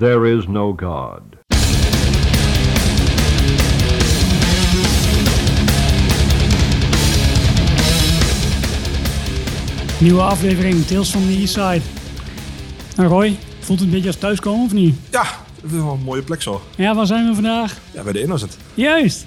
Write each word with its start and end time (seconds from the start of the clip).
There 0.00 0.26
is 0.36 0.46
no 0.46 0.74
God. 0.76 1.22
Nieuwe 10.00 10.20
aflevering 10.20 10.86
Tales 10.86 11.10
from 11.10 11.26
the 11.26 11.32
East 11.32 11.52
Side. 11.52 11.80
Nou 12.96 13.08
Roy, 13.08 13.36
voelt 13.60 13.78
het 13.78 13.88
een 13.88 13.94
beetje 13.94 14.06
als 14.08 14.16
thuiskomen 14.16 14.64
of 14.64 14.72
niet? 14.72 14.96
Ja, 15.10 15.22
dat 15.62 15.70
is 15.70 15.76
wel 15.76 15.92
een 15.92 16.02
mooie 16.02 16.22
plek 16.22 16.42
zo. 16.42 16.62
Ja, 16.76 16.94
waar 16.94 17.06
zijn 17.06 17.28
we 17.28 17.34
vandaag? 17.34 17.78
Ja, 17.90 18.02
bij 18.02 18.12
de 18.12 18.20
Innocent. 18.20 18.56
Juist. 18.74 19.26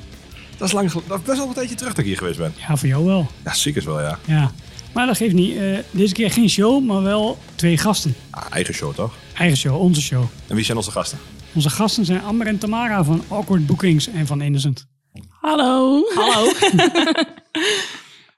Dat 0.57 0.67
is, 0.67 0.73
lang, 0.73 0.91
dat 0.91 1.19
is 1.19 1.25
best 1.25 1.37
wel 1.37 1.47
een 1.47 1.53
tijdje 1.53 1.75
terug 1.75 1.91
dat 1.93 1.99
ik 1.99 2.05
hier 2.05 2.17
geweest 2.17 2.37
ben. 2.37 2.53
Ja, 2.67 2.77
voor 2.77 2.87
jou 2.87 3.05
wel. 3.05 3.27
Ja, 3.43 3.53
zeker 3.53 3.85
wel, 3.85 4.01
ja. 4.01 4.19
Ja. 4.25 4.51
Maar 4.93 5.05
dat 5.05 5.17
geeft 5.17 5.33
niet. 5.33 5.57
Eh, 5.57 5.77
deze 5.91 6.13
keer 6.13 6.31
geen 6.31 6.49
show, 6.49 6.85
maar 6.85 7.01
wel 7.03 7.37
twee 7.55 7.77
gasten. 7.77 8.15
Ah, 8.29 8.45
eigen 8.49 8.73
show, 8.73 8.93
toch? 8.93 9.13
Eigen 9.39 9.57
show, 9.57 9.81
onze 9.81 10.01
show. 10.01 10.23
En 10.47 10.55
wie 10.55 10.65
zijn 10.65 10.77
onze 10.77 10.91
gasten? 10.91 11.17
Onze 11.53 11.69
gasten 11.69 12.05
zijn 12.05 12.21
Amber 12.21 12.47
en 12.47 12.57
Tamara 12.57 13.03
van 13.03 13.23
Awkward 13.27 13.65
Bookings 13.65 14.07
en 14.07 14.27
van 14.27 14.41
Innocent. 14.41 14.85
Hallo. 15.29 16.03
Hallo. 16.15 16.51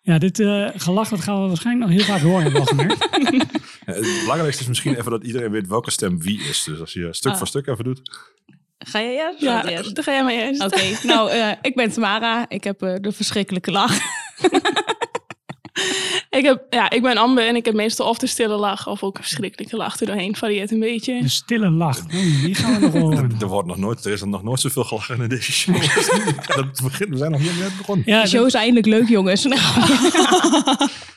Ja, 0.04 0.18
dit 0.18 0.40
eh, 0.40 0.68
gelach 0.76 1.10
dat 1.10 1.22
gaan 1.22 1.42
we 1.42 1.48
waarschijnlijk 1.48 1.90
nog 1.90 2.00
heel 2.00 2.08
vaak 2.16 2.22
horen. 2.22 2.52
Ja, 3.86 3.94
het 3.94 4.20
belangrijkste 4.22 4.62
is 4.62 4.68
misschien 4.68 4.96
even 4.98 5.12
dat 5.12 5.24
iedereen 5.24 5.52
weet 5.52 5.68
welke 5.68 5.92
stem 5.92 6.22
wie 6.22 6.42
is. 6.42 6.64
Dus 6.64 6.80
als 6.80 6.94
je 6.94 7.08
stuk 7.12 7.32
Ah. 7.32 7.38
voor 7.38 7.48
stuk 7.48 7.68
even 7.68 7.84
doet. 7.84 8.02
Ga 8.78 9.02
jij 9.02 9.16
eerst? 9.16 9.42
Ja, 9.42 9.66
eerst? 9.68 9.96
dan 9.96 10.04
ga 10.04 10.12
jij 10.12 10.24
maar 10.24 10.34
eerst. 10.34 10.64
Oké, 10.64 10.82
nou, 11.04 11.30
eh, 11.32 11.52
ik 11.62 11.76
ben 11.76 11.92
Tamara. 11.92 12.46
Ik 12.50 12.64
heb 12.64 12.82
eh, 12.82 12.96
de 13.02 13.12
verschrikkelijke 13.12 13.72
lach. 13.72 13.98
Ik, 16.30 16.44
heb, 16.46 16.66
ja, 16.70 16.90
ik 16.90 17.02
ben 17.02 17.18
Amber 17.18 17.48
en 17.48 17.56
ik 17.56 17.66
heb 17.66 17.74
meestal 17.74 18.10
of 18.10 18.18
de 18.18 18.28
stille 18.28 18.56
lach 18.56 18.88
of 18.88 19.04
ook 19.04 19.18
een 19.18 19.24
verschrikkelijke 19.24 19.76
lach 19.78 20.00
er 20.00 20.06
doorheen. 20.06 20.36
Varieert 20.36 20.72
een 20.72 20.80
beetje. 20.80 21.22
De 21.22 21.30
stille 21.30 21.70
lach. 21.70 22.00
Oh, 22.04 22.12
die 22.44 22.56
gaan 22.56 22.74
we 22.74 22.80
nog 22.80 22.94
horen. 23.02 23.32
Er, 23.40 23.48
wordt 23.48 23.68
nog 23.68 23.78
nooit, 23.78 24.06
er 24.06 24.12
is 24.12 24.22
er 24.22 24.28
nog 24.28 24.44
nooit 24.44 24.60
zoveel 24.60 24.84
gelachen 24.84 25.22
in 25.22 25.30
deze 25.30 25.52
show. 25.52 25.76
We 27.10 27.18
zijn 27.18 27.32
nog 27.32 27.40
niet 27.42 27.60
net 27.60 27.78
begonnen. 27.78 28.06
Ja, 28.08 28.22
De 28.22 28.30
show 28.30 28.46
is 28.46 28.54
eindelijk 28.54 28.86
leuk, 28.86 29.08
jongens. 29.08 29.44
Nou, 29.44 29.62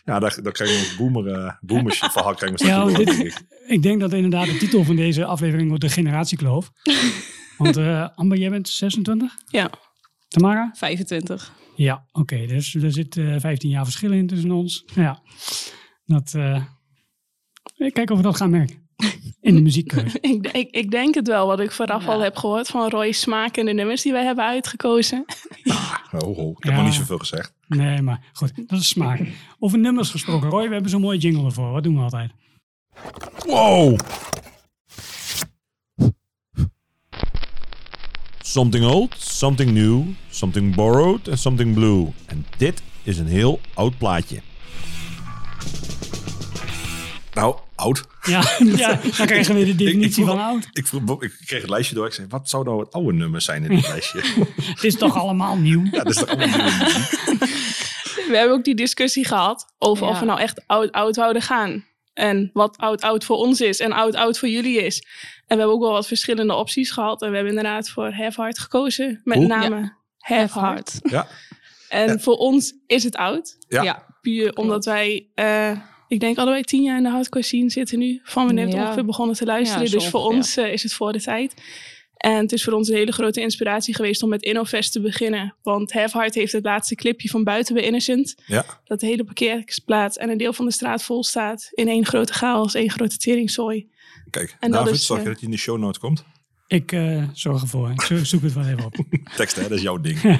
Ja, 0.05 0.19
daar, 0.19 0.39
daar 0.42 0.53
krijgen 0.53 0.77
we 0.81 0.89
een 0.91 0.97
boomer, 1.12 1.59
boomers 1.61 1.98
verhaal 1.98 2.35
krijgen 2.35 2.59
we 2.59 2.67
Ja, 2.67 2.89
straks 2.89 2.98
dit- 2.98 3.09
ook, 3.09 3.17
denk 3.17 3.29
ik. 3.29 3.42
Ik 3.67 3.83
denk 3.83 4.01
dat 4.01 4.12
inderdaad 4.12 4.47
de 4.47 4.57
titel 4.57 4.85
van 4.85 4.97
deze 4.97 5.25
aflevering 5.25 5.69
wordt 5.69 5.83
de 5.85 5.91
generatiekloof. 5.91 6.70
Want 7.59 7.77
eh, 7.77 8.09
Amber, 8.15 8.39
jij 8.39 8.51
bent 8.51 8.69
26? 8.69 9.33
Ja. 9.51 9.70
Tamara? 10.29 10.70
25. 10.75 11.53
Ja, 11.77 12.06
oké. 12.12 12.47
dus 12.47 12.75
er 12.75 12.92
zit 12.92 13.17
eh 13.17 13.34
15 13.39 13.70
jaar 13.70 13.84
verschil 13.84 14.12
in 14.12 14.27
tussen 14.27 14.50
ons. 14.50 14.84
Ja, 14.94 15.22
dat... 16.05 16.34
eh 16.34 16.64
Kijken 17.77 18.11
of 18.11 18.17
we 18.17 18.22
dat 18.22 18.36
gaan 18.36 18.50
merken. 18.50 18.83
In 19.41 19.55
de 19.55 19.61
muziekkeuze. 19.62 20.19
Ik, 20.30 20.47
ik, 20.52 20.70
ik 20.70 20.91
denk 20.91 21.14
het 21.14 21.27
wel, 21.27 21.47
wat 21.47 21.61
ik 21.61 21.70
vooraf 21.70 22.05
Ja. 22.05 22.12
al 22.12 22.20
heb 22.20 22.36
gehoord 22.36 22.67
van 22.69 22.89
Roy's 22.91 23.20
smaak 23.20 23.56
en 23.56 23.67
de 23.67 23.72
nummers 23.72 24.02
die 24.02 24.12
wij 24.12 24.25
hebben 24.25 24.45
uitgekozen. 24.45 25.25
Oh, 26.12 26.39
oh, 26.39 26.50
ik 26.56 26.62
heb 26.64 26.72
Ja. 26.72 26.78
nog 26.78 26.84
niet 26.84 26.95
zoveel 26.95 27.19
gezegd. 27.19 27.52
Nee, 27.69 28.02
maar 28.02 28.25
goed, 28.33 28.52
dat 28.69 28.80
is 28.80 28.89
smaak. 28.89 29.20
Over 29.58 29.78
nummers 29.78 30.11
gesproken. 30.11 30.48
Roy, 30.50 30.67
we 30.67 30.72
hebben 30.72 30.91
zo'n 30.91 31.00
mooie 31.00 31.19
jingle 31.19 31.45
ervoor. 31.45 31.70
Wat 31.70 31.83
doen 31.83 31.95
we 31.97 32.02
altijd? 32.02 32.30
Wow! 33.47 33.98
Something 38.41 38.84
old, 38.84 39.14
something 39.19 39.70
new, 39.70 40.02
something 40.35 40.75
borrowed 40.75 41.29
en 41.29 41.39
something 41.39 41.75
blue. 41.75 42.07
En 42.27 42.47
dit 42.57 42.83
is 43.03 43.19
een 43.19 43.27
heel 43.27 43.61
oud 43.75 43.99
plaatje. 43.99 44.41
Nou, 47.35 47.57
oud. 47.75 48.05
Ja, 48.23 48.43
ja 48.77 49.01
dan 49.17 49.27
krijgen 49.27 49.55
we 49.55 49.65
de 49.65 49.75
definitie 49.85 50.25
vroeg- 50.25 50.37
van 50.37 50.45
oud. 50.45 50.69
Ik, 50.73 50.87
vroeg, 50.87 51.23
ik 51.23 51.33
kreeg 51.47 51.61
het 51.61 51.71
lijstje 51.71 51.95
door. 51.95 52.07
Ik 52.07 52.13
zei, 52.13 52.27
wat 52.31 52.49
zou 52.49 52.65
nou 52.65 52.81
het 52.81 52.93
oude 52.93 53.13
nummer 53.13 53.41
zijn 53.41 53.63
in 53.65 53.69
dit 53.75 53.89
lijstje? 53.89 54.21
Het 54.75 54.85
is 54.85 54.95
toch 54.97 55.17
allemaal 55.17 55.57
nieuw? 55.57 55.83
Ja, 55.85 55.91
dat 56.03 56.11
is 56.11 56.17
toch 56.17 56.29
allemaal 56.29 56.59
muziek? 56.79 57.11
We 58.29 58.37
hebben 58.37 58.57
ook 58.57 58.65
die 58.65 58.75
discussie 58.75 59.25
gehad 59.27 59.67
over 59.79 60.07
Ja. 60.07 60.13
of 60.13 60.19
we 60.19 60.25
nou 60.25 60.41
echt 60.41 60.63
oud-oud 60.67 61.17
wouden 61.17 61.42
gaan. 61.42 61.85
En 62.14 62.51
wat 62.53 62.77
oud-oud 62.79 63.25
voor 63.25 63.37
ons 63.37 63.61
is 63.61 63.81
en 63.81 63.92
oud-oud 63.92 64.39
voor 64.39 64.48
jullie 64.48 64.83
is. 64.83 64.98
En 65.03 65.07
we 65.47 65.55
hebben 65.57 65.75
ook 65.75 65.81
wel 65.83 65.92
wat 65.92 66.07
verschillende 66.07 66.55
opties 66.55 66.91
gehad. 66.91 67.23
En 67.23 67.29
we 67.31 67.35
hebben 67.37 67.57
inderdaad 67.57 67.89
voor 67.89 68.13
Have 68.13 68.41
Heart 68.41 68.58
gekozen. 68.58 69.20
Met 69.25 69.37
Hoe? 69.39 69.47
name 69.47 69.92
Have 70.24 70.58
Heart. 70.61 70.98
Ja, 71.02 71.27
En 71.89 72.07
Ja. 72.08 72.18
voor 72.18 72.36
ons 72.36 72.74
is 72.86 73.05
het 73.05 73.17
oud. 73.17 73.57
Ja. 73.68 73.83
ja. 73.83 74.07
Puur 74.20 74.55
omdat 74.57 74.85
wij, 74.85 75.29
eh, 75.35 75.70
ik 76.08 76.20
denk 76.20 76.39
allebei 76.39 76.62
tien 76.62 76.83
jaar 76.83 76.96
in 76.96 77.02
de 77.02 77.08
hardcore 77.08 77.45
scene 77.45 77.70
zitten 77.70 77.98
nu. 77.98 78.20
Van 78.24 78.46
we 78.46 78.52
net 78.52 78.73
Ja. 78.73 78.83
ongeveer 78.84 79.05
begonnen 79.05 79.36
te 79.36 79.45
luisteren. 79.45 79.90
Dus 79.90 80.08
voor 80.08 80.20
ons 80.24 80.57
eh, 80.57 80.73
is 80.73 80.83
het 80.83 80.92
voor 80.92 81.13
de 81.13 81.20
tijd. 81.23 81.55
En 82.17 82.36
het 82.36 82.52
is 82.52 82.64
voor 82.64 82.73
ons 82.73 82.89
een 82.89 82.95
hele 82.96 83.13
grote 83.13 83.40
inspiratie 83.40 83.95
geweest 83.95 84.23
om 84.23 84.29
met 84.29 84.42
Innofest 84.42 84.92
te 84.92 85.01
beginnen. 85.01 85.55
Want 85.63 85.92
Have 85.92 86.18
Heart 86.18 86.34
heeft 86.34 86.52
het 86.52 86.64
laatste 86.64 86.95
clipje 86.95 87.29
van 87.29 87.45
buiten 87.45 87.74
bij 87.74 87.83
Innocent. 87.84 88.34
ja. 88.46 88.64
Dat 88.84 89.01
de 89.01 89.07
hele 89.07 89.24
parkeerplaats 89.24 90.17
en 90.17 90.29
een 90.30 90.39
deel 90.39 90.52
van 90.52 90.64
de 90.64 90.73
straat 90.73 91.02
vol 91.02 91.24
staat. 91.24 91.68
In 91.73 91.89
één 91.89 92.07
grote 92.07 92.33
chaos, 92.33 92.74
één 92.74 92.90
grote 92.90 93.17
teringzooi. 93.17 93.89
Kijk, 94.30 94.57
En 94.61 94.70
dat 94.70 94.80
David, 94.84 94.95
is, 95.01 95.07
zorg 95.07 95.20
je 95.20 95.27
eh, 95.27 95.33
dat 95.33 95.40
je 95.40 95.46
in 95.46 95.52
de 95.52 95.58
show 95.58 95.79
notes 95.79 95.98
komt? 95.98 96.24
Ik 96.67 96.92
eh, 96.92 97.23
zorg 97.33 97.63
ervoor. 97.63 97.91
Ik 97.91 98.02
zo- 98.02 98.25
zoek 98.25 98.42
het 98.42 98.52
wel 98.52 98.64
even 98.64 98.85
op. 98.85 98.95
Tekst, 99.36 99.57
hè? 99.57 99.63
Dat 99.63 99.70
is 99.70 99.83
jouw 99.83 99.98
ding. 100.01 100.20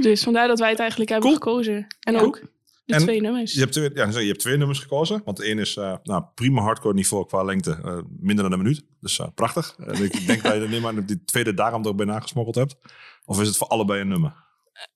Dus 0.00 0.22
vandaar 0.22 0.48
dat 0.48 0.58
wij 0.58 0.70
het 0.70 0.78
eigenlijk 0.78 1.10
hebben 1.10 1.30
Cool. 1.40 1.40
gekozen. 1.54 1.86
En 2.00 2.14
Cool. 2.14 2.26
ook 2.26 2.40
de 2.84 2.94
En 2.94 3.00
twee 3.00 3.20
nummers. 3.20 3.52
Je 3.52 3.60
hebt, 3.60 3.72
twee, 3.72 3.90
ja, 3.94 4.06
je 4.08 4.26
hebt 4.26 4.38
twee 4.40 4.56
nummers 4.56 4.78
gekozen. 4.78 5.22
Want 5.24 5.36
de 5.36 5.50
een 5.50 5.58
is 5.58 5.76
eh, 5.76 5.94
nou, 6.02 6.24
prima 6.34 6.60
hardcore 6.62 6.94
niveau 6.94 7.26
qua 7.26 7.42
lengte. 7.42 7.78
eh, 7.84 7.98
minder 8.20 8.44
dan 8.44 8.52
een 8.52 8.62
minuut. 8.62 8.84
Dus 9.00 9.18
eh, 9.18 9.26
prachtig. 9.34 9.74
En 9.78 10.02
ik 10.04 10.26
denk 10.26 10.42
dat 10.42 10.52
je 10.54 10.60
er 10.60 10.68
niet 10.68 10.80
maar 10.80 11.06
die 11.06 11.24
tweede 11.24 11.54
daarom 11.54 11.86
er 11.86 11.94
bij 11.94 12.06
nagesmokkeld 12.06 12.54
hebt. 12.54 12.76
Of 13.24 13.40
is 13.40 13.46
het 13.48 13.56
voor 13.56 13.66
allebei 13.66 14.00
een 14.00 14.08
nummer? 14.08 14.34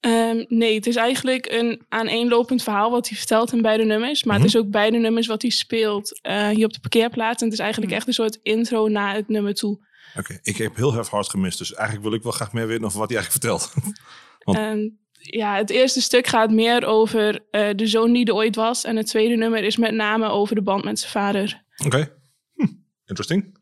Ehm, 0.00 0.44
nee, 0.48 0.74
het 0.74 0.86
is 0.86 0.96
eigenlijk 0.96 1.50
een 1.52 1.84
aaneenlopend 1.88 2.62
verhaal 2.62 2.90
wat 2.90 3.08
hij 3.08 3.18
vertelt 3.18 3.52
in 3.52 3.62
beide 3.62 3.84
nummers. 3.84 4.24
Maar 4.24 4.36
Mhm. 4.36 4.44
het 4.44 4.54
is 4.54 4.60
ook 4.60 4.70
beide 4.70 4.96
nummers 4.98 5.26
wat 5.26 5.42
hij 5.42 5.50
speelt 5.50 6.20
eh, 6.22 6.48
hier 6.48 6.64
op 6.64 6.72
de 6.72 6.80
parkeerplaats. 6.80 7.38
En 7.40 7.44
het 7.44 7.52
is 7.54 7.62
eigenlijk 7.62 7.90
Mhm. 7.90 7.98
echt 8.00 8.08
een 8.08 8.14
soort 8.14 8.38
intro 8.42 8.88
naar 8.88 9.14
het 9.14 9.28
nummer 9.28 9.54
toe. 9.54 9.78
Oké, 10.16 10.38
ik 10.42 10.56
heb 10.56 10.76
heel 10.76 10.96
erg 10.96 11.08
hard 11.08 11.30
gemist. 11.30 11.58
Dus 11.58 11.74
eigenlijk 11.74 12.08
wil 12.08 12.16
ik 12.16 12.22
wel 12.22 12.32
graag 12.32 12.52
meer 12.52 12.66
weten 12.66 12.84
over 12.84 12.98
wat 12.98 13.08
hij 13.10 13.18
eigenlijk 13.18 13.44
vertelt. 13.46 13.74
Want- 14.44 14.58
En 14.58 14.98
ja, 15.20 15.56
het 15.56 15.70
eerste 15.70 16.00
stuk 16.02 16.26
gaat 16.26 16.50
meer 16.50 16.84
over 16.84 17.40
eh, 17.50 17.68
de 17.76 17.86
zoon 17.86 18.12
die 18.12 18.24
er 18.26 18.34
ooit 18.34 18.56
was. 18.56 18.84
En 18.84 18.96
het 18.96 19.06
tweede 19.06 19.34
nummer 19.36 19.64
is 19.64 19.76
met 19.76 19.94
name 19.94 20.28
over 20.28 20.54
de 20.54 20.62
band 20.62 20.84
met 20.84 20.98
zijn 20.98 21.10
vader. 21.10 21.62
Oké. 21.84 22.12
Hm, 22.54 22.66
Interesting. 23.06 23.58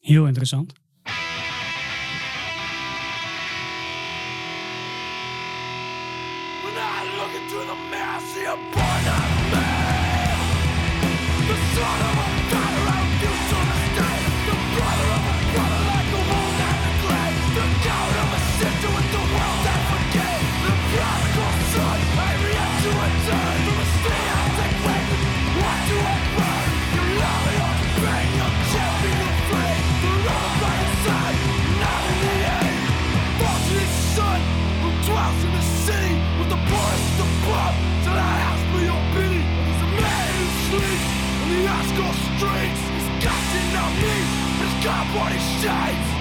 Heel 0.00 0.26
interessant. 0.26 0.72
I 44.96 45.16
want 45.16 45.34
to 45.34 45.40
shades 45.40 46.13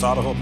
best 0.00 0.12
aardig 0.12 0.30
op. 0.30 0.36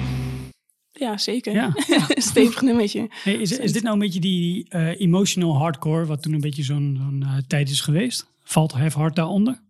Ja, 0.92 1.18
zeker. 1.18 1.52
Ja. 1.52 1.72
Stevig 2.08 2.60
nummertje. 2.60 3.06
Hey, 3.10 3.34
is, 3.34 3.58
is 3.58 3.72
dit 3.72 3.82
nou 3.82 3.94
een 3.94 4.00
beetje 4.00 4.20
die 4.20 4.66
eh, 4.68 5.00
emotional 5.00 5.56
hardcore, 5.56 6.06
wat 6.06 6.22
toen 6.22 6.32
een 6.32 6.40
beetje 6.40 6.62
zo'n 6.62 7.22
eh, 7.22 7.36
tijd 7.48 7.70
is 7.70 7.80
geweest? 7.80 8.26
Valt 8.42 8.72
Have 8.72 8.98
Heart 8.98 9.16
daaronder? 9.16 9.60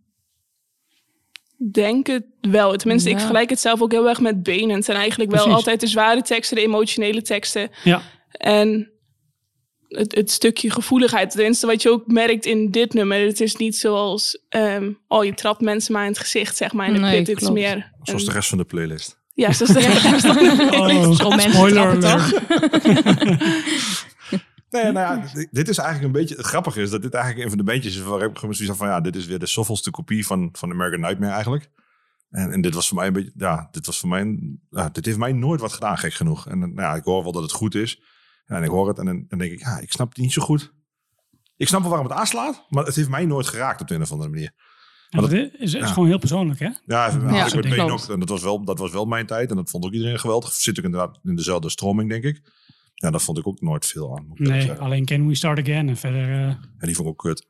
Denk 1.73 2.07
het 2.07 2.25
wel. 2.41 2.77
Tenminste, 2.77 3.11
ik 3.11 3.19
vergelijk 3.19 3.51
het 3.51 3.61
zelf 3.61 3.83
ook 3.83 3.93
heel 3.93 4.09
erg 4.09 4.21
met 4.21 4.43
Benen. 4.43 4.77
Het 4.77 4.85
zijn 4.85 4.99
eigenlijk 4.99 5.31
wel 5.31 5.41
Precies. 5.41 5.59
altijd 5.59 5.81
de 5.81 5.87
zware 5.87 6.23
teksten, 6.23 6.57
de 6.57 6.63
emotionele 6.63 7.23
teksten. 7.23 7.71
Ja. 7.85 8.03
En 8.31 8.91
het, 9.89 10.15
het 10.15 10.31
stukje 10.31 10.71
gevoeligheid. 10.71 11.31
Tenminste, 11.31 11.67
wat 11.67 11.83
je 11.83 11.91
ook 11.91 12.07
merkt 12.07 12.47
in 12.47 12.71
dit 12.71 12.93
nummer. 12.93 13.19
Het 13.19 13.41
is 13.41 13.57
niet 13.57 13.77
zoals, 13.77 14.45
ehm, 14.49 14.93
oh, 15.09 15.25
je 15.25 15.35
trapt 15.35 15.61
mensen 15.61 15.93
maar 15.93 16.05
in 16.05 16.11
het 16.11 16.19
gezicht, 16.19 16.57
zeg 16.57 16.73
maar. 16.73 16.87
In 16.87 16.95
de 16.95 17.01
Nee, 17.01 17.19
pit. 17.19 17.27
Het 17.27 17.43
is 17.43 17.51
meer... 17.51 17.93
Zoals 18.03 18.25
de 18.25 18.33
rest 18.33 18.49
van 18.49 18.59
de 18.59 18.65
playlist. 18.65 19.18
Ja, 19.39 19.49
de 19.51 21.21
Oh, 21.25 21.37
mensen 21.37 21.53
spoiler 21.53 21.87
alert. 21.87 22.33
Nee, 24.71 24.93
nou 24.93 24.95
ja, 25.23 25.47
dit- 25.51 25.69
is 25.69 25.79
eigenlijk 25.79 26.07
een 26.07 26.21
beetje... 26.21 26.37
Het 26.37 26.47
grappige 26.47 26.83
is 26.83 26.91
dat 26.91 27.03
dit 27.03 27.15
eigenlijk 27.15 27.45
een 27.45 27.49
van 27.57 27.59
de 27.59 27.73
bandjes 27.73 27.97
is 27.97 28.03
waar 28.03 28.23
ik 28.23 28.39
zoiets 28.39 28.67
had 28.67 28.77
van... 28.77 28.87
Ja, 28.89 29.01
dit 29.01 29.17
is 29.17 29.27
weer 29.27 29.39
de 29.39 29.47
zoveelste 29.47 29.91
kopie 29.91 30.27
van, 30.27 30.49
van 30.53 30.71
American 30.71 31.01
Nightmare 31.01 31.33
eigenlijk. 31.33 31.71
En, 32.31 32.53
en 32.53 32.61
dit 32.61 32.75
was 32.75 32.89
voor 32.89 32.97
mij 32.97 33.07
een 33.07 33.13
beetje... 33.13 33.33
Ja, 33.37 33.69
dit 33.71 33.87
was 33.87 33.99
voor 33.99 34.09
mij... 34.09 34.21
een- 34.21 34.61
Ja, 34.71 34.89
dit 34.89 35.05
heeft 35.05 35.19
mij 35.19 35.33
nooit 35.33 35.61
wat 35.61 35.73
gedaan, 35.73 35.99
gek 35.99 36.13
genoeg. 36.15 36.47
En 36.49 36.59
nou 36.59 36.75
ja, 36.75 36.95
ik 36.95 37.05
hoor 37.05 37.23
wel 37.23 37.33
dat 37.33 37.43
het 37.43 37.53
goed 37.53 37.75
is. 37.75 38.03
Ja, 38.47 38.57
en 38.57 38.63
ik 38.63 38.69
hoor 38.71 38.89
het 38.89 38.99
en 38.99 39.05
dan, 39.05 39.25
dan 39.29 39.39
denk 39.39 39.53
ik... 39.53 39.61
Ja, 39.61 39.79
ik 39.79 39.93
snap 39.93 40.09
het 40.09 40.19
niet 40.19 40.33
zo 40.33 40.43
goed. 40.43 40.73
Ik 41.57 41.69
snap 41.69 41.81
wel 41.81 41.91
waarom 41.91 42.09
het 42.09 42.19
aanslaat, 42.19 42.65
maar 42.69 42.85
het 42.85 42.95
heeft 42.95 43.09
mij 43.09 43.25
nooit 43.27 43.47
geraakt 43.47 43.81
op 43.81 43.89
de 43.89 43.95
een 43.95 44.03
of 44.03 44.13
andere 44.13 44.31
manier. 44.31 44.53
Maar 45.11 45.23
dat 45.23 45.33
is, 45.33 45.49
is 45.59 45.73
ja. 45.73 45.87
gewoon 45.87 46.09
heel 46.09 46.19
persoonlijk, 46.19 46.61
hè? 46.61 46.69
Ja, 46.87 47.09
even, 47.09 47.35
Ja, 47.35 47.47
ik 47.47 47.55
met 47.55 47.79
ook. 47.79 48.09
En 48.09 48.19
dat 48.19 48.29
was, 48.29 48.43
wel, 48.43 48.65
dat 48.65 48.79
was 48.79 48.93
wel 48.93 49.05
mijn 49.05 49.27
tijd. 49.27 49.51
En 49.51 49.57
dat 49.57 49.71
vond 49.71 49.85
ook 49.85 49.93
iedereen 49.93 50.19
geweldig. 50.19 50.53
Zit 50.53 50.79
ook 50.79 50.85
inderdaad 50.85 51.19
in 51.25 51.37
dezelfde 51.37 51.71
stroming, 51.71 52.11
denk 52.11 52.25
ik. 52.25 52.43
Ja, 53.01 53.11
daar 53.11 53.21
vond 53.21 53.39
ik 53.39 53.47
ook 53.47 53.61
nooit 53.61 53.87
veel 53.87 54.17
aan. 54.19 54.27
Nee, 54.35 54.73
alleen 54.73 55.05
Can 55.05 55.27
We 55.29 55.35
Start 55.35 55.59
Again 55.59 55.89
en 55.89 55.97
verder... 55.97 56.33
eh, 56.33 56.39
En 56.49 56.59
die 56.81 56.95
vond 56.95 57.09
ik 57.09 57.13
ook 57.15 57.19
kut. 57.19 57.47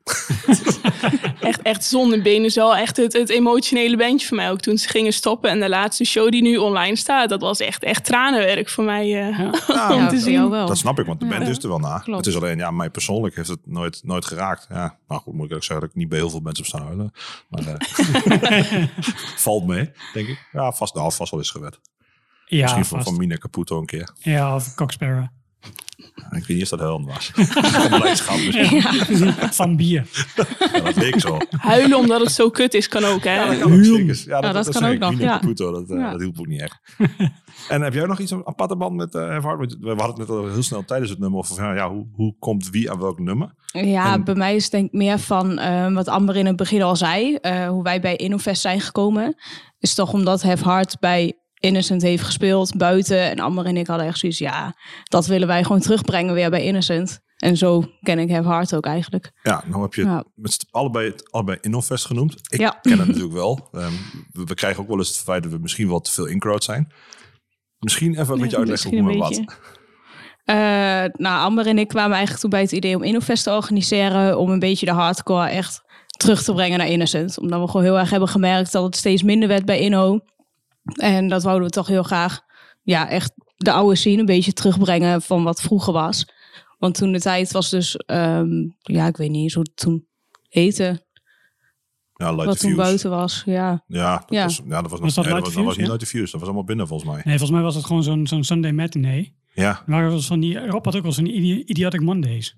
echt, 1.39 1.61
echt 1.61 1.83
zonder 1.83 2.21
benen 2.21 2.45
is 2.45 2.55
wel 2.55 2.75
echt 2.75 2.97
het, 2.97 3.13
het 3.13 3.29
emotionele 3.29 3.97
bandje 3.97 4.27
voor 4.27 4.37
mij 4.37 4.51
ook 4.51 4.59
toen 4.59 4.77
ze 4.77 4.89
gingen 4.89 5.13
stoppen. 5.13 5.49
En 5.49 5.59
de 5.59 5.69
laatste 5.69 6.03
show 6.05 6.31
die 6.31 6.41
nu 6.41 6.57
online 6.57 6.95
staat, 6.95 7.29
dat 7.29 7.41
was 7.41 7.59
echt, 7.59 7.83
echt 7.83 8.05
tranenwerk 8.05 8.69
voor 8.69 8.83
mij. 8.83 9.03
eh, 9.03 9.37
ja. 9.39 9.51
Ja, 9.67 9.91
om 9.93 9.99
Ja, 9.99 10.07
te 10.07 10.15
voor 10.15 10.23
zien. 10.23 10.49
Dat 10.49 10.77
snap 10.77 10.99
ik, 10.99 11.05
want 11.05 11.19
de 11.19 11.25
band 11.25 11.47
is 11.47 11.57
er 11.57 11.67
wel 11.69 11.79
na. 11.79 11.97
Klopt. 11.99 12.25
Het 12.25 12.35
is 12.35 12.41
alleen, 12.41 12.57
ja, 12.57 12.71
mij 12.71 12.89
persoonlijk 12.89 13.35
heeft 13.35 13.49
het 13.49 13.59
nooit, 13.67 13.99
nooit 14.03 14.25
geraakt. 14.25 14.65
Ja, 14.69 14.97
nou 15.07 15.21
goed, 15.21 15.33
moet 15.33 15.49
ik 15.49 15.55
ook 15.55 15.63
zeggen 15.63 15.79
dat 15.79 15.89
ik 15.89 15.95
niet 15.95 16.09
bij 16.09 16.17
heel 16.17 16.29
veel 16.29 16.39
mensen 16.39 16.63
op 16.63 16.69
staan 16.69 16.85
huilen. 16.85 17.11
Maar 17.49 17.67
eh, 17.67 18.83
valt 19.45 19.67
mee, 19.67 19.91
denk 20.13 20.27
ik. 20.27 20.47
Ja, 20.51 20.71
vast, 20.71 20.93
nou, 20.95 21.11
vast 21.11 21.31
wel 21.31 21.39
eens 21.39 21.51
gewet. 21.51 21.79
ja, 22.45 22.61
Misschien 22.61 22.85
van, 22.85 22.97
vast. 22.97 23.09
van 23.09 23.17
Mina 23.17 23.35
Caputo 23.37 23.79
een 23.79 23.85
keer. 23.85 24.13
Ja, 24.19 24.55
of 24.55 24.75
Cox 24.75 24.93
Sparrow. 24.93 25.25
Ik 26.31 26.45
weet 26.45 26.47
niet 26.47 26.61
of 26.63 26.69
dat 26.69 26.79
huilen 26.79 27.05
was. 27.05 27.31
Van 27.89 27.99
blijdschap 27.99 28.35
misschien. 28.37 29.33
Van 29.53 29.75
bier. 29.75 30.05
Ja, 30.73 30.79
dat 30.79 30.95
leek 30.95 31.19
zo. 31.19 31.37
Huilen 31.49 31.97
omdat 31.97 32.21
het 32.21 32.31
zo 32.31 32.49
kut 32.49 32.73
is, 32.73 32.87
kan 32.87 33.03
ook, 33.03 33.23
hè? 33.23 33.33
Ja, 33.35 33.45
dat 33.47 33.59
kan 33.59 33.73
ook 33.73 33.83
zeker. 33.83 34.23
Ja, 34.25 34.41
dat, 34.41 34.53
dat 34.53 34.65
dat 34.65 34.73
kan 34.73 34.85
ook 34.87 34.93
ik. 34.93 34.99
nog, 34.99 35.19
ja. 35.19 35.39
Dat, 35.53 35.89
eh, 35.89 35.97
Ja. 35.97 36.11
dat 36.11 36.19
hielp 36.21 36.39
ook 36.39 36.47
niet 36.47 36.61
echt. 36.61 36.79
en 37.69 37.81
heb 37.81 37.93
jij 37.93 38.05
nog 38.05 38.19
iets 38.19 38.31
een 38.31 38.47
aparte 38.47 38.75
band 38.75 38.95
met 38.95 39.15
eh 39.15 39.21
Have 39.27 39.47
Heart? 39.47 39.57
Want 39.59 39.75
We 39.79 39.87
hadden 39.87 40.07
het 40.07 40.17
net 40.17 40.29
al 40.29 40.47
heel 40.47 40.63
snel 40.63 40.85
tijdens 40.85 41.09
het 41.09 41.19
nummer 41.19 41.39
over 41.39 41.55
van, 41.55 41.75
ja, 41.75 41.89
hoe, 41.91 42.07
hoe 42.13 42.35
komt 42.39 42.69
wie 42.69 42.91
aan 42.91 42.99
welk 42.99 43.19
nummer? 43.19 43.53
Ja, 43.65 44.13
En- 44.13 44.23
bij 44.23 44.35
mij 44.35 44.55
is 44.55 44.63
het 44.63 44.71
denk 44.71 44.85
ik 44.85 44.93
meer 44.93 45.19
van 45.19 45.57
ehm, 45.59 45.93
wat 45.93 46.07
Amber 46.07 46.35
in 46.35 46.45
het 46.45 46.55
begin 46.55 46.81
al 46.81 46.95
zei. 46.95 47.35
eh, 47.35 47.67
hoe 47.67 47.83
wij 47.83 48.01
bij 48.01 48.15
Innofest 48.15 48.61
zijn 48.61 48.81
gekomen. 48.81 49.35
Is 49.79 49.93
toch 49.93 50.13
omdat 50.13 50.41
Have 50.43 50.63
Heart 50.69 50.99
bij 50.99 51.33
Innocent 51.59 52.01
heeft 52.01 52.23
gespeeld 52.23 52.77
buiten. 52.77 53.29
En 53.29 53.39
Amber 53.39 53.65
en 53.65 53.77
ik 53.77 53.87
hadden 53.87 54.07
echt 54.07 54.17
zoiets, 54.19 54.37
ja, 54.37 54.75
dat 55.03 55.25
willen 55.27 55.47
wij 55.47 55.63
gewoon 55.63 55.81
terugbrengen 55.81 56.33
weer 56.33 56.49
bij 56.49 56.63
Innocent. 56.63 57.19
En 57.37 57.57
zo 57.57 57.83
ken 58.01 58.19
ik 58.19 58.31
Have 58.31 58.47
Heart 58.47 58.75
ook 58.75 58.85
eigenlijk. 58.85 59.31
Ja, 59.43 59.63
nou 59.67 59.81
heb 59.81 59.93
je 59.93 60.03
Ja. 60.03 60.23
met 60.35 60.65
allebei, 60.71 61.13
allebei 61.29 61.57
Innofest 61.61 62.05
genoemd. 62.05 62.35
Ik 62.49 62.59
Ja. 62.59 62.79
ken 62.81 62.97
het 62.99 63.07
natuurlijk 63.07 63.33
wel. 63.33 63.67
Ehm, 63.71 63.91
we, 64.31 64.43
we 64.43 64.53
krijgen 64.53 64.81
ook 64.81 64.87
wel 64.87 64.97
eens 64.97 65.07
het 65.07 65.17
feit 65.17 65.43
dat 65.43 65.51
we 65.51 65.57
misschien 65.57 65.87
wel 65.87 65.99
te 65.99 66.11
veel 66.11 66.25
in-crowd 66.25 66.63
zijn. 66.63 66.93
Misschien 67.79 68.19
even 68.19 68.33
een 68.33 68.41
beetje 68.41 68.57
uitleggen 68.57 68.99
hoe 68.99 69.11
en 69.11 69.17
wat. 69.17 69.41
Eh, 70.43 70.55
nou, 71.13 71.39
Amber 71.45 71.67
en 71.67 71.77
ik 71.77 71.87
kwamen 71.87 72.11
eigenlijk 72.11 72.41
toen 72.41 72.49
bij 72.49 72.61
het 72.61 72.71
idee 72.71 72.95
om 72.95 73.03
Innofest 73.03 73.43
te 73.43 73.51
organiseren. 73.51 74.37
Om 74.39 74.49
een 74.49 74.59
beetje 74.59 74.85
de 74.85 74.91
hardcore 74.91 75.49
echt 75.49 75.81
terug 76.17 76.43
te 76.43 76.53
brengen 76.53 76.77
naar 76.77 76.87
Innocent. 76.87 77.39
Omdat 77.39 77.59
we 77.61 77.67
gewoon 77.67 77.83
heel 77.85 77.99
erg 77.99 78.09
hebben 78.09 78.29
gemerkt 78.29 78.71
dat 78.71 78.83
het 78.83 78.95
steeds 78.95 79.23
minder 79.23 79.47
werd 79.47 79.65
bij 79.65 79.79
Inno. 79.79 80.19
En 80.95 81.27
dat 81.27 81.43
wouden 81.43 81.67
we 81.67 81.73
toch 81.73 81.87
heel 81.87 82.03
graag, 82.03 82.41
ja, 82.81 83.09
echt 83.09 83.31
de 83.55 83.71
oude 83.71 83.95
scene 83.95 84.19
een 84.19 84.25
beetje 84.25 84.53
terugbrengen 84.53 85.21
van 85.21 85.43
wat 85.43 85.61
vroeger 85.61 85.93
was. 85.93 86.25
Want 86.77 86.95
toen 86.95 87.11
de 87.11 87.19
tijd 87.19 87.51
was 87.51 87.69
dus, 87.69 87.95
ehm, 87.95 88.49
ja, 88.79 89.07
ik 89.07 89.17
weet 89.17 89.29
niet 89.29 89.41
eens 89.43 89.53
hoe 89.53 89.63
het 89.63 89.75
toen 89.75 90.07
heette. 90.49 91.07
Ja, 92.13 92.29
Light 92.31 92.45
wat 92.45 92.59
toen 92.59 92.75
buiten 92.75 93.09
was, 93.09 93.41
ja. 93.45 93.83
Ja, 93.87 94.17
dat 94.17 94.25
Ja. 94.29 94.43
Was, 94.43 94.61
ja, 94.67 94.81
dat 94.81 94.91
was, 94.91 94.91
nog, 94.91 94.99
Was 94.99 95.13
dat 95.13 95.25
nee, 95.25 95.33
Light 95.33 95.33
dat 95.33 95.43
was, 95.43 95.53
dat 95.55 95.63
was 95.63 95.75
niet 95.77 95.85
ja? 95.85 95.91
Light 95.91 95.99
the 95.99 96.05
Fuse. 96.17 96.23
Dat 96.31 96.39
was 96.39 96.43
allemaal 96.43 96.63
binnen 96.63 96.87
volgens 96.87 97.09
mij. 97.09 97.21
Nee, 97.25 97.37
volgens 97.37 97.51
mij 97.51 97.61
was 97.61 97.75
het 97.75 97.85
gewoon 97.85 98.03
zo'n 98.03 98.27
zo'n 98.27 98.43
Sunday 98.43 98.71
matinee. 98.71 99.37
Ja, 99.53 99.83
waren 99.85 100.05
wel 100.07 100.15
eens 100.15 100.27
van 100.27 100.39
die, 100.39 100.67
Rob 100.67 100.85
had 100.85 100.95
ook 100.95 101.03
wel 101.03 101.11
zo'n 101.11 101.25
idi- 101.25 101.63
Idiotic 101.65 102.01
Mondays. 102.01 102.55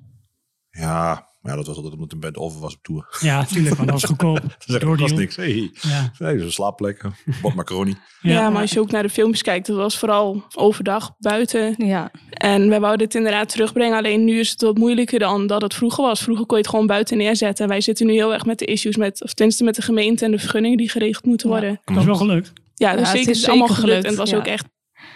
ja, 0.69 1.29
maar 1.41 1.51
ja, 1.51 1.57
dat 1.57 1.67
was 1.67 1.75
altijd 1.75 1.93
omdat 1.93 2.09
de 2.09 2.15
band 2.15 2.37
over 2.37 2.59
was 2.59 2.73
op 2.73 2.79
tour. 2.83 3.07
Ja, 3.19 3.45
tuurlijk, 3.45 3.75
want 3.75 3.89
dat 3.89 4.01
was 4.01 4.09
goedkoop. 4.09 4.57
Dat 4.65 4.83
kost 4.97 5.15
niks. 5.15 5.35
Hey, 5.35 5.69
Ja, 5.81 6.11
nee, 6.19 6.35
dus 6.35 6.43
een 6.45 6.51
slaapplek, 6.51 7.01
bot 7.41 7.53
macaroni. 7.53 7.95
Ja, 8.21 8.49
maar 8.49 8.61
als 8.61 8.71
je 8.71 8.79
ook 8.79 8.91
naar 8.91 9.03
de 9.03 9.09
filmpjes 9.09 9.41
kijkt, 9.41 9.67
dat 9.67 9.75
was 9.75 9.97
vooral 9.97 10.43
overdag 10.55 11.11
buiten. 11.19 11.73
Ja, 11.77 12.11
En 12.29 12.69
wij 12.69 12.79
wouden 12.79 13.05
het 13.05 13.15
inderdaad 13.15 13.49
terugbrengen. 13.49 13.97
Alleen 13.97 14.23
nu 14.25 14.39
is 14.39 14.49
het 14.49 14.61
wat 14.61 14.77
moeilijker 14.77 15.19
dan 15.19 15.47
dat 15.47 15.61
het 15.61 15.73
vroeger 15.73 16.03
was. 16.03 16.21
Vroeger 16.23 16.45
kon 16.45 16.57
je 16.57 16.63
het 16.63 16.71
gewoon 16.71 16.87
buiten 16.87 17.17
neerzetten. 17.17 17.63
En 17.65 17.69
wij 17.71 17.81
zitten 17.81 18.05
nu 18.05 18.13
heel 18.13 18.33
erg 18.33 18.45
met 18.45 18.59
de 18.59 18.65
issues 18.65 18.95
met, 18.95 19.23
of 19.23 19.33
tenminste 19.33 19.63
met 19.63 19.75
de 19.75 19.81
gemeente 19.81 20.25
en 20.25 20.31
de 20.31 20.39
vergunningen 20.39 20.77
die 20.77 20.89
geregeld 20.89 21.25
moeten 21.25 21.49
Ja. 21.49 21.55
worden. 21.59 21.79
dat 21.85 21.97
is 21.97 22.05
wel 22.05 22.15
gelukt. 22.15 22.51
Ja, 22.75 22.91
dus 22.91 22.99
Ja, 22.99 23.07
het 23.07 23.07
zeker, 23.07 23.19
is 23.19 23.25
het 23.27 23.35
is 23.37 23.47
allemaal 23.47 23.67
gelukt. 23.67 23.81
gelukt, 23.83 24.03
En 24.03 24.09
het 24.09 24.19
was 24.19 24.29
ja. 24.29 24.37
ook 24.37 24.45
echt 24.47 24.65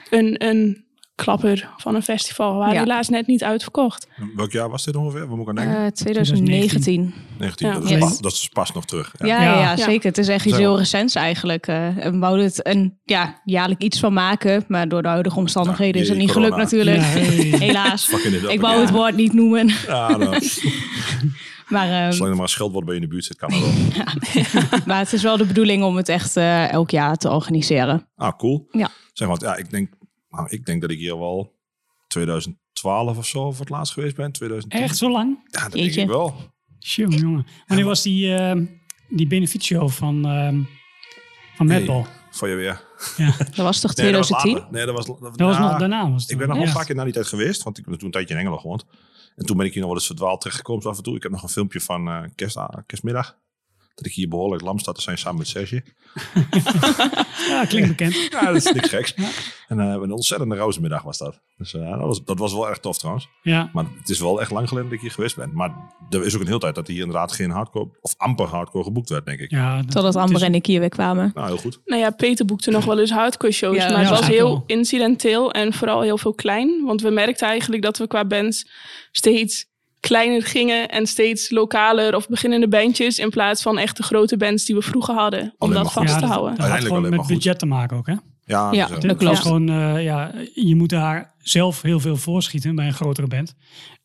een, 0.10 0.46
een 0.48 0.85
klapper 1.16 1.70
van 1.78 1.96
een 1.96 2.02
festival. 2.04 2.52
We 2.52 2.58
waren 2.58 2.74
Ja. 2.74 2.80
helaas 2.80 3.10
net 3.10 3.28
niet 3.28 3.44
uitverkocht. 3.44 4.08
Welk 4.36 4.52
jaar 4.52 4.70
was 4.70 4.84
dit 4.84 4.96
ongeveer? 4.96 5.30
We 5.30 5.36
moeten 5.36 5.58
aan 5.60 5.66
denken. 5.66 5.86
Eh, 5.86 5.92
2019. 5.92 7.14
19. 7.38 7.68
ja. 7.68 7.74
Dat, 7.74 7.84
is 7.84 7.90
Yes. 7.90 8.00
pas, 8.00 8.20
dat 8.20 8.32
is 8.32 8.50
pas 8.54 8.72
nog 8.72 8.86
terug. 8.86 9.14
Ja. 9.18 9.26
Ja, 9.26 9.42
ja, 9.42 9.50
Ja. 9.54 9.60
ja, 9.60 9.70
Ja. 9.70 9.76
zeker. 9.84 10.08
Het 10.10 10.18
is 10.18 10.28
echt 10.28 10.46
iets 10.46 10.58
heel 10.58 10.78
recents 10.78 11.16
eigenlijk. 11.16 11.68
eh. 11.68 12.06
en 12.06 12.12
we 12.12 12.18
wouden 12.18 12.46
het 12.46 12.68
een 12.68 12.98
ja, 13.04 13.42
jaarlijk 13.44 13.82
iets 13.82 14.00
van 14.00 14.14
maken. 14.14 14.64
Maar 14.68 14.88
door 14.88 15.02
de 15.02 15.08
huidige 15.08 15.38
omstandigheden 15.38 15.96
Ja, 15.96 16.02
is 16.02 16.10
het 16.10 16.18
niet 16.18 16.32
gelukt 16.32 16.56
natuurlijk. 16.58 16.98
Ja, 16.98 17.04
hey. 17.04 17.36
Helaas. 17.68 18.10
Ik 18.50 18.62
wou 18.62 18.76
Ja. 18.76 18.82
het 18.82 18.90
woord 18.92 19.16
niet 19.16 19.34
noemen. 19.34 19.68
Ja, 19.88 20.18
nou, 20.18 20.40
Maar, 21.70 21.90
ehm, 21.90 22.12
zolang 22.12 22.30
er 22.30 22.36
maar 22.36 22.46
een 22.46 22.50
scheldwoord 22.52 22.86
bij 22.86 22.96
je 22.96 23.00
in 23.02 23.06
de 23.08 23.14
buurt 23.14 23.26
zit, 23.26 23.38
kan 23.38 23.50
dat 23.50 23.60
wel. 23.60 24.80
maar 24.86 24.98
het 25.00 25.14
is 25.14 25.24
wel 25.24 25.38
de 25.38 25.46
bedoeling 25.46 25.84
om 25.84 25.96
het 25.96 26.10
echt 26.10 26.38
eh, 26.38 26.72
elk 26.72 26.90
jaar 26.90 27.16
te 27.16 27.30
organiseren. 27.30 28.08
Ah, 28.16 28.38
cool. 28.38 28.68
Ja. 28.72 28.90
Zeg 29.14 29.28
maar, 29.28 29.38
ja, 29.42 29.56
ik 29.56 29.70
denk, 29.70 29.90
nou, 30.36 30.48
ik 30.50 30.66
denk 30.66 30.82
dat 30.82 30.92
ik 30.92 30.98
hier 30.98 31.20
wel 31.20 31.54
2012 32.08 33.18
of 33.18 33.26
zo 33.26 33.52
voor 33.52 33.60
het 33.60 33.70
laatst 33.70 33.94
geweest 33.94 34.16
ben. 34.16 34.32
2010. 34.32 34.82
Echt 34.82 34.98
zo 34.98 35.12
lang? 35.12 35.40
Ja, 35.52 35.64
dat 35.64 35.74
Jeetje. 35.74 35.92
denk 35.92 36.10
ik 36.10 36.16
wel. 36.16 36.36
Jongen, 36.80 37.18
jongen. 37.20 37.46
Wanneer 37.68 37.86
was 37.86 38.02
die, 38.02 38.28
uh, 38.28 38.62
die 39.10 39.28
benefietshow 39.28 39.90
van, 39.90 40.26
ehm 40.26 40.62
van 41.56 41.66
Nee. 41.66 41.78
Madball? 41.78 42.06
Voor 42.32 42.48
je 42.48 42.56
weer. 42.56 42.84
Dat 43.38 43.56
was 43.56 43.80
toch 43.80 43.96
Nee, 43.96 44.12
dat 44.12 44.30
was 44.30 44.42
2010? 44.42 44.54
later. 44.54 44.72
Nee, 44.72 44.86
dat 44.86 44.96
was, 44.96 45.06
dat, 45.06 45.38
Dat 45.38 45.48
was 45.48 45.58
ja, 45.58 45.70
nog 45.70 45.80
daarna. 45.80 46.12
Was 46.12 46.28
Ik 46.28 46.38
ben 46.38 46.48
nog 46.48 46.56
ja. 46.56 46.62
wel 46.62 46.72
een 46.72 46.78
paar 46.78 46.86
keer 46.86 46.96
na 46.96 47.04
die 47.04 47.14
tijd 47.14 47.28
geweest, 47.28 47.64
want 47.64 47.78
ik 47.78 47.86
ben 47.86 47.98
toen 47.98 48.06
een 48.06 48.12
tijdje 48.12 48.34
in 48.34 48.40
Engeland 48.40 48.62
gewoond. 48.62 48.86
En 49.36 49.46
toen 49.46 49.58
ben 49.58 49.66
ik 49.66 49.72
hier 49.72 49.82
nog 49.82 49.90
wel 49.90 50.00
eens 50.00 50.08
verdwaald 50.08 50.40
terechtgekomen 50.42 50.86
af 50.86 50.98
en 50.98 51.04
toe. 51.04 51.16
Ik 51.16 51.24
heb 51.24 51.32
nog 51.32 51.44
een 51.44 51.50
filmpje 51.50 51.82
van 51.82 52.08
eh, 52.08 52.24
kerst, 52.36 52.58
kerstmiddag. 52.86 53.38
Dat 53.96 54.06
ik 54.06 54.14
hier 54.14 54.28
behoorlijk 54.28 54.62
lam 54.62 54.80
sta 54.80 54.92
te 54.92 55.02
zijn 55.02 55.18
samen 55.18 55.38
met 55.38 55.48
Serge. 55.48 55.84
Ja, 57.50 57.66
klinkt 57.66 57.88
bekend. 57.90 58.16
Ja, 58.32 58.46
dat 58.46 58.56
is 58.56 58.72
niks 58.72 58.90
geks. 58.90 59.14
En 59.68 59.80
eh, 59.80 59.86
een 59.88 60.12
ontzettende 60.12 60.56
roze 60.56 60.82
middag 60.82 61.04
was 61.04 61.18
dat. 61.18 61.42
Dus 61.58 61.74
eh, 61.74 61.90
dat, 61.92 62.00
was, 62.00 62.24
dat 62.24 62.40
was 62.40 62.54
wel 62.54 62.70
echt 62.70 62.82
tof 62.82 62.98
trouwens. 62.98 63.28
Ja, 63.42 63.70
Maar 63.74 63.86
het 64.00 64.10
is 64.10 64.20
wel 64.20 64.42
echt 64.42 64.52
lang 64.52 64.68
geleden 64.68 64.90
dat 64.90 64.98
ik 64.98 65.04
hier 65.04 65.12
geweest 65.14 65.36
ben. 65.36 65.52
Maar 65.54 65.76
er 66.10 66.26
is 66.26 66.36
ook 66.36 66.42
een 66.42 66.48
hele 66.48 66.60
tijd 66.60 66.76
dat 66.76 66.88
hier 66.88 67.00
inderdaad 67.00 67.32
geen 67.32 67.50
hardcore, 67.50 67.90
of 68.02 68.14
amper 68.18 68.46
hardcore 68.48 68.84
geboekt 68.84 69.10
werd, 69.10 69.26
denk 69.26 69.40
ik. 69.40 69.52
ja 69.52 69.76
dat- 69.82 69.92
Totdat 69.92 70.16
Amber 70.16 70.36
is- 70.36 70.42
en 70.42 70.56
ik 70.56 70.66
hier 70.66 70.80
weer 70.80 70.90
kwamen. 70.90 71.32
Nou, 71.34 71.48
heel 71.48 71.58
goed. 71.58 71.80
Nou 71.86 72.02
ja, 72.02 72.10
Peter 72.10 72.46
boekte 72.46 72.72
nog 72.72 72.86
wel 72.86 73.00
eens 73.00 73.12
hardcore 73.12 73.52
shows, 73.54 73.76
Ja, 73.78 73.90
maar 73.90 74.00
het 74.00 74.10
was 74.10 74.28
heel 74.28 74.64
incidenteel 74.66 75.52
en 75.52 75.74
vooral 75.74 76.02
heel 76.02 76.18
veel 76.18 76.34
klein. 76.34 76.84
Want 76.86 77.02
we 77.02 77.10
merkten 77.10 77.48
eigenlijk 77.48 77.82
dat 77.84 77.98
we 77.98 78.08
qua 78.08 78.26
bands 78.26 78.70
steeds 79.12 79.74
kleiner 80.08 80.44
gingen 80.44 80.90
en 80.90 81.08
steeds 81.08 81.50
lokaler 81.50 82.16
of 82.16 82.28
beginnende 82.28 82.68
bandjes 82.68 83.20
in 83.20 83.30
plaats 83.30 83.62
van 83.62 83.78
echt 83.78 83.98
de 83.98 84.04
grote 84.04 84.38
bands 84.38 84.66
die 84.66 84.76
we 84.76 84.82
vroeger 84.82 85.16
hadden. 85.16 85.56
Om 85.58 85.74
dat 85.74 85.92
vast 85.92 86.08
ja, 86.10 86.16
te 86.16 86.22
dat, 86.22 86.30
houden. 86.30 86.56
dat 86.56 86.70
had 86.70 86.84
gewoon 86.84 87.10
met 87.10 87.28
budget 87.28 87.60
te 87.60 87.66
maken 87.66 87.98
ook, 87.98 88.08
hè? 88.08 88.16
Ja, 88.46 88.72
Ja, 88.72 88.88
dat 88.88 89.00
klopt. 89.00 89.24
was 89.24 89.40
gewoon, 89.40 89.70
eh, 89.70 90.04
ja, 90.04 90.32
je 90.54 90.76
moet 90.76 90.90
daar 90.90 91.34
zelf 91.38 91.82
heel 91.82 92.00
veel 92.00 92.16
voorschieten 92.16 92.76
bij 92.76 92.86
een 92.86 92.94
grotere 92.94 93.28
band. 93.28 93.54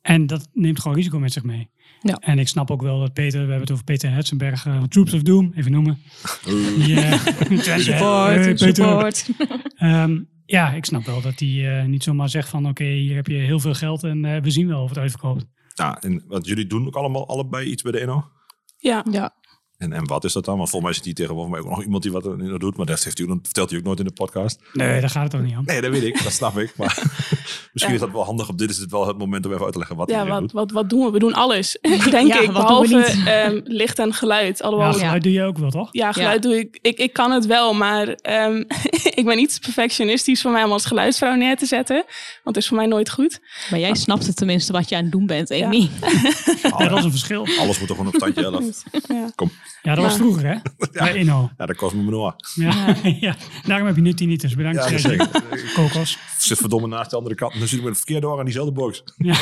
En 0.03 0.27
dat 0.27 0.49
neemt 0.53 0.81
gewoon 0.81 0.97
risico 0.97 1.19
met 1.19 1.33
zich 1.33 1.43
mee. 1.43 1.71
Ja. 2.03 2.15
En 2.15 2.39
ik 2.39 2.49
snap 2.49 2.71
ook 2.71 2.83
wel 2.83 3.01
dat 3.01 3.13
Peter, 3.13 3.33
we 3.33 3.39
hebben 3.41 3.61
het 3.61 3.71
over 3.71 3.85
Peter 3.85 4.13
Hetzenberg, 4.13 4.67
eh, 4.67 4.83
Troops 4.83 5.13
of 5.13 5.23
Doom, 5.23 5.53
even 5.57 5.73
noemen. 5.73 5.99
Die, 6.85 7.01
eh, 7.01 7.13
Support, 7.79 8.43
Peter. 8.43 8.59
support. 8.59 9.29
Ehm, 9.77 10.17
ja, 10.51 10.73
ik 10.73 10.85
snap 10.85 11.05
wel 11.05 11.21
dat 11.21 11.39
hij 11.39 11.81
eh, 11.81 11.87
niet 11.87 12.03
zomaar 12.03 12.29
zegt 12.29 12.49
van 12.49 12.69
oké, 12.69 12.85
hier 12.85 13.15
heb 13.15 13.27
je 13.27 13.35
heel 13.35 13.61
veel 13.61 13.75
geld 13.75 14.05
en 14.05 14.25
eh, 14.25 14.43
we 14.43 14.51
zien 14.51 14.67
wel 14.69 14.83
of 14.83 14.89
het 14.89 14.99
uitverkoopt. 14.99 15.47
Ja, 15.75 16.01
en 16.01 16.25
wat 16.27 16.47
jullie 16.47 16.67
doen 16.67 16.87
ook 16.87 16.97
allemaal 16.97 17.29
allebei 17.29 17.67
iets 17.67 17.83
bij 17.83 17.93
de 17.93 18.01
Eno. 18.01 18.31
Ja, 18.77 19.05
Ja. 19.11 19.39
En, 19.77 19.93
en 19.93 20.07
wat 20.07 20.25
is 20.25 20.33
dat 20.33 20.45
dan? 20.45 20.57
Want 20.57 20.71
volgens 20.71 20.91
mij 20.91 21.01
zit 21.03 21.05
hier 21.05 21.27
tegenover 21.27 21.51
mij 21.51 21.61
ook 21.61 21.69
nog 21.69 21.83
iemand 21.83 22.03
die 22.03 22.13
wat 22.13 22.27
er 22.27 22.59
doet. 22.59 22.77
Maar 22.77 22.87
dat 22.87 23.05
heeft 23.05 23.19
hij 23.19 23.27
ook, 23.29 23.39
vertelt 23.43 23.71
hij 23.71 23.79
ook 23.79 23.85
nooit 23.85 23.99
in 23.99 24.05
de 24.05 24.13
podcast. 24.13 24.61
Nee, 24.73 25.01
daar 25.01 25.11
gaat 25.11 25.33
het 25.33 25.35
ook 25.35 25.47
niet 25.47 25.57
om. 25.57 25.65
Nee, 25.65 25.81
dat 25.81 25.91
weet 25.91 26.03
ik. 26.03 26.23
Dat 26.23 26.33
snap 26.33 26.59
ik. 26.59 26.77
Maar 26.77 26.95
misschien 27.73 27.95
is 27.95 28.01
dat 28.01 28.11
wel 28.11 28.25
handig. 28.25 28.49
Op 28.49 28.59
dit 28.59 28.71
is 28.71 28.77
het 28.79 28.91
wel 28.91 29.07
het 29.07 29.19
moment 29.19 29.47
om 29.47 29.53
even 29.53 29.65
uit 29.65 29.73
te 29.73 29.79
leggen 29.79 29.97
wat 29.97 30.11
ja 30.11 30.27
wat, 30.27 30.41
doet. 30.41 30.53
wat, 30.53 30.71
wat 30.71 30.91
doen 30.91 31.05
we? 31.05 31.11
We 31.11 31.19
doen 31.19 31.35
alles, 31.35 31.79
denk 32.11 32.27
Ja, 32.29 32.41
ik. 32.41 32.53
Behalve 32.53 32.97
niet? 32.97 33.27
ehm, 33.27 33.61
licht 33.65 33.99
en 33.99 34.15
geluid. 34.15 34.63
Alhoewel, 34.63 34.89
Ja, 34.91 34.95
ja, 34.97 35.03
geluid 35.03 35.23
doe 35.23 35.33
je 35.33 35.43
ook 35.43 35.59
wel, 35.59 35.71
toch? 35.71 35.89
geluid 35.93 36.43
doe 36.43 36.59
ik. 36.59 36.79
ik. 36.83 36.99
Ik 36.99 37.13
kan 37.13 37.31
het 37.31 37.47
wel, 37.47 37.75
maar 37.75 38.09
ehm, 38.09 38.57
ik 39.21 39.23
ben 39.25 39.39
iets 39.39 39.59
perfectionistisch 39.59 40.41
voor 40.41 40.51
mij 40.51 40.65
om 40.65 40.73
als 40.73 40.87
geluidsvrouw 40.87 41.35
neer 41.35 41.57
te 41.57 41.67
zetten. 41.67 41.97
Want 42.45 42.57
het 42.57 42.57
is 42.57 42.67
voor 42.67 42.77
mij 42.77 42.87
nooit 42.87 43.11
goed. 43.11 43.41
Maar 43.71 43.79
jij 43.81 43.95
snapt 43.95 44.27
het 44.27 44.37
tenminste 44.37 44.73
wat 44.73 44.89
je 44.89 44.97
aan 44.97 45.03
het 45.03 45.13
doen 45.13 45.27
bent. 45.27 45.49
Ja, 45.49 45.71
dat 46.89 46.99
is 46.99 47.05
een 47.05 47.11
verschil. 47.11 47.47
Alles 47.59 47.79
moet 47.79 47.89
toch 47.89 47.97
gewoon 47.97 48.07
op 48.07 48.15
standje 48.15 48.45
11. 48.45 48.83
Ja. 49.09 49.31
Kom. 49.35 49.51
Ja, 49.83 49.95
dat 49.95 50.05
was 50.05 50.15
vroeger, 50.15 50.47
hè? 50.47 50.55
Bij 50.93 51.15
Inno. 51.15 51.51
Ja, 51.59 51.67
dat 51.67 51.77
kost 51.77 51.95
me 51.95 52.03
maar 52.03 52.35
Ja. 52.55 52.97
ja, 53.21 53.37
daarom 53.67 53.87
heb 53.87 53.97
je 53.97 54.03
nu 54.03 54.15
tinnitus. 54.15 54.55
Bedankt. 54.55 54.91
Ja, 54.91 54.99
zeker. 54.99 55.29
Kokos. 55.75 56.19
Zit 56.39 56.59
verdomme 56.59 56.87
naast 56.89 57.11
de 57.11 57.17
andere 57.17 57.35
kant. 57.41 57.59
Dan 57.59 57.69
zit 57.69 57.79
ik 57.79 57.85
met 57.85 57.89
het 57.95 57.97
verkeerde 57.97 58.27
oor 58.29 58.39
aan 58.39 58.45
diezelfde 58.45 58.73
box. 58.73 59.05
Ja. 59.17 59.35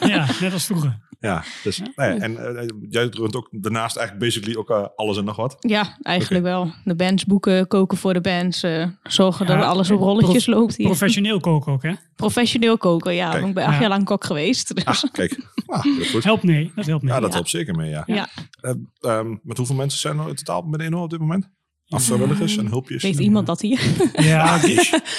ja, 0.14 0.26
net 0.40 0.52
als 0.52 0.64
vroeger. 0.66 0.98
Ja, 1.20 1.44
dus, 1.62 1.78
nou 1.78 2.14
ja, 2.14 2.20
en 2.20 2.56
eh, 2.58 2.66
jij 2.90 3.06
runt 3.10 3.36
ook 3.36 3.48
daarnaast 3.50 3.96
eigenlijk 3.96 4.26
basically 4.26 4.56
ook 4.58 4.70
eh, 4.70 4.86
alles 4.96 5.16
en 5.16 5.24
nog 5.24 5.36
wat. 5.36 5.56
Ja, 5.60 5.96
eigenlijk 6.02 6.44
wel. 6.44 6.72
De 6.84 6.94
bands 6.94 7.24
boeken, 7.24 7.66
koken 7.66 7.98
voor 7.98 8.12
de 8.12 8.20
bands. 8.20 8.62
eh, 8.62 8.86
zorgen 9.02 9.46
Ja, 9.46 9.56
dat 9.56 9.64
alles 9.66 9.90
op 9.90 10.00
rolletjes 10.00 10.46
loopt 10.46 10.76
hier. 10.76 10.86
Professioneel 10.86 11.40
koken 11.40 11.72
ook, 11.72 11.82
hè? 11.82 11.92
Professioneel 12.16 12.76
koken, 12.76 13.14
ja. 13.14 13.30
Kijk. 13.30 13.46
Ik 13.46 13.54
ben 13.54 13.64
acht 13.64 13.74
Ja. 13.74 13.80
jaar 13.80 13.88
lang 13.88 14.04
kok 14.04 14.24
geweest. 14.24 14.74
Dus. 14.74 14.84
Ah, 14.84 15.12
kijk. 15.12 15.38
Ah, 15.66 15.80
goed. 16.10 16.24
Helpt 16.24 16.42
mee. 16.42 16.72
Dat 16.74 16.86
helpt 16.86 17.02
mee. 17.02 17.12
Ja, 17.12 17.20
dat 17.20 17.28
Ja. 17.28 17.34
helpt 17.34 17.50
zeker 17.50 17.74
mee, 17.74 17.90
ja. 17.90 18.02
Ja. 18.06 18.28
Eh, 18.60 18.72
ehm, 19.00 19.36
met 19.42 19.56
hoeveel 19.56 19.76
mensen 19.76 20.00
zijn 20.00 20.18
er 20.18 20.28
in 20.28 20.34
totaal 20.34 20.62
met 20.62 20.80
de 20.80 20.96
op 20.96 21.10
dit 21.10 21.20
moment? 21.20 21.48
Af 21.88 22.04
vrijwilligers 22.04 22.56
en 22.56 22.66
hulpjes? 22.66 23.02
Weet 23.02 23.18
iemand 23.18 23.46
dat 23.46 23.60
hier? 23.60 23.80
Ja, 24.16 24.62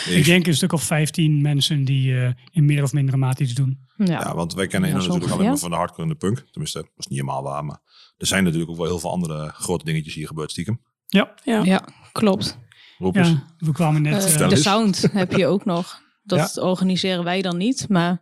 ik, 0.09 0.25
denk 0.25 0.47
een 0.47 0.55
stuk 0.55 0.71
of 0.73 0.83
15 0.83 1.41
mensen 1.41 1.83
die 1.85 2.19
eh, 2.19 2.31
in 2.51 2.65
meer 2.65 2.83
of 2.83 2.93
mindere 2.93 3.17
mate 3.17 3.43
iets 3.43 3.53
doen. 3.53 3.79
Ja. 3.95 4.05
Ja, 4.05 4.35
want 4.35 4.53
wij 4.53 4.67
kennen 4.67 4.89
Ja, 4.89 4.95
zo 4.95 5.01
natuurlijk 5.01 5.23
ongeveer. 5.23 5.37
alleen 5.39 5.49
maar 5.49 5.59
van 5.59 5.69
de 5.69 5.75
hardcore 5.75 6.01
en 6.01 6.09
de 6.09 6.15
punk. 6.15 6.45
Tenminste, 6.51 6.77
dat 6.77 6.89
is 6.97 7.07
niet 7.07 7.19
helemaal 7.19 7.43
waar, 7.43 7.65
maar 7.65 7.79
er 8.17 8.27
zijn 8.27 8.43
natuurlijk 8.43 8.71
ook 8.71 8.77
wel 8.77 8.85
heel 8.85 8.99
veel 8.99 9.11
andere 9.11 9.51
grote 9.53 9.85
dingetjes 9.85 10.13
hier 10.13 10.27
gebeurd 10.27 10.51
stiekem. 10.51 10.79
Ja, 11.05 11.33
Ja. 11.43 11.63
ja, 11.63 11.87
klopt. 12.11 12.59
Roepers. 12.97 13.29
ja 13.29 13.45
we 13.57 13.71
kwamen 13.71 14.01
net... 14.01 14.25
Eh, 14.25 14.41
eh, 14.41 14.49
de 14.49 14.55
sound 14.55 15.07
heb 15.11 15.31
je 15.31 15.47
ook 15.47 15.65
nog. 15.65 16.01
Dat 16.23 16.57
organiseren 16.59 17.23
wij 17.23 17.41
dan 17.41 17.57
niet, 17.57 17.85
maar 17.89 18.21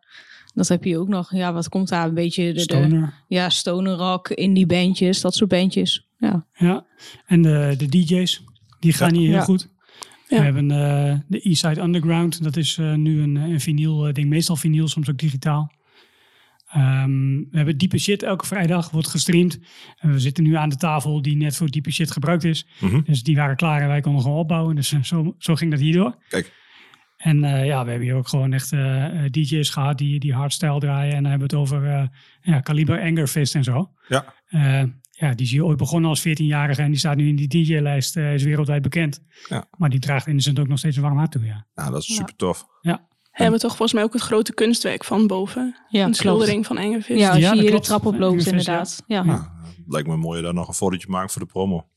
dat 0.53 0.67
heb 0.67 0.83
je 0.83 0.97
ook 0.97 1.07
nog. 1.07 1.33
Ja, 1.33 1.53
wat 1.53 1.69
komt 1.69 1.89
daar? 1.89 2.07
Een 2.07 2.13
beetje 2.13 2.45
de, 2.45 2.53
de 2.53 2.59
stoner. 2.59 3.23
ja, 3.27 3.49
stoner 3.49 3.95
rock, 3.95 4.29
indie 4.29 4.65
bandjes, 4.65 5.21
dat 5.21 5.35
soort 5.35 5.49
bandjes. 5.49 6.07
Ja, 6.23 6.45
Ja, 6.53 6.85
en 7.25 7.41
de, 7.41 7.73
de 7.77 7.87
DJ's, 7.89 8.43
die 8.79 8.93
gaan 8.93 9.13
Ja. 9.13 9.19
hier 9.19 9.27
heel 9.27 9.37
Ja. 9.37 9.43
goed. 9.43 9.69
Ja. 10.27 10.37
We 10.37 10.43
hebben 10.43 10.71
eh, 10.71 11.19
de 11.27 11.39
Eastside 11.41 11.81
Underground, 11.81 12.43
dat 12.43 12.57
is 12.57 12.77
eh, 12.77 12.93
nu 12.93 13.21
een, 13.21 13.35
een 13.35 13.59
vinyl 13.61 14.13
ding, 14.13 14.29
meestal 14.29 14.55
vinyl, 14.55 14.87
soms 14.87 15.09
ook 15.09 15.17
digitaal. 15.17 15.71
Ehm, 16.67 17.35
we 17.37 17.57
hebben 17.57 17.77
Diepe 17.77 17.97
Shit 17.97 18.23
elke 18.23 18.45
vrijdag, 18.45 18.89
wordt 18.89 19.07
gestreamd. 19.07 19.59
En 19.99 20.11
we 20.11 20.19
zitten 20.19 20.43
nu 20.43 20.55
aan 20.55 20.69
de 20.69 20.77
tafel 20.77 21.21
die 21.21 21.35
net 21.35 21.55
voor 21.55 21.69
Diepe 21.69 21.91
Shit 21.91 22.11
gebruikt 22.11 22.43
is. 22.43 22.65
Mhm. 22.79 23.01
Dus 23.03 23.23
die 23.23 23.35
waren 23.35 23.55
klaar 23.55 23.81
en 23.81 23.87
wij 23.87 24.01
konden 24.01 24.21
gewoon 24.21 24.37
opbouwen. 24.37 24.75
Dus 24.75 24.91
eh, 24.91 25.03
zo, 25.03 25.35
zo 25.37 25.55
ging 25.55 25.71
dat 25.71 25.79
hierdoor. 25.79 26.15
Kijk. 26.29 26.53
En 27.17 27.43
eh, 27.43 27.65
ja, 27.65 27.83
we 27.83 27.89
hebben 27.89 28.07
hier 28.07 28.15
ook 28.17 28.27
gewoon 28.27 28.53
echt 28.53 28.71
eh, 28.71 29.05
eh, 29.25 29.31
DJ's 29.31 29.69
gehad 29.69 29.97
die, 29.97 30.19
die 30.19 30.33
hardstyle 30.33 30.79
draaien. 30.79 31.13
En 31.15 31.21
dan 31.21 31.31
hebben 31.31 31.49
we 31.49 31.55
het 31.55 31.63
over 31.65 31.85
eh 31.89 32.07
ja, 32.41 32.61
Caliber 32.61 33.01
Angerfist 33.01 33.55
en 33.55 33.63
zo. 33.63 33.91
Ja. 34.07 34.33
Ja, 35.15 35.33
die 35.33 35.45
is 35.45 35.51
hier 35.51 35.63
ooit 35.65 35.77
begonnen 35.77 36.09
als 36.09 36.27
14-jarige 36.27 36.81
en 36.81 36.89
die 36.89 36.99
staat 36.99 37.15
nu 37.15 37.27
in 37.27 37.35
die 37.35 37.47
DJ-lijst, 37.47 38.17
eh, 38.17 38.33
is 38.33 38.43
wereldwijd 38.43 38.81
bekend. 38.81 39.19
Ja. 39.49 39.65
Maar 39.77 39.89
die 39.89 39.99
draagt 39.99 40.27
Innocent 40.27 40.59
ook 40.59 40.67
nog 40.67 40.77
steeds 40.77 40.95
een 40.95 41.01
warm 41.03 41.17
hart 41.17 41.31
toe, 41.31 41.45
ja. 41.45 41.65
Nou, 41.75 41.91
dat 41.91 42.01
is 42.01 42.07
Ja. 42.07 42.15
super 42.15 42.35
tof. 42.35 42.65
Hebben 43.31 43.55
we 43.55 43.61
toch 43.61 43.71
volgens 43.75 43.93
mij 43.93 44.03
ook 44.03 44.13
het 44.13 44.21
grote 44.21 44.53
kunstwerk 44.53 45.03
van 45.03 45.27
boven. 45.27 45.75
ja 45.89 46.05
een 46.05 46.13
schildering 46.13 46.65
van 46.65 46.77
Engelvis. 46.77 47.19
Ja, 47.19 47.29
als 47.29 47.37
Ja, 47.39 47.49
je 47.49 47.55
dat 47.55 47.63
hier 47.63 47.71
de 47.71 47.79
trap 47.79 48.05
oploopt 48.05 48.45
inderdaad. 48.45 49.03
Ja. 49.07 49.23
Nou, 49.23 49.41
lijkt 49.87 50.07
me 50.07 50.17
mooi 50.17 50.41
dat 50.41 50.53
nog 50.53 50.67
een 50.67 50.73
fotootje 50.73 51.07
maken 51.09 51.29
voor 51.29 51.41
de 51.41 51.47
promo. 51.47 51.87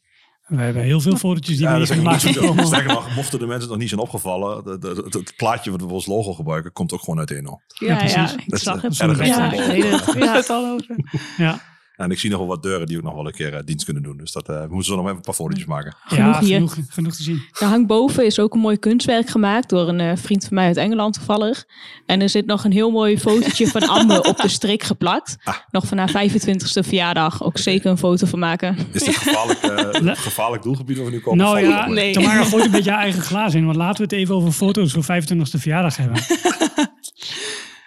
We 0.47 0.57
hebben 0.63 0.83
heel 0.83 1.01
veel 1.01 1.17
fotootjes 1.17 1.57
die 1.57 1.67
Ja, 1.67 1.79
we 1.79 1.87
gemaakt 1.87 2.23
hebben. 2.23 2.57
niet 2.57 2.67
Sterker 2.67 2.93
nog, 2.95 3.15
mochten 3.15 3.39
de 3.39 3.47
mensen 3.47 3.69
nog 3.69 3.79
niet 3.79 3.89
zijn 3.89 4.01
opgevallen, 4.01 4.65
de- 4.65 4.79
de- 4.79 5.03
het, 5.05 5.15
het 5.15 5.33
plaatje 5.37 5.71
wat 5.71 5.81
we 5.81 5.89
als 5.89 6.07
logo 6.07 6.33
gebruiken, 6.33 6.73
komt 6.73 6.93
ook 6.93 7.01
gewoon 7.01 7.19
uit 7.19 7.31
Eno. 7.31 7.61
Ja, 7.67 7.87
ja, 7.87 7.97
precies. 7.97 8.33
ik 8.35 8.45
Dat 8.51 8.59
is, 8.59 8.63
zag 8.65 8.83
Ja, 9.27 9.53
ik 9.53 9.61
het. 9.61 10.15
Ja, 10.15 10.33
het 10.35 10.51
al 10.51 10.65
over. 10.73 10.97
Ja, 11.37 11.61
En 11.97 12.11
ik 12.11 12.19
zie 12.19 12.31
nog 12.31 12.39
wel 12.39 12.49
wat 12.49 12.63
deuren 12.63 12.87
die 12.87 12.97
ook 12.97 13.03
nog 13.03 13.15
wel 13.15 13.27
een 13.27 13.33
keer 13.33 13.55
eh, 13.55 13.61
dienst 13.65 13.85
kunnen 13.85 14.03
doen. 14.03 14.17
Dus 14.17 14.33
dat 14.33 14.49
eh, 14.49 14.61
we 14.61 14.67
moeten 14.69 14.85
zo 14.85 14.95
nog 14.95 15.05
even 15.05 15.17
een 15.17 15.23
paar 15.23 15.35
fotootjes 15.35 15.67
maken. 15.67 15.97
ja 16.09 16.17
Genoeg 16.17 16.39
hier. 16.39 16.55
genoeg, 16.55 16.75
genoeg 16.89 17.15
te 17.15 17.23
zien. 17.23 17.43
Er 17.61 17.67
hangt 17.67 17.87
boven 17.87 18.25
is 18.25 18.39
ook 18.39 18.55
een 18.55 18.61
mooi 18.61 18.79
kunstwerk 18.79 19.29
gemaakt 19.29 19.69
door 19.69 19.89
een 19.89 20.01
eh, 20.01 20.17
vriend 20.17 20.45
van 20.45 20.55
mij 20.55 20.67
uit 20.67 20.77
Engeland 20.77 21.15
toevallig. 21.15 21.65
En 22.07 22.21
er 22.21 22.29
zit 22.29 22.47
nog 22.47 22.65
een 22.65 22.73
heel 22.73 22.91
mooi 22.91 23.19
fotootje 23.19 23.67
van 23.67 23.89
Amber 23.89 24.21
op 24.21 24.37
de 24.37 24.49
strik 24.49 24.83
geplakt. 24.83 25.37
Ah. 25.45 25.55
Nog 25.71 25.87
van 25.87 25.99
haar 25.99 26.11
25ste 26.11 26.87
verjaardag. 26.87 27.43
Ook 27.43 27.59
zeker 27.59 27.91
een 27.91 27.99
foto 27.99 28.27
van 28.27 28.39
maken. 28.39 28.77
Is 28.93 29.03
dit 29.03 29.17
gevaarlijk, 29.17 29.61
eh, 29.61 30.17
gevaarlijk 30.29 30.63
doelgebied 30.63 30.97
waar 30.97 31.07
we 31.07 31.13
nu 31.13 31.21
komen? 31.21 31.45
Nou 31.45 31.61
ja, 31.61 31.89
nee. 31.89 32.13
Tamara 32.13 32.45
gooit 32.45 32.65
een 32.65 32.71
beetje 32.71 32.91
haar 32.91 33.01
eigen 33.01 33.23
glaas 33.23 33.55
in. 33.55 33.65
Want 33.65 33.77
laten 33.77 33.97
we 33.97 34.03
het 34.03 34.13
even 34.13 34.35
over 34.35 34.53
foto's 34.53 34.93
voor 34.93 35.05
25e 35.05 35.61
verjaardag 35.61 35.97
hebben. 35.97 36.23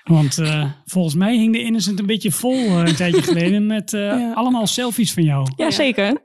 Want 0.09 0.37
eh, 0.37 0.65
volgens 0.85 1.15
mij 1.15 1.35
hing 1.37 1.53
de 1.53 1.61
Innocent 1.61 1.99
een 1.99 2.05
beetje 2.05 2.31
vol 2.31 2.55
eh, 2.55 2.77
een 2.85 2.95
tijdje 2.95 3.21
geleden 3.31 3.65
met 3.65 3.93
eh, 3.93 3.99
Ja. 4.01 4.31
allemaal 4.33 4.67
selfies 4.67 5.13
van 5.13 5.23
jou. 5.23 5.47
Ja, 5.55 5.71
zeker. 5.71 6.17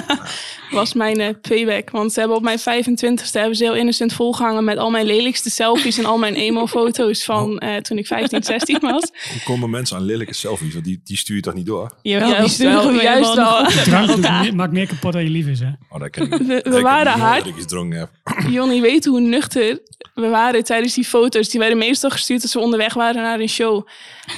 was 0.70 0.94
mijn 0.94 1.20
eh, 1.20 1.34
payback. 1.40 1.90
Want 1.90 2.12
ze 2.12 2.18
hebben 2.18 2.36
op 2.36 2.42
mijn 2.42 2.58
25ste 2.58 3.32
hebben 3.32 3.56
ze 3.56 3.64
heel 3.64 3.74
innocent 3.74 4.12
volgehangen 4.12 4.64
met 4.64 4.78
al 4.78 4.90
mijn 4.90 5.06
lelijkste 5.06 5.50
selfies 5.50 5.98
en 5.98 6.04
al 6.04 6.18
mijn 6.18 6.34
emo-foto's 6.34 7.24
van 7.24 7.58
eh, 7.58 7.76
toen 7.76 7.98
ik 7.98 8.06
15, 8.06 8.42
16 8.42 8.78
was. 8.80 9.10
Hoe 9.32 9.42
komen 9.44 9.70
mensen 9.70 9.96
aan 9.96 10.02
lelijke 10.04 10.34
selfies? 10.34 10.72
Want 10.72 10.84
die, 10.84 11.00
die 11.04 11.16
stuur 11.16 11.36
je 11.36 11.42
toch 11.42 11.54
niet 11.54 11.66
door? 11.66 11.92
Jawel, 12.02 12.40
die 12.40 12.48
sturen 12.48 12.92
we 12.96 13.02
juist 13.02 13.34
wel. 13.34 13.62
nog 13.62 13.72
Drank 13.72 14.52
maakt 14.52 14.72
meer 14.72 14.86
kapot 14.86 15.12
dan 15.12 15.24
je 15.24 15.30
lief 15.30 15.46
is, 15.46 15.60
hè? 15.60 15.70
Oh, 15.88 16.00
dat 16.00 16.10
ken 16.10 16.30
ik. 16.30 16.62
We, 16.64 16.80
waren 16.80 17.12
niet 17.12 17.22
hard. 17.22 17.44
dat 17.44 17.52
ik 17.52 17.56
iets 17.56 17.66
dronken 17.66 17.98
heb. 17.98 18.10
Jonnie 18.56 18.80
weet 18.80 19.04
hoe 19.04 19.20
nuchter 19.20 19.80
we 20.14 20.28
waren 20.28 20.64
tijdens 20.64 20.94
die 20.94 21.04
foto's. 21.04 21.48
Die 21.48 21.60
werden 21.60 21.78
meestal 21.78 22.10
gestuurd 22.10 22.42
als 22.42 22.52
we 22.52 22.58
onderweg 22.58 22.94
waren 22.94 23.15
naar 23.22 23.40
een 23.40 23.48
show. 23.48 23.86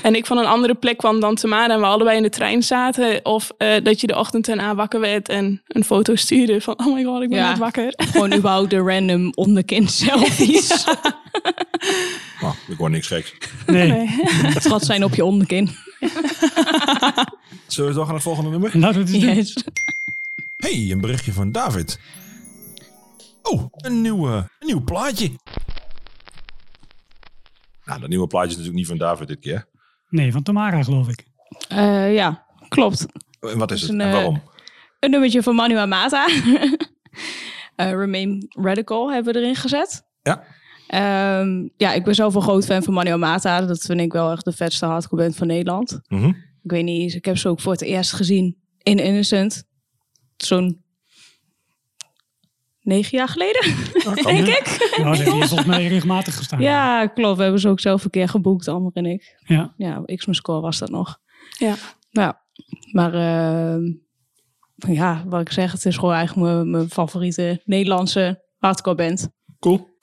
En 0.03 0.15
ik 0.15 0.27
van 0.27 0.39
een 0.39 0.47
andere 0.47 0.75
plek 0.75 0.97
kwam 0.97 1.21
dan 1.21 1.35
Tamara 1.35 1.75
en 1.75 1.81
we 1.81 1.87
allebei 1.87 2.17
in 2.17 2.23
de 2.23 2.31
trein 2.31 2.63
zaten. 2.63 3.25
Of 3.25 3.51
eh, 3.59 3.75
dat 3.83 4.01
je 4.01 4.07
de 4.07 4.17
ochtend 4.17 4.49
erna 4.49 4.75
wakker 4.75 5.01
werd 5.01 5.29
en 5.29 5.63
een 5.69 5.85
foto 5.85 6.15
stuurde 6.15 6.61
van... 6.61 6.79
Oh 6.79 6.95
my 6.95 7.05
god, 7.05 7.23
ik 7.23 7.29
ben 7.29 7.39
Ja. 7.39 7.49
net 7.49 7.59
wakker. 7.59 7.93
Gewoon 8.13 8.35
überhaupt 8.35 8.71
de 8.71 8.79
random 8.79 9.33
onderkin 9.35 9.89
selfies. 9.99 10.85
Oh, 12.43 12.55
ik 12.69 12.77
hoor 12.79 12.91
niks 12.91 13.07
geks. 13.07 13.35
Nee. 13.67 14.21
Trots 14.61 14.87
zijn 14.87 15.05
op 15.05 15.15
je 15.15 15.25
onderkin. 15.25 15.71
Zullen 17.67 17.91
we 17.91 17.95
door 17.95 17.95
gaan 17.95 18.05
naar 18.05 18.15
het 18.15 18.23
volgende 18.23 18.51
nummer? 18.51 18.71
Laten 18.79 19.05
we 19.05 19.11
het 19.11 19.23
eens 19.23 19.25
doen. 19.25 19.35
Yes. 19.35 19.65
hey, 20.57 20.91
een 20.91 21.01
berichtje 21.01 21.33
van 21.33 21.53
David. 21.53 21.99
Oh, 23.43 23.63
een 23.73 24.01
nieuw, 24.01 24.29
eh, 24.29 24.35
een 24.35 24.67
nieuw 24.67 24.81
plaatje. 24.85 25.31
Nou, 27.89 28.01
dat 28.01 28.09
nieuwe 28.09 28.27
plaatje 28.27 28.51
is 28.51 28.57
natuurlijk 28.57 28.79
niet 28.79 28.99
van 28.99 29.07
David 29.07 29.29
dit 29.29 29.39
keer. 29.39 29.69
Nee, 30.09 30.33
van 30.33 30.43
Tamara 30.43 30.83
geloof 30.83 31.09
ik. 31.09 31.27
Eh, 31.69 32.15
ja, 32.15 32.47
klopt. 32.69 33.07
En 33.41 33.59
wat 33.59 33.71
is 33.71 33.81
het 33.81 33.91
een, 33.91 34.01
en 34.01 34.07
eh, 34.07 34.13
waarom? 34.13 34.43
Een 35.01 35.11
nummertje 35.11 35.43
van 35.43 35.55
Manu 35.55 35.77
Amata. 35.77 36.29
Eh, 37.75 37.91
Remain 37.91 38.47
Radical 38.49 39.13
hebben 39.13 39.33
we 39.33 39.41
erin 39.41 39.55
gezet. 39.55 40.03
Ja. 40.23 40.45
Ehm, 40.87 41.69
ja, 41.77 41.93
ik 41.93 42.05
ben 42.05 42.15
zelf 42.15 42.35
een 42.35 42.43
groot 42.43 42.65
fan 42.65 42.83
van 42.83 42.95
Manu 42.95 43.11
Amata. 43.11 43.61
Dat 43.61 43.81
vind 43.81 44.01
ik 44.01 44.13
wel 44.13 44.33
echt 44.33 44.45
de 44.45 44.53
vetste 44.53 44.87
hardcore 44.87 45.23
band 45.23 45.37
van 45.37 45.47
Nederland. 45.47 46.01
Mhm. 46.09 46.29
Ik 46.63 46.71
weet 46.71 46.85
niet, 46.85 47.15
ik 47.15 47.25
heb 47.25 47.37
ze 47.37 47.49
ook 47.49 47.61
voor 47.61 47.73
het 47.73 47.83
eerst 47.83 48.13
gezien 48.13 48.57
in 48.83 48.99
Innocent. 48.99 49.65
Zo'n 50.37 50.85
negen 52.89 53.19
jaar 53.19 53.29
geleden, 53.29 53.63
denk 54.23 54.47
ik. 54.47 54.95
Nou, 54.97 55.17
heeft 55.17 55.33
hier 55.33 55.47
volgens 55.47 55.65
mij 55.65 55.87
regelmatig 55.87 56.37
gestaan. 56.37 56.61
Ja, 56.61 57.07
klopt. 57.07 57.37
We 57.37 57.43
hebben 57.43 57.61
ze 57.61 57.69
ook 57.69 57.81
zelf 57.81 58.05
een 58.05 58.11
keer 58.11 58.29
geboekt, 58.29 58.69
Amber 58.69 58.93
en 58.93 59.07
ik. 59.07 59.37
Ja. 59.45 59.75
Ja, 59.77 60.03
X-score 60.15 60.61
was 60.61 60.79
dat 60.79 60.91
nog. 60.91 61.19
Ja. 61.59 61.75
Nou, 62.11 62.35
maar 62.93 63.15
ehm, 63.15 63.83
ja, 64.93 65.25
wat 65.27 65.41
ik 65.41 65.53
zeg, 65.53 65.73
het 65.73 65.85
is 65.85 65.97
gewoon 65.97 66.15
eigenlijk 66.15 66.47
mijn, 66.53 66.71
mijn 66.71 66.91
favoriete 66.91 67.61
Nederlandse 67.65 68.45
hardcore 68.59 68.97
band. 68.97 69.29
Cool. 69.59 69.97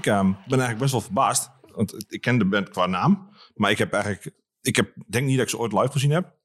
Ik 0.00 0.06
ehm, 0.06 0.26
ben 0.26 0.58
eigenlijk 0.58 0.78
best 0.78 0.92
wel 0.92 1.00
verbaasd. 1.00 1.50
Want 1.74 2.04
ik 2.08 2.20
ken 2.20 2.38
de 2.38 2.44
band 2.44 2.68
qua 2.68 2.86
naam. 2.86 3.28
Maar 3.54 3.70
ik 3.70 3.78
heb 3.78 3.92
eigenlijk... 3.92 4.34
Ik 4.60 4.76
heb, 4.76 4.92
denk 5.08 5.26
niet 5.26 5.34
dat 5.36 5.44
ik 5.44 5.50
ze 5.50 5.58
ooit 5.58 5.72
live 5.72 5.90
gezien 5.92 6.10
heb. 6.10 6.38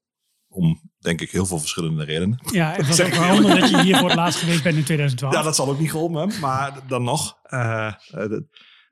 Om, 0.48 0.80
denk 0.98 1.20
ik, 1.20 1.30
heel 1.30 1.46
veel 1.46 1.58
verschillende 1.58 2.04
redenen. 2.04 2.38
Ja, 2.52 2.72
het 2.72 2.86
was 2.86 2.96
Zeg 2.96 3.06
ook 3.06 3.12
ik 3.12 3.18
wel 3.18 3.36
omdat 3.36 3.70
je 3.70 3.82
hier 3.82 3.96
voor 3.96 4.08
het 4.08 4.16
laatst 4.18 4.38
geweest 4.40 4.62
bent 4.62 4.76
in 4.76 4.84
2012. 4.84 5.34
Ja, 5.34 5.42
dat 5.42 5.56
zal 5.56 5.68
ook 5.68 5.78
niet 5.78 5.90
geholpen 5.90 6.18
hebben. 6.18 6.40
Maar 6.40 6.78
dan 6.88 7.02
nog. 7.02 7.38
eh, 7.42 7.86
eh, 7.86 7.94
dat- 8.10 8.42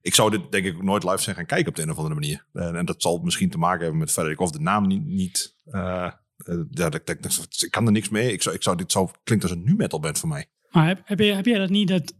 ik 0.00 0.14
zou 0.14 0.30
dit 0.30 0.52
denk 0.52 0.64
ik 0.66 0.82
nooit 0.82 1.04
live 1.04 1.18
zijn 1.22 1.36
gaan 1.36 1.46
kijken 1.46 1.68
op 1.68 1.74
de 1.76 1.82
een 1.82 1.90
of 1.90 1.96
andere 1.96 2.14
manier. 2.14 2.46
En, 2.52 2.76
en 2.76 2.84
dat 2.84 3.02
zal 3.02 3.18
misschien 3.18 3.50
te 3.50 3.58
maken 3.58 3.80
hebben 3.80 3.98
met 3.98 4.14
dat 4.14 4.26
ik 4.28 4.40
of 4.40 4.50
de 4.50 4.60
naam 4.60 4.86
niet... 4.86 5.04
niet 5.04 5.54
eh, 5.64 6.04
eh, 6.36 6.58
ja, 6.70 6.88
dat, 6.88 7.06
dat, 7.06 7.22
dat- 7.22 7.62
ik 7.64 7.70
kan 7.70 7.86
er 7.86 7.92
niks 7.92 8.08
mee. 8.08 8.32
Ik 8.32 8.42
zou, 8.42 8.54
ik 8.54 8.62
zou, 8.62 8.76
dit 8.76 8.92
zou, 8.92 9.08
klinkt 9.24 9.44
als 9.44 9.52
een 9.52 9.64
nu 9.64 9.74
metal 9.74 10.00
band 10.00 10.18
voor 10.18 10.28
mij. 10.28 10.46
Maar 10.70 10.86
heb, 10.86 11.00
heb, 11.04 11.18
je, 11.18 11.32
heb 11.34 11.44
jij 11.46 11.58
dat 11.58 11.68
niet 11.70 11.88
dat 11.88 12.12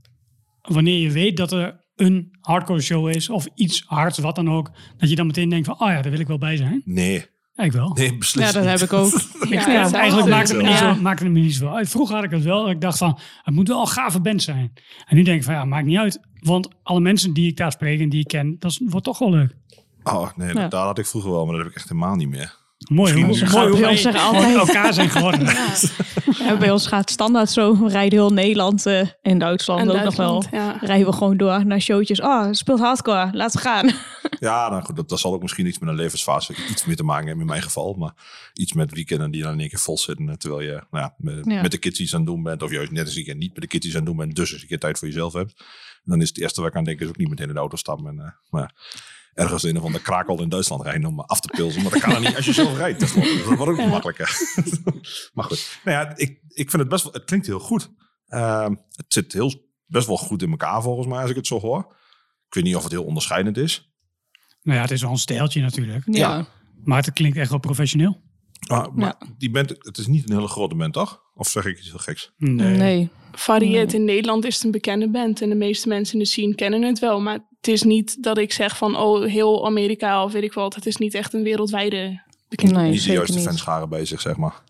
wanneer 0.62 0.98
je 0.98 1.10
weet 1.10 1.36
dat 1.36 1.52
er 1.52 1.83
een 1.96 2.36
hardcore 2.40 2.80
show 2.80 3.08
is 3.08 3.30
of 3.30 3.46
iets 3.54 3.82
hards, 3.86 4.18
wat 4.18 4.34
dan 4.36 4.50
ook, 4.50 4.70
dat 4.96 5.08
je 5.10 5.16
dan 5.16 5.26
meteen 5.26 5.48
denkt 5.48 5.66
van, 5.66 5.80
oh 5.80 5.88
ja, 5.88 6.02
daar 6.02 6.10
wil 6.10 6.20
ik 6.20 6.26
wel 6.26 6.38
bij 6.38 6.56
zijn? 6.56 6.82
Nee, 6.84 7.26
Ja, 7.52 7.64
ik 7.64 7.72
wel. 7.72 7.88
nee, 7.94 8.16
beslist 8.18 8.46
Ja, 8.54 8.60
dat 8.60 8.70
niet. 8.70 8.80
heb 8.80 8.88
ik 8.88 8.92
ook. 8.92 9.12
Ja, 9.50 9.70
Ja, 9.70 9.92
eigenlijk 9.92 10.28
maakte 10.30 10.52
het, 10.54 10.62
me 10.62 10.68
niet 10.68 10.78
zo, 10.78 10.94
maakte 10.94 11.24
het 11.24 11.32
me 11.32 11.38
niet 11.40 11.54
zo 11.54 11.68
uit. 11.68 11.88
Vroeger 11.88 12.14
had 12.14 12.24
ik 12.24 12.30
het 12.30 12.42
wel. 12.42 12.70
Ik 12.70 12.80
dacht 12.80 12.98
van, 12.98 13.18
het 13.42 13.54
moet 13.54 13.68
wel 13.68 13.80
een 13.80 13.86
gave 13.86 14.20
band 14.20 14.42
zijn. 14.42 14.72
En 15.06 15.16
nu 15.16 15.22
denk 15.22 15.38
ik 15.38 15.44
van, 15.44 15.54
ja, 15.54 15.64
maakt 15.64 15.86
niet 15.86 15.98
uit. 15.98 16.20
Want 16.40 16.68
alle 16.82 17.00
mensen 17.00 17.32
die 17.32 17.48
ik 17.50 17.56
daar 17.56 17.72
spreek 17.72 18.00
en 18.00 18.08
die 18.08 18.20
ik 18.20 18.26
ken, 18.28 18.56
dat 18.58 18.70
is, 18.70 18.80
wordt 18.84 19.04
toch 19.06 19.18
wel 19.18 19.30
leuk. 19.30 19.54
Oh, 20.04 20.28
nee, 20.36 20.54
Ja. 20.54 20.68
daar 20.68 20.84
had 20.84 20.98
ik 20.98 21.06
vroeger 21.06 21.30
wel, 21.30 21.44
maar 21.44 21.54
dat 21.54 21.62
heb 21.62 21.70
ik 21.72 21.76
echt 21.78 21.88
helemaal 21.88 22.14
niet 22.14 22.28
meer. 22.28 22.56
Mooi 22.88 23.12
hoe, 23.12 23.20
mooi 23.26 23.68
hoe 23.70 23.88
ons 23.88 24.06
altijd- 24.06 24.56
elkaar 24.56 24.92
zijn 24.94 25.10
geworden. 25.10 25.46
Ja, 26.38 26.56
bij 26.56 26.70
ons 26.70 26.86
gaat 26.86 27.00
het 27.00 27.10
standaard 27.10 27.50
zo. 27.50 27.78
We 27.84 27.88
rijden 27.88 28.18
heel 28.18 28.30
Nederland 28.30 28.86
eh 28.86 29.08
en 29.22 29.38
Duitsland 29.38 29.80
En 29.80 29.88
ook 29.90 29.94
Duitsland, 29.96 30.42
nog 30.42 30.50
wel. 30.50 30.60
ja. 30.60 30.76
Rijden 30.80 31.06
we 31.06 31.12
gewoon 31.12 31.36
door 31.36 31.66
naar 31.66 31.80
showtjes. 31.80 32.20
Oh, 32.20 32.46
het 32.46 32.56
speelt 32.56 32.78
hardcore. 32.80 33.28
Laten 33.32 33.62
we 33.62 33.68
gaan. 33.68 33.90
Ja, 34.40 34.68
nou 34.68 34.82
goed, 34.82 34.96
dat, 34.96 35.08
dat 35.08 35.20
zal 35.20 35.32
ook 35.34 35.42
misschien 35.42 35.66
iets 35.66 35.78
met 35.78 35.88
een 35.88 35.94
levensfase 35.94 36.54
iets 36.70 36.84
meer 36.84 36.96
te 36.96 37.02
maken 37.02 37.26
hebben 37.26 37.44
in 37.44 37.50
mijn 37.50 37.62
geval. 37.62 37.94
Maar 37.94 38.12
iets 38.52 38.72
met 38.72 38.92
weekenden 38.92 39.30
die 39.30 39.42
dan 39.42 39.52
in 39.52 39.60
één 39.60 39.68
keer 39.68 39.78
vol 39.78 39.98
zitten. 39.98 40.28
eh, 40.28 40.34
Terwijl 40.34 40.60
je 40.62 40.70
nou 40.90 41.04
ja, 41.04 41.14
met, 41.18 41.44
Ja. 41.44 41.62
met 41.62 41.70
de 41.70 41.78
kids 41.78 42.00
iets 42.00 42.12
aan 42.14 42.20
het 42.20 42.28
doen 42.28 42.42
bent. 42.42 42.62
Of 42.62 42.70
juist 42.70 42.90
net 42.92 43.04
als 43.04 43.14
weekend 43.14 43.38
niet 43.38 43.52
met 43.52 43.60
de 43.62 43.66
kids 43.68 43.86
iets 43.86 43.94
aan 43.94 44.00
het 44.00 44.08
doen 44.10 44.18
bent. 44.18 44.36
Dus 44.36 44.52
eens 44.52 44.62
een 44.62 44.68
keer 44.68 44.78
tijd 44.78 44.98
voor 44.98 45.08
jezelf 45.08 45.32
hebt. 45.32 45.54
En 45.58 46.10
dan 46.10 46.20
is 46.20 46.28
het 46.28 46.38
eerste 46.40 46.60
waar 46.60 46.70
ik 46.70 46.76
aan 46.76 46.84
denk 46.84 47.00
is 47.00 47.08
ook 47.08 47.16
niet 47.16 47.28
meteen 47.28 47.48
in 47.48 47.54
de 47.54 47.58
auto 47.60 47.76
stappen. 47.76 48.06
En, 48.06 48.18
eh, 48.18 48.30
maar 48.50 48.74
ergens 49.34 49.64
in 49.64 49.76
een 49.76 49.82
van 49.82 49.92
de 49.92 50.02
krakel 50.02 50.42
in 50.42 50.48
Duitsland 50.48 50.82
rijden 50.82 51.08
om 51.08 51.20
af 51.20 51.40
te 51.40 51.48
pilsen. 51.48 51.82
Maar 51.82 51.90
dat 51.92 52.00
kan 52.00 52.14
er 52.14 52.20
niet 52.20 52.36
als 52.36 52.44
je 52.44 52.52
zelf 52.52 52.76
rijdt. 52.76 53.00
dat 53.00 53.12
wordt 53.56 53.72
ook 53.72 53.78
niet 53.78 53.88
makkelijker. 53.88 54.38
maar 55.34 55.44
goed, 55.44 55.80
nou 55.84 55.98
ja, 55.98 56.16
ik, 56.16 56.40
ik 56.48 56.70
vind 56.70 56.82
het 56.82 56.88
best 56.88 57.04
wel, 57.04 57.12
het 57.12 57.24
klinkt 57.24 57.46
heel 57.46 57.58
goed. 57.58 57.90
Ehm, 58.26 58.74
het 58.90 59.06
zit 59.08 59.32
heel, 59.32 59.70
best 59.86 60.06
wel 60.06 60.16
goed 60.16 60.42
in 60.42 60.50
elkaar 60.50 60.82
volgens 60.82 61.06
mij, 61.06 61.20
als 61.20 61.30
ik 61.30 61.36
het 61.36 61.46
zo 61.46 61.60
hoor. 61.60 61.96
Ik 62.46 62.54
weet 62.54 62.64
niet 62.64 62.76
of 62.76 62.82
het 62.82 62.92
heel 62.92 63.04
onderscheidend 63.04 63.56
is. 63.56 63.92
Nou 64.62 64.76
ja, 64.76 64.82
het 64.82 64.92
is 64.92 65.02
wel 65.02 65.10
een 65.10 65.18
stijltje 65.18 65.60
natuurlijk. 65.60 66.02
Ja. 66.06 66.46
Maar 66.84 67.04
het 67.04 67.12
klinkt 67.12 67.36
echt 67.36 67.50
wel 67.50 67.58
professioneel. 67.58 68.22
Maar, 68.68 68.94
maar 68.94 69.16
die 69.38 69.50
band, 69.50 69.68
het 69.78 69.98
is 69.98 70.06
niet 70.06 70.28
een 70.28 70.36
hele 70.36 70.48
grote 70.48 70.74
band, 70.74 70.92
toch? 70.92 71.23
Of 71.34 71.48
zeg 71.48 71.64
ik 71.64 71.78
iets 71.78 71.88
heel 71.88 71.98
geks? 71.98 72.32
Nee. 72.36 73.08
Varieert. 73.32 73.92
In 73.92 74.04
Nederland 74.04 74.44
is 74.44 74.54
het 74.54 74.64
een 74.64 74.70
bekende 74.70 75.08
band. 75.08 75.42
En 75.42 75.48
de 75.48 75.54
meeste 75.54 75.88
mensen 75.88 76.14
in 76.14 76.20
de 76.20 76.28
scene 76.28 76.54
kennen 76.54 76.82
het 76.82 76.98
wel. 76.98 77.20
Maar 77.20 77.38
het 77.56 77.68
is 77.68 77.82
niet 77.82 78.22
dat 78.22 78.38
ik 78.38 78.52
zeg 78.52 78.76
van, 78.76 78.96
oh, 78.96 79.24
heel 79.24 79.66
Amerika 79.66 80.24
of 80.24 80.32
weet 80.32 80.42
ik 80.42 80.52
wat. 80.52 80.74
Het 80.74 80.86
is 80.86 80.96
niet 80.96 81.14
echt 81.14 81.32
een 81.32 81.42
wereldwijde 81.42 82.22
bekende 82.48 82.74
Nee, 82.74 82.90
niet 82.90 83.04
de 83.04 83.12
juiste 83.12 83.40
fanscharen 83.40 83.88
bij 83.88 84.04
zich, 84.04 84.20
zeg 84.20 84.36
maar. 84.36 84.62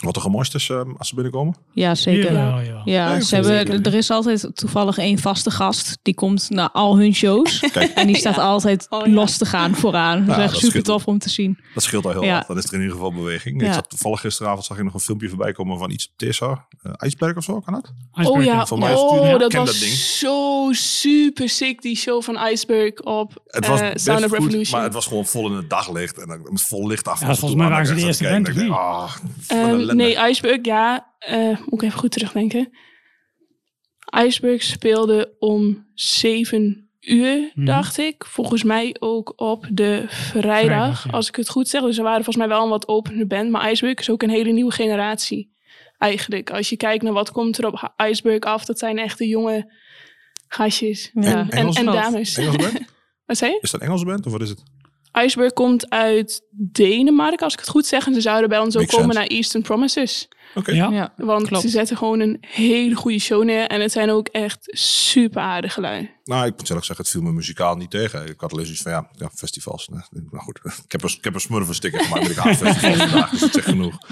Wat 0.00 0.16
er 0.16 0.22
gemorst 0.22 0.54
is 0.54 0.70
eh, 0.70 0.80
als 0.98 1.08
ze 1.08 1.14
binnenkomen? 1.14 1.56
Ja, 1.72 1.94
zeker. 1.94 2.32
Ja, 2.32 2.62
jawel. 2.62 2.82
Ja, 2.84 3.20
ze 3.20 3.34
hebben, 3.34 3.82
er 3.82 3.94
is 3.94 4.10
altijd 4.10 4.50
toevallig 4.56 4.98
één 4.98 5.18
vaste 5.18 5.50
gast. 5.50 5.98
Die 6.02 6.14
komt 6.14 6.50
naar 6.50 6.70
al 6.70 6.98
hun 6.98 7.14
shows. 7.14 7.58
Kijk, 7.72 7.90
En 7.90 8.06
die 8.06 8.16
staat 8.16 8.34
Ja. 8.34 8.42
altijd 8.42 8.86
Oh, 8.90 9.06
ja. 9.06 9.12
los 9.12 9.36
te 9.36 9.44
gaan 9.44 9.74
vooraan. 9.74 10.18
Dat 10.20 10.28
is 10.28 10.36
Ja, 10.36 10.42
echt 10.42 10.52
dat 10.52 10.60
super 10.60 10.80
scheelt. 10.80 10.84
tof 10.98 11.06
om 11.06 11.18
te 11.18 11.28
zien. 11.30 11.58
dat 11.74 11.82
scheelt 11.82 12.04
al 12.04 12.10
heel 12.10 12.22
Ja. 12.24 12.36
erg. 12.36 12.46
Dan 12.46 12.58
is 12.58 12.64
er 12.64 12.72
in 12.74 12.80
ieder 12.80 12.94
geval 12.94 13.12
beweging. 13.12 13.60
Ik 13.60 13.66
Ja. 13.66 13.72
zat 13.72 13.88
toevallig 13.90 14.20
gisteravond 14.20 14.64
zag 14.64 14.78
ik 14.78 14.84
nog 14.84 14.94
een 14.94 15.00
filmpje 15.00 15.28
voorbij 15.28 15.52
komen 15.52 15.78
van 15.78 15.90
iets 15.90 16.06
op 16.06 16.12
Tessa. 16.16 16.66
Uh, 16.82 16.92
IJsberg 16.96 17.36
of 17.36 17.44
zo, 17.44 17.60
kan 17.60 17.74
dat? 17.74 17.92
Oh 18.28 18.42
ja, 18.42 18.66
Voor 18.66 18.78
mij 18.78 18.94
oh, 18.94 19.26
ja, 19.26 19.38
dat 19.38 19.50
ken 19.50 19.58
was 19.60 19.70
dat 19.70 19.80
ding. 19.80 19.92
zo 19.92 20.68
super 20.72 21.48
sick, 21.48 21.82
die 21.82 21.96
show 21.96 22.22
van 22.22 22.38
Iceberg 22.52 22.94
op 23.00 23.42
Het 23.46 23.66
was 23.66 23.80
eh, 23.80 23.92
best 23.92 24.04
Sound 24.04 24.18
of 24.24 24.28
goed, 24.30 24.38
Revolution. 24.38 24.74
maar 24.76 24.82
het 24.84 24.94
was 24.94 25.06
gewoon 25.06 25.26
vol 25.26 25.46
in 25.50 25.56
het 25.56 25.70
daglicht. 25.70 26.18
En 26.18 26.28
dan 26.28 26.40
met 26.50 26.62
vol 26.62 26.86
licht 26.86 27.08
af. 27.08 27.20
Ja, 27.20 27.26
volgens 27.26 27.54
mij 27.60 27.68
waren 27.68 27.86
ze 27.86 27.94
de 27.94 28.00
eerste 28.00 28.24
band, 28.24 28.48
nee, 29.96 30.28
Iceberg, 30.28 30.58
ja. 30.62 31.14
eh, 31.18 31.58
moet 31.66 31.82
ik 31.82 31.82
even 31.82 31.98
goed 31.98 32.10
terugdenken. 32.12 32.70
Iceberg 34.24 34.62
speelde 34.62 35.34
om 35.38 35.86
zeven 35.94 36.90
uur, 37.00 37.50
Mhm. 37.54 37.64
dacht 37.66 37.98
ik. 37.98 38.24
Volgens 38.24 38.62
mij 38.62 38.96
ook 38.98 39.32
op 39.36 39.66
de 39.72 40.04
vrijdag, 40.08 40.42
Vrijdag, 40.42 41.04
ja. 41.04 41.10
als 41.10 41.28
ik 41.28 41.36
het 41.36 41.48
goed 41.48 41.68
zeg. 41.68 41.82
Dus 41.82 41.94
ze 41.96 42.02
waren 42.02 42.24
volgens 42.24 42.36
mij 42.36 42.48
wel 42.48 42.62
een 42.64 42.70
wat 42.70 42.88
openere 42.88 43.26
band. 43.26 43.50
Maar 43.50 43.70
Iceberg 43.70 43.98
is 43.98 44.10
ook 44.10 44.22
een 44.22 44.30
hele 44.30 44.52
nieuwe 44.52 44.72
generatie, 44.72 45.52
eigenlijk. 45.98 46.50
Als 46.50 46.68
je 46.68 46.76
kijkt 46.76 47.02
naar 47.02 47.12
wat 47.12 47.30
komt 47.32 47.58
er 47.58 47.66
op 47.66 47.92
Iceberg 47.96 48.40
af, 48.40 48.64
dat 48.64 48.78
zijn 48.78 48.98
echt 48.98 49.18
de 49.18 49.26
jonge 49.28 49.72
gastjes. 50.48 51.10
Ja. 51.14 51.22
En, 51.22 51.48
Engels? 51.50 51.76
en 51.76 51.84
dames. 51.84 52.36
Engelse 52.36 52.58
band? 52.58 52.78
Wat 53.26 53.38
zei 53.38 53.50
je? 53.52 53.58
Is 53.60 53.70
dat 53.70 53.80
Engelse 53.80 54.04
band 54.04 54.26
of 54.26 54.32
wat 54.32 54.40
is 54.40 54.48
het? 54.48 54.62
Iceberg 55.12 55.52
komt 55.52 55.90
uit 55.90 56.42
Denemarken, 56.50 57.44
als 57.44 57.52
ik 57.52 57.58
het 57.58 57.68
goed 57.68 57.86
zeg. 57.86 58.06
En 58.06 58.14
ze 58.14 58.20
zouden 58.20 58.48
bij 58.48 58.58
ons 58.58 58.74
ook 58.74 58.80
Makes 58.80 58.96
komen 58.96 59.12
sense. 59.14 59.28
naar 59.28 59.36
Eastern 59.38 59.62
Promises. 59.62 60.28
Oké. 60.54 60.72
Ja. 60.72 60.88
Ja. 60.90 61.12
Want 61.16 61.46
Klopt. 61.46 61.62
ze 61.62 61.68
zetten 61.68 61.96
gewoon 61.96 62.20
een 62.20 62.36
hele 62.40 62.94
goede 62.94 63.18
show 63.18 63.44
neer. 63.44 63.66
En 63.66 63.80
het 63.80 63.92
zijn 63.92 64.10
ook 64.10 64.28
echt 64.28 64.58
super 64.78 65.42
aardige 65.42 65.80
lui. 65.80 66.10
Nou, 66.24 66.46
ik 66.46 66.56
moet 66.56 66.68
eerlijk 66.68 66.86
zeggen, 66.86 67.04
het 67.04 67.08
viel 67.14 67.22
me 67.22 67.32
muzikaal 67.32 67.76
niet 67.76 67.90
tegen. 67.90 68.26
Ik 68.28 68.40
had 68.40 68.52
alleen 68.52 68.64
zoiets 68.64 68.82
van, 68.82 68.92
ja, 68.92 69.08
ja 69.12 69.30
festivals. 69.34 69.88
Nou 69.88 70.02
goed, 70.42 70.58
ik 70.84 70.92
heb 70.92 71.02
een, 71.02 71.10
ik 71.18 71.24
heb 71.24 71.34
een 71.34 71.40
smurfensticker 71.40 72.00
gemaakt, 72.04 72.22
maar 72.22 72.30
ik 72.36 72.36
haat 72.36 72.56
festivals 72.56 72.96
vandaag, 73.10 73.30
dus 73.30 73.40
dat 73.40 73.52
zegt 73.52 73.66
genoeg. 73.66 73.98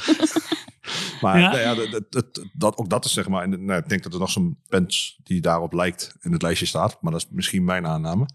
Maar 1.20 1.38
Ja. 1.40 1.48
nou 1.50 1.61
ja, 1.61 1.74
dat, 1.74 1.90
dat, 1.90 2.12
dat, 2.12 2.46
dat- 2.52 2.76
ook 2.76 2.88
dat 2.90 3.04
is 3.04 3.12
zeg 3.12 3.28
maar, 3.28 3.48
nou, 3.48 3.78
ik 3.80 3.88
denk 3.88 4.02
dat 4.02 4.12
er 4.12 4.18
nog 4.18 4.30
zo'n 4.30 4.58
band 4.68 5.14
die 5.22 5.40
daarop 5.40 5.72
lijkt 5.72 6.14
in 6.20 6.32
het 6.32 6.42
lijstje 6.42 6.66
staat. 6.66 6.98
Maar 7.00 7.12
dat 7.12 7.20
is 7.20 7.26
misschien 7.30 7.64
mijn 7.64 7.87
aanname. 7.87 8.26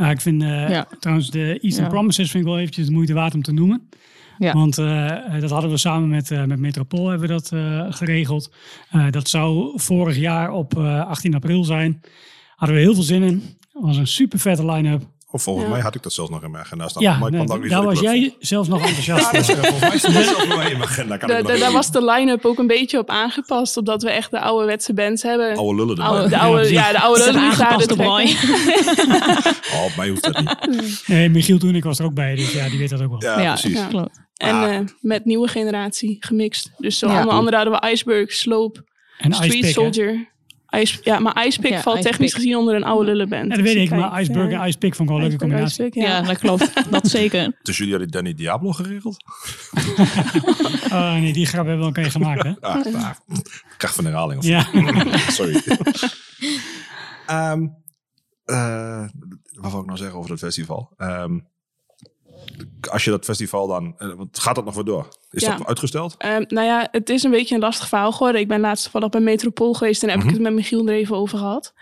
Ja, 0.00 0.10
ik 0.10 0.20
vind 0.20 0.42
eh, 0.42 0.68
Ja. 0.68 0.86
trouwens 1.00 1.30
de 1.30 1.58
Eastern 1.60 1.84
Ja. 1.86 1.92
Promises 1.92 2.30
vind 2.30 2.44
ik 2.44 2.50
wel 2.50 2.58
eventjes 2.58 2.86
de 2.86 2.92
moeite 2.92 3.12
waard 3.14 3.34
om 3.34 3.42
te 3.42 3.52
noemen. 3.52 3.88
Ja. 4.38 4.52
Want 4.52 4.78
eh, 4.78 5.40
dat 5.40 5.50
hadden 5.50 5.70
we 5.70 5.76
samen 5.76 6.08
met, 6.08 6.30
eh, 6.30 6.44
met 6.44 6.58
Metropool 6.58 7.08
hebben 7.08 7.28
we 7.28 7.34
dat 7.34 7.52
eh, 7.52 7.86
geregeld. 7.90 8.52
Eh, 8.90 9.06
dat 9.10 9.28
zou 9.28 9.72
vorig 9.74 10.16
jaar 10.16 10.50
op 10.52 10.78
eh, 10.78 11.06
18 11.06 11.34
april 11.34 11.64
zijn. 11.64 12.00
Hadden 12.56 12.76
we 12.76 12.82
heel 12.82 12.94
veel 12.94 13.02
zin 13.02 13.22
in. 13.22 13.42
Het 13.72 13.82
was 13.82 13.96
een 13.96 14.06
super 14.06 14.38
vette 14.38 14.66
line-up. 14.66 15.02
Of 15.32 15.42
volgens 15.42 15.64
Ja. 15.66 15.72
mij 15.72 15.80
had 15.80 15.94
ik 15.94 16.02
dat 16.02 16.12
zelfs 16.12 16.30
nog 16.30 16.42
in 16.42 16.50
mijn 16.50 16.64
agenda 16.64 16.88
staan. 16.88 17.02
Ja, 17.02 17.18
maar 17.18 17.32
ik 17.34 17.48
nee, 17.58 17.68
daar 17.68 17.82
was 17.84 18.00
jij 18.00 18.34
zelfs 18.38 18.68
nog 18.68 18.80
enthousiast 18.86 19.24
Ja, 19.24 19.30
dat 19.32 19.40
is, 19.40 19.46
voor. 19.46 19.56
volgens 19.64 19.80
mij 19.88 19.98
stond 19.98 20.14
dat 20.14 20.24
zelfs 20.24 20.46
nog 20.46 20.62
in 20.62 20.78
mijn 20.78 20.82
agenda. 20.82 21.16
Kan 21.16 21.28
ik 21.30 21.36
Da- 21.36 21.42
nog 21.42 21.52
da- 21.52 21.58
daar 21.64 21.72
was 21.72 21.90
de 21.90 22.04
line-up 22.04 22.44
ook 22.44 22.58
een 22.58 22.66
beetje 22.66 22.98
op 22.98 23.08
aangepast. 23.10 23.76
Omdat 23.76 24.02
we 24.02 24.10
echt 24.10 24.30
de 24.30 24.40
ouderwetse 24.40 24.94
bands 24.94 25.22
hebben. 25.22 25.56
Oude 25.56 25.74
lullen 25.84 26.04
erbij. 26.04 26.22
De 26.24 26.30
Ja, 26.30 26.38
oude, 26.40 26.72
ja, 26.72 26.92
de 26.92 27.00
oude 27.00 27.18
lullen 27.20 27.40
die 27.40 27.42
aangepast 27.42 27.92
op 27.92 27.98
trekken. 27.98 28.36
Oh, 29.74 29.84
op 29.84 29.96
mij 29.96 30.08
hoeft 30.08 30.22
dat 30.22 30.38
niet. 30.40 31.02
Nee, 31.06 31.28
Michiel 31.28 31.58
toen 31.58 31.74
ik 31.74 31.84
was 31.84 31.98
er 31.98 32.04
ook 32.04 32.14
bij, 32.14 32.34
dus 32.34 32.52
ja, 32.52 32.68
die 32.68 32.78
weet 32.78 32.90
dat 32.90 33.02
ook 33.02 33.10
wel. 33.20 33.30
Ja, 33.32 33.40
Ja, 33.40 33.52
precies. 33.52 33.78
Ja. 33.78 33.86
klopt. 33.86 34.20
En 34.34 34.54
Ah. 34.54 34.74
eh, 34.74 34.80
met 35.00 35.24
nieuwe 35.24 35.48
generatie 35.48 36.16
gemixt. 36.20 36.70
Dus 36.76 36.98
zo 36.98 37.08
Ja. 37.08 37.18
onder 37.18 37.34
andere 37.34 37.56
hadden 37.56 37.80
we 37.80 37.90
Iceberg, 37.90 38.32
Slope, 38.32 38.84
En 39.18 39.32
Street 39.32 39.52
Icepick, 39.64 39.94
hè? 39.94 40.28
Ice, 40.70 40.98
ja, 41.02 41.18
maar 41.18 41.46
Icepick 41.46 41.70
Ja, 41.70 41.80
valt 41.80 42.02
technisch 42.02 42.34
gezien 42.34 42.56
onder 42.56 42.74
een 42.74 42.84
oude 42.84 43.04
lullenband. 43.04 43.48
Ja, 43.48 43.54
dat 43.54 43.64
weet 43.64 43.76
ik, 43.76 43.90
maar 43.90 44.20
Iceberg 44.20 44.50
ja. 44.50 44.62
en 44.62 44.68
Icepick 44.68 44.94
vond 44.94 45.08
ik 45.08 45.14
wel 45.14 45.24
een 45.24 45.28
leuke 45.30 45.44
combinatie. 45.44 46.00
Ja. 46.00 46.08
ja. 46.08 46.22
dat 46.22 46.38
klopt. 46.38 46.90
Dat 46.90 47.08
zeker. 47.08 47.52
Dus 47.62 47.76
jullie 47.76 47.92
hadden 47.92 48.10
Danny 48.10 48.34
Diablo 48.34 48.72
geregeld? 48.72 49.16
Oh 50.92 51.12
nee, 51.12 51.32
die 51.32 51.46
grap 51.46 51.66
hebben 51.66 51.76
we 51.76 51.82
al 51.82 51.86
een 51.86 52.02
keer 52.02 52.10
gemaakt, 52.10 52.42
hè? 52.42 52.52
Ah, 52.60 53.10
kracht 53.76 53.94
van 53.94 54.04
herhaling. 54.04 54.38
Of 54.38 54.46
Ja. 54.46 54.66
Sorry. 55.38 55.62
Ehm 57.26 57.66
eh, 58.50 59.04
wat 59.52 59.70
wil 59.70 59.80
ik 59.80 59.86
nou 59.86 59.98
zeggen 59.98 60.16
over 60.18 60.30
dat 60.30 60.38
festival? 60.38 60.92
Ehm, 60.96 61.38
als 62.90 63.04
je 63.04 63.10
dat 63.10 63.24
festival 63.24 63.66
dan... 63.66 63.94
eh, 63.98 64.08
want 64.16 64.38
gaat 64.38 64.54
dat 64.54 64.64
nog 64.64 64.74
weer 64.74 64.84
door? 64.84 65.08
Is 65.30 65.42
Ja. 65.44 65.56
dat 65.56 65.66
uitgesteld? 65.66 66.14
Ehm, 66.18 66.44
nou 66.48 66.66
ja, 66.66 66.88
het 66.90 67.08
is 67.10 67.22
een 67.22 67.30
beetje 67.30 67.54
een 67.54 67.60
lastig 67.60 67.88
verhaal 67.88 68.12
geworden. 68.12 68.40
Ik 68.40 68.48
ben 68.48 68.60
laatst 68.60 68.82
toevallig 68.82 69.08
bij 69.08 69.20
Metropool 69.20 69.72
geweest 69.72 70.02
en 70.02 70.08
heb 70.08 70.18
Mhm. 70.18 70.26
ik 70.28 70.32
het 70.34 70.42
met 70.42 70.52
Michiel 70.52 70.86
er 70.88 70.94
even 70.94 71.16
over 71.16 71.38
gehad. 71.38 71.72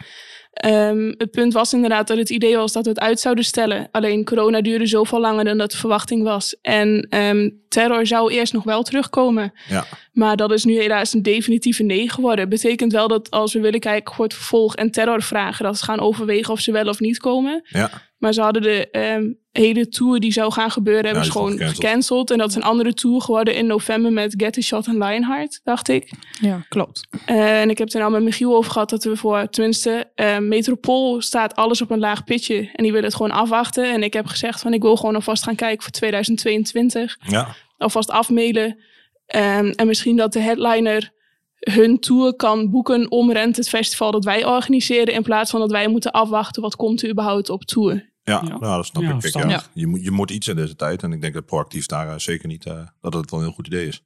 Ehm, 0.53 1.13
het 1.17 1.31
punt 1.31 1.53
was 1.53 1.73
inderdaad 1.73 2.07
dat 2.07 2.17
het 2.19 2.31
idee 2.31 2.57
was 2.57 2.73
dat 2.73 2.85
we 2.85 2.91
het 2.91 3.01
uit 3.01 3.21
zouden 3.21 3.45
stellen. 3.45 3.89
Alleen 3.91 4.25
corona 4.25 4.61
duurde 4.61 4.87
zoveel 4.87 5.21
langer 5.21 5.45
dan 5.45 5.59
dat 5.59 5.71
de 5.71 5.77
verwachting 5.77 6.23
was. 6.23 6.57
En 6.63 7.07
ehm, 7.11 7.51
terror 7.69 8.07
zou 8.07 8.33
eerst 8.33 8.53
nog 8.53 8.65
wel 8.65 8.83
terugkomen. 8.83 9.53
Ja. 9.69 9.85
Maar 10.13 10.37
dat 10.37 10.53
is 10.53 10.65
nu 10.65 10.75
helaas 10.81 11.13
een 11.13 11.23
definitieve 11.23 11.83
nee 11.83 12.11
geworden. 12.11 12.49
Betekent 12.49 12.93
wel 12.93 13.09
dat 13.09 13.31
als 13.31 13.53
we 13.53 13.61
willen 13.61 13.81
kijken 13.81 14.15
voor 14.15 14.25
het 14.25 14.35
vervolg 14.35 14.75
en 14.77 14.91
terrorvragen, 14.91 15.65
dat 15.65 15.79
ze 15.79 15.85
gaan 15.85 16.01
overwegen 16.01 16.53
of 16.53 16.61
ze 16.61 16.73
wel 16.73 16.89
of 16.89 17.01
niet 17.01 17.19
komen. 17.19 17.63
Ja. 17.69 17.91
Maar 18.19 18.33
ze 18.33 18.41
hadden 18.41 18.63
de 18.63 18.91
ehm, 18.91 19.33
hele 19.53 19.89
tour 19.89 20.21
die 20.21 20.33
zou 20.33 20.53
gaan 20.53 20.71
gebeuren, 20.71 21.05
hebben 21.05 21.25
ze 21.25 21.31
gewoon 21.31 21.59
gecanceld. 21.59 22.31
En 22.31 22.39
dat 22.39 22.49
is 22.49 22.55
een 22.55 22.63
andere 22.63 22.95
tour 22.95 23.21
geworden 23.21 23.55
in 23.55 23.67
november 23.67 24.13
met 24.13 24.35
Get 24.37 24.59
a 24.59 24.61
Shot 24.61 24.87
en 24.87 24.99
Lionheart, 24.99 25.61
dacht 25.65 25.89
ik. 25.89 26.13
Ja, 26.41 26.65
klopt. 26.69 27.07
Eh, 27.27 27.61
en 27.61 27.71
ik 27.71 27.79
heb 27.79 27.87
het 27.87 27.97
er 27.97 28.01
nou 28.01 28.13
met 28.13 28.23
Michiel 28.23 28.55
over 28.55 28.73
gehad 28.73 28.91
dat 28.91 29.05
we 29.05 29.17
voor, 29.17 29.49
tenminste, 29.49 30.11
eh, 30.15 30.39
Metropool 30.39 31.21
staat 31.21 31.55
alles 31.55 31.83
op 31.83 31.91
een 31.91 31.99
laag 31.99 32.25
pitje. 32.25 32.57
En 32.73 32.83
die 32.83 32.93
willen 32.93 33.07
het 33.07 33.17
gewoon 33.17 33.33
afwachten. 33.33 33.93
En 33.93 34.03
ik 34.03 34.13
heb 34.13 34.27
gezegd 34.27 34.61
van 34.61 34.75
ik 34.75 34.83
wil 34.83 34.97
gewoon 34.97 35.15
alvast 35.15 35.43
gaan 35.43 35.55
kijken 35.55 35.83
voor 35.83 35.93
2022 35.93 37.17
Ja. 37.27 37.55
alvast 37.77 38.11
afmailen. 38.11 38.79
Ehm, 39.27 39.67
en 39.67 39.87
misschien 39.87 40.17
dat 40.17 40.33
de 40.33 40.41
headliner 40.41 41.13
hun 41.59 41.99
tour 41.99 42.35
kan 42.35 42.71
boeken 42.71 43.11
omrent 43.11 43.57
het 43.57 43.69
festival 43.69 44.11
dat 44.11 44.25
wij 44.25 44.45
organiseren. 44.45 45.15
In 45.15 45.23
plaats 45.23 45.51
van 45.51 45.61
dat 45.61 45.71
wij 45.71 45.89
moeten 45.89 46.13
afwachten 46.13 46.63
wat 46.63 46.77
komt 46.77 47.03
er 47.03 47.11
überhaupt 47.11 47.51
op 47.51 47.65
tour. 47.65 48.08
Ja, 48.29 48.43
Ja. 48.45 48.59
Nou, 48.59 48.77
dat 48.77 48.87
snap 48.87 49.03
Ja, 49.03 49.15
ik. 49.23 49.33
Kijk, 49.33 49.51
ja. 49.51 49.63
Je, 49.73 49.87
moet, 49.87 50.03
je 50.05 50.11
moet 50.11 50.31
iets 50.31 50.49
in 50.49 50.57
deze 50.57 50.77
tijd. 50.77 51.03
En 51.03 51.13
ik 51.13 51.21
denk 51.21 51.35
dat 51.35 51.47
proactief 51.47 51.87
daar 51.87 52.09
eh, 52.09 52.19
zeker 52.19 52.49
niet... 52.49 52.67
eh, 52.67 52.81
dat 53.01 53.15
het 53.15 53.31
wel 53.31 53.41
een 53.41 53.47
heel 53.47 53.55
goed 53.55 53.67
idee 53.67 53.87
is. 53.87 54.03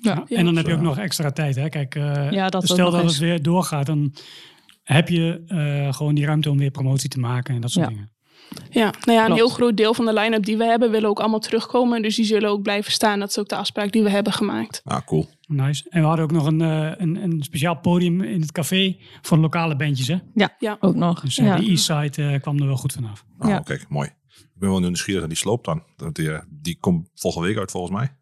Ja. 0.00 0.24
En 0.28 0.44
dan 0.44 0.56
heb 0.56 0.66
je 0.66 0.74
ook 0.74 0.80
nog 0.80 0.98
extra 0.98 1.30
tijd. 1.30 1.56
Hè? 1.56 1.68
Kijk, 1.68 1.94
eh, 1.94 2.30
Ja, 2.30 2.48
dat 2.48 2.64
stel 2.68 2.90
dat 2.90 3.02
het 3.04 3.18
weer 3.18 3.42
doorgaat, 3.42 3.86
dan 3.86 4.14
heb 4.82 5.08
je 5.08 5.42
eh, 5.46 5.94
gewoon 5.94 6.14
die 6.14 6.24
ruimte 6.26 6.50
om 6.50 6.58
weer 6.58 6.70
promotie 6.70 7.08
te 7.08 7.18
maken 7.18 7.54
en 7.54 7.60
dat 7.60 7.70
soort 7.70 7.84
Ja. 7.84 7.90
dingen. 7.90 8.10
Ja, 8.70 8.84
nou 9.00 9.12
ja, 9.12 9.18
een 9.18 9.24
Klopt. 9.24 9.40
heel 9.40 9.48
groot 9.48 9.76
deel 9.76 9.94
van 9.94 10.04
de 10.04 10.12
line-up 10.12 10.44
die 10.44 10.56
we 10.56 10.64
hebben 10.64 10.90
willen 10.90 11.08
ook 11.08 11.20
allemaal 11.20 11.38
terugkomen. 11.40 12.02
Dus 12.02 12.16
die 12.16 12.24
zullen 12.24 12.50
ook 12.50 12.62
blijven 12.62 12.92
staan. 12.92 13.18
Dat 13.18 13.28
is 13.28 13.38
ook 13.38 13.48
de 13.48 13.56
afspraak 13.56 13.92
die 13.92 14.02
we 14.02 14.10
hebben 14.10 14.32
gemaakt. 14.32 14.80
Ah, 14.84 15.00
cool. 15.06 15.28
Nice. 15.46 15.86
En 15.90 16.00
we 16.00 16.06
hadden 16.06 16.24
ook 16.24 16.32
nog 16.32 16.46
een, 16.46 16.60
eh, 16.60 16.92
een, 16.96 17.22
een 17.22 17.42
speciaal 17.42 17.78
podium 17.80 18.20
in 18.22 18.40
het 18.40 18.52
café 18.52 18.96
voor 19.22 19.38
lokale 19.38 19.76
bandjes. 19.76 20.08
Hè? 20.08 20.16
Ja, 20.34 20.56
Ja. 20.58 20.76
ook 20.80 20.94
nog. 20.94 21.20
Dus 21.20 21.38
eh, 21.38 21.46
ja. 21.46 21.56
de 21.56 21.64
Eastside 21.66 22.22
eh, 22.22 22.40
kwam 22.40 22.58
er 22.60 22.66
wel 22.66 22.76
goed 22.76 22.92
vanaf. 22.92 23.24
Nou, 23.38 23.50
Ja. 23.50 23.58
kijk, 23.60 23.88
mooi. 23.88 24.08
Ik 24.28 24.62
ben 24.62 24.70
wel 24.70 24.80
nieuwsgierig 24.80 25.20
naar 25.20 25.28
die 25.28 25.38
sloop 25.38 25.64
dan. 25.64 25.82
Dat 25.96 26.14
die, 26.14 26.30
die 26.48 26.76
komt 26.80 27.08
volgende 27.14 27.46
week 27.48 27.56
uit 27.58 27.70
volgens 27.70 27.92
mij. 27.92 28.16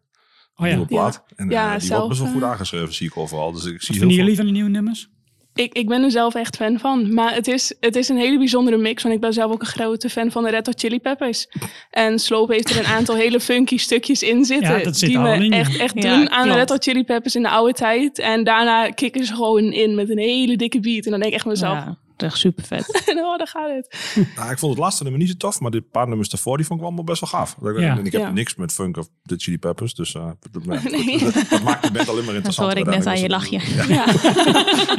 Oh 0.55 0.65
ja, 0.67 0.71
Nieuwe 0.73 0.87
plaat. 0.87 1.23
En 1.35 1.49
Ja, 1.49 1.71
die 1.77 1.87
zelf, 1.87 1.99
wordt 1.99 2.09
best 2.19 2.21
wel 2.21 2.31
goed 2.41 2.43
aangeschreven, 2.51 2.93
zie 2.93 3.07
ik 3.07 3.17
overal. 3.17 3.51
Dus 3.51 3.65
ik 3.65 3.67
zie 3.67 3.77
Wat 3.77 3.87
heel 3.87 3.97
vinden 3.97 4.07
veel... 4.15 4.17
jullie 4.17 4.35
van 4.35 4.45
de 4.45 4.51
nieuwe 4.51 4.69
nummers? 4.69 5.09
Ik, 5.55 5.73
ik 5.73 5.87
ben 5.87 6.03
er 6.03 6.11
zelf 6.11 6.35
echt 6.35 6.55
fan 6.55 6.79
van. 6.79 7.13
Maar 7.13 7.33
het 7.33 7.47
is, 7.47 7.73
het 7.79 7.95
is 7.95 8.09
een 8.09 8.17
hele 8.17 8.37
bijzondere 8.37 8.77
mix. 8.77 9.03
Want 9.03 9.15
ik 9.15 9.21
ben 9.21 9.33
zelf 9.33 9.51
ook 9.51 9.61
een 9.61 9.67
grote 9.67 10.09
fan 10.09 10.31
van 10.31 10.43
de 10.43 10.49
Red 10.49 10.65
Hot 10.65 10.79
Chili 10.79 10.99
Peppers. 10.99 11.47
En 11.89 12.19
Slope 12.19 12.53
heeft 12.53 12.69
er 12.69 12.77
een 12.77 12.85
aantal 12.85 13.15
hele 13.15 13.39
funky 13.39 13.77
stukjes 13.77 14.23
in 14.23 14.45
zitten. 14.45 14.77
Ja, 14.77 14.83
dat 14.83 14.97
zit 14.97 15.09
die 15.09 15.19
me 15.19 15.35
in, 15.35 15.51
echt, 15.51 15.77
echt 15.77 16.03
Ja, 16.03 16.17
doen 16.17 16.29
aan 16.29 16.47
de. 16.47 16.53
Red 16.53 16.69
Hot 16.69 16.83
Chili 16.83 17.03
Peppers 17.03 17.35
in 17.35 17.41
de 17.41 17.49
oude 17.49 17.73
tijd. 17.73 18.19
En 18.19 18.43
daarna 18.43 18.89
kicken 18.89 19.25
ze 19.25 19.35
gewoon 19.35 19.71
in 19.71 19.95
met 19.95 20.09
een 20.09 20.17
hele 20.17 20.55
dikke 20.55 20.79
beat. 20.79 21.05
En 21.05 21.11
dan 21.11 21.19
denk 21.19 21.31
ik 21.31 21.37
echt 21.37 21.47
mezelf, 21.47 21.73
Ja. 21.77 21.97
Dat 22.17 22.27
is 22.27 22.33
echt 22.33 22.37
super 22.37 22.63
vet. 22.63 23.03
oh, 23.23 23.37
daar 23.37 23.47
gaat 23.47 23.69
het. 23.69 23.95
Nou, 24.35 24.51
ik 24.51 24.59
vond 24.59 24.73
het 24.73 24.81
laatste 24.83 25.03
nummer 25.03 25.21
niet 25.21 25.29
zo 25.29 25.35
tof, 25.37 25.59
maar 25.59 25.71
de 25.71 25.81
paar 25.81 26.07
nummers 26.07 26.29
daarvoor 26.29 26.57
die 26.57 26.65
vond 26.65 26.81
ik 26.81 26.85
wel 26.93 27.03
best 27.03 27.19
wel 27.21 27.29
gaaf. 27.29 27.55
Ja. 27.61 27.97
En 27.97 28.05
ik 28.05 28.11
heb 28.11 28.21
Ja. 28.21 28.31
niks 28.31 28.55
met 28.55 28.71
funk 28.73 28.97
of 28.97 29.07
de 29.23 29.35
Chili 29.37 29.57
Peppers, 29.57 29.93
dus 29.93 30.13
eh, 30.15 30.29
dat, 30.51 30.63
dat, 30.65 30.83
Nee. 30.91 31.19
dat, 31.19 31.33
dat 31.49 31.61
maakt 31.63 31.83
de 31.83 31.91
band 31.91 32.09
alleen 32.09 32.25
maar 32.25 32.33
Dat 32.33 32.35
interessant. 32.35 32.73
hoorde 32.73 32.79
ik 32.91 32.97
net 32.97 33.05
aan 33.05 33.19
je 33.19 33.29
lachje. 33.29 33.59
Ja. 33.87 34.09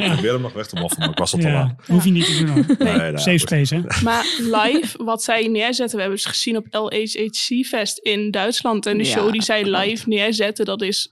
Ik 0.05 0.11
probeer 0.11 0.31
hem 0.31 0.41
nog 0.41 0.53
weg 0.53 0.67
te 0.67 0.75
moffen, 0.75 0.99
maar 0.99 1.09
ik 1.09 1.17
was 1.17 1.33
al 1.33 1.39
te 1.39 1.47
Ja, 1.47 1.53
laat. 1.53 1.87
hoef 1.87 2.03
je 2.03 2.11
niet 2.11 2.25
te 2.25 2.43
doen. 2.45 2.65
Nee, 2.79 2.97
nou, 2.97 3.17
Safe 3.17 3.37
space, 3.37 3.75
hè? 3.75 3.81
Maar 4.03 4.25
live, 4.39 5.03
wat 5.03 5.23
zij 5.23 5.47
neerzetten, 5.47 5.95
we 5.95 6.01
hebben 6.01 6.19
ze 6.19 6.29
gezien 6.29 6.57
op 6.57 6.67
LHHC 6.69 7.65
Fest 7.65 7.97
in 7.97 8.31
Duitsland. 8.31 8.85
En 8.85 8.97
de 8.97 9.03
Ja, 9.03 9.09
show 9.09 9.31
die 9.31 9.41
zij 9.41 9.63
live 9.77 10.07
neerzetten, 10.09 10.65
dat 10.65 10.81
is 10.81 11.11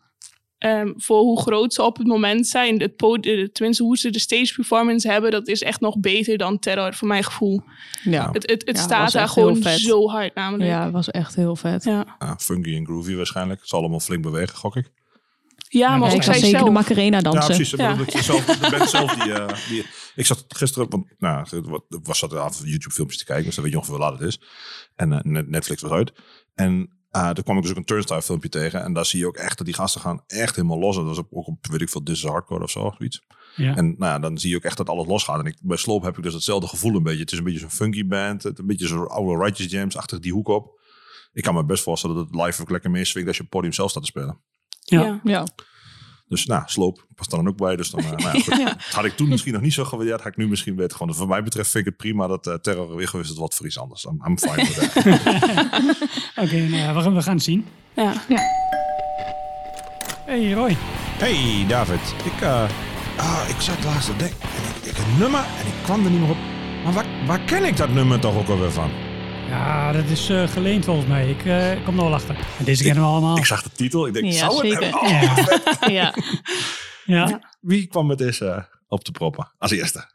ehm, 0.65 0.93
voor 0.97 1.19
hoe 1.19 1.41
groot 1.41 1.73
ze 1.73 1.83
op 1.83 1.97
het 1.97 2.07
moment 2.07 2.47
zijn. 2.47 2.79
Het 2.79 2.95
podium, 2.95 3.51
tenminste, 3.51 3.83
hoe 3.83 3.97
ze 3.97 4.09
de 4.09 4.19
stage 4.19 4.53
performance 4.53 5.11
hebben, 5.11 5.31
dat 5.31 5.47
is 5.47 5.61
echt 5.61 5.79
nog 5.81 5.99
beter 5.99 6.37
dan 6.37 6.59
Terror, 6.59 6.93
voor 6.93 7.07
mijn 7.07 7.23
gevoel. 7.23 7.61
Ja, 8.03 8.29
Het, 8.31 8.49
het, 8.49 8.65
het 8.65 8.77
Ja, 8.77 8.83
staat 8.83 9.11
daar 9.11 9.27
gewoon 9.27 9.63
zo 9.63 10.07
hard, 10.09 10.35
namelijk. 10.35 10.69
ja, 10.69 10.83
het 10.83 10.93
was 10.93 11.09
echt 11.11 11.35
heel 11.35 11.55
vet. 11.55 11.83
Ja, 11.83 12.15
Ja, 12.19 12.35
funky 12.39 12.75
en 12.75 12.85
groovy 12.85 13.15
waarschijnlijk. 13.15 13.59
Het 13.59 13.69
zal 13.69 13.79
allemaal 13.79 13.99
flink 13.99 14.21
bewegen, 14.23 14.57
gok 14.57 14.75
ik. 14.75 14.91
ja 15.69 15.97
maar 15.97 16.09
ook 16.09 16.15
ik 16.15 16.23
zij 16.23 16.33
zeker 16.33 16.49
zelf. 16.49 16.63
de 16.63 16.71
Macarena 16.71 17.17
Ja, 17.17 17.23
dansen. 17.23 17.45
precies. 17.45 17.73
Ik 17.73 17.79
Ja. 17.79 17.97
je 18.07 18.23
zelf, 18.23 18.45
de 18.45 18.69
band 18.77 18.89
zelf 18.89 19.13
die, 19.15 19.33
eh, 19.33 19.67
die... 19.69 19.85
Ik 20.15 20.25
zat 20.25 20.45
gisteren, 20.47 20.89
want 20.89 21.05
nou, 21.17 21.45
wat- 21.63 21.85
was 22.03 22.19
zat 22.19 22.31
een 22.31 22.39
aantal 22.39 22.65
YouTube-filmpjes 22.65 23.19
te 23.19 23.25
kijken, 23.25 23.45
dus 23.45 23.55
dan 23.55 23.63
weet 23.63 23.73
je 23.73 23.79
ongeveer 23.79 23.97
hoe 23.97 24.05
laat 24.09 24.19
het 24.19 24.27
is. 24.27 24.39
En 24.95 25.13
eh, 25.13 25.19
Net- 25.21 25.49
Netflix 25.49 25.81
was 25.81 25.91
uit. 25.91 26.13
En 26.55 26.94
eh 27.15 27.29
toen 27.29 27.43
kwam 27.43 27.55
ik 27.57 27.61
dus 27.61 27.71
ook 27.71 27.77
een 27.77 27.85
Turnstile 27.85 28.21
filmpje 28.21 28.49
tegen. 28.49 28.83
En 28.83 28.93
daar 28.93 29.05
zie 29.05 29.19
je 29.19 29.27
ook 29.27 29.35
echt 29.37 29.57
dat 29.57 29.65
die 29.65 29.75
gasten 29.75 30.01
gaan 30.01 30.23
echt 30.27 30.55
helemaal 30.55 30.79
los. 30.79 30.95
En 30.97 31.05
dat 31.05 31.15
was 31.15 31.25
op- 31.25 31.33
ook 31.33 31.47
op, 31.47 31.67
weet 31.67 31.81
ik 31.81 31.89
veel, 31.89 32.03
This 32.03 32.23
is 32.23 32.29
Hardcore 32.29 32.63
of 32.63 32.69
zo, 32.71 32.93
zoiets. 32.97 33.21
Ja. 33.55 33.75
En 33.75 33.85
nou 33.85 34.11
ja, 34.13 34.19
dan 34.19 34.37
zie 34.37 34.49
je 34.49 34.55
ook 34.55 34.63
echt 34.63 34.77
dat 34.77 34.89
alles 34.89 35.07
losgaat. 35.07 35.39
En 35.39 35.45
ik, 35.45 35.57
bij 35.61 35.77
Sloop 35.77 36.03
heb 36.03 36.17
ik 36.17 36.23
dus 36.23 36.33
hetzelfde 36.33 36.67
gevoel 36.67 36.95
een 36.95 37.03
beetje. 37.03 37.19
Het 37.19 37.31
is 37.31 37.37
een 37.37 37.43
beetje 37.43 37.59
zo'n 37.59 37.69
funky 37.71 38.07
band. 38.07 38.43
Het, 38.43 38.59
een 38.59 38.65
beetje 38.67 38.87
zo'n 38.87 39.07
oude 39.07 39.43
Righteous 39.43 39.71
Jams-achtig 39.71 40.19
die 40.19 40.31
hoek 40.33 40.47
op. 40.47 40.79
Ik 41.33 41.43
kan 41.43 41.53
me 41.53 41.65
best 41.65 41.83
voorstellen 41.83 42.15
dat 42.15 42.25
het 42.31 42.35
live 42.35 42.61
ook 42.61 42.69
lekker 42.69 42.91
meeswingt 42.91 43.27
als 43.27 43.37
je 43.37 43.43
op 43.43 43.49
het 43.49 43.55
podium 43.57 43.73
zelf 43.75 43.89
staat 43.89 44.03
te 44.03 44.09
spelen. 44.09 44.39
Ja. 44.79 45.01
Ja. 45.03 45.19
Ja. 45.23 45.45
Dus 46.27 46.45
nou, 46.45 46.63
Sloop 46.65 47.05
past 47.15 47.29
dan 47.31 47.47
ook 47.47 47.57
bij. 47.57 47.75
Dus 47.75 47.89
dan, 47.89 47.99
eh, 47.99 48.11
nou 48.11 48.21
ja, 48.37 48.43
goed. 48.43 48.57
Dat 48.57 48.81
had 48.91 49.05
ik 49.05 49.15
toen 49.15 49.27
misschien 49.29 49.53
nog 49.53 49.61
niet 49.61 49.73
zo 49.73 49.83
gewaardeerd. 49.83 50.21
Had 50.21 50.31
ik 50.31 50.37
nu 50.37 50.47
misschien 50.47 50.75
beter. 50.75 50.97
Gewoon, 50.97 51.15
wat 51.17 51.27
mij 51.27 51.43
betreft 51.43 51.69
vind 51.71 51.85
ik 51.85 51.89
het 51.89 51.99
prima 52.01 52.27
dat 52.27 52.47
eh 52.47 52.53
Terror 52.53 52.95
weer 52.95 53.07
gewist 53.07 53.31
is 53.31 53.37
wat 53.37 53.55
voor 53.55 53.65
iets 53.65 53.79
anders. 53.79 54.03
I'm, 54.03 54.21
I'm 54.27 54.37
fine 54.37 54.55
with 54.55 54.75
that. 54.75 54.95
Oké, 56.45 56.55
nou 56.55 56.75
ja, 56.75 56.93
we, 56.93 57.01
gaan- 57.01 57.15
we 57.15 57.21
gaan 57.21 57.35
het 57.35 57.43
zien. 57.43 57.65
Ja. 57.95 58.13
Hey 60.25 60.51
Roy. 60.51 60.77
Hey 61.17 61.65
David, 61.67 61.99
ik, 62.23 62.41
eh, 62.41 62.69
ah, 63.17 63.41
ik 63.49 63.61
zat 63.61 63.83
laatst. 63.83 64.09
En 64.09 64.25
ik, 64.25 64.33
ik 64.83 64.97
een 64.97 65.17
nummer 65.19 65.39
en 65.39 65.67
ik 65.67 65.73
kwam 65.83 66.05
er 66.05 66.11
niet 66.11 66.19
meer 66.19 66.29
op. 66.29 66.37
Maar 66.83 66.93
waar, 66.93 67.05
waar 67.27 67.39
ken 67.39 67.63
ik 67.63 67.77
dat 67.77 67.89
nummer 67.89 68.19
toch 68.19 68.35
ook 68.35 68.47
alweer 68.47 68.71
van? 68.71 68.89
Ja, 69.47 69.91
dat 69.91 70.05
is 70.09 70.29
eh, 70.29 70.47
geleend 70.47 70.85
volgens 70.85 71.07
mij. 71.07 71.29
Ik 71.29 71.45
eh, 71.45 71.85
kom 71.85 71.97
er 71.97 72.03
wel 72.03 72.13
achter. 72.13 72.37
En 72.59 72.65
deze 72.65 72.83
kennen 72.83 73.03
we 73.03 73.09
allemaal. 73.09 73.37
Ik 73.37 73.45
zag 73.45 73.63
de 73.63 73.69
titel. 73.71 74.07
Ik 74.07 74.13
denk, 74.13 74.25
Ja, 74.25 74.31
zou 74.31 74.67
het 74.67 74.79
zeker. 74.79 74.95
Oh, 74.99 75.09
Ja. 75.09 75.89
ja. 76.01 76.13
Ja. 77.05 77.39
Wie 77.61 77.87
kwam 77.87 78.07
met 78.07 78.17
deze 78.17 78.45
eh, 78.45 78.63
op 78.87 79.03
te 79.03 79.11
proppen 79.11 79.51
als 79.57 79.71
eerste? 79.71 80.09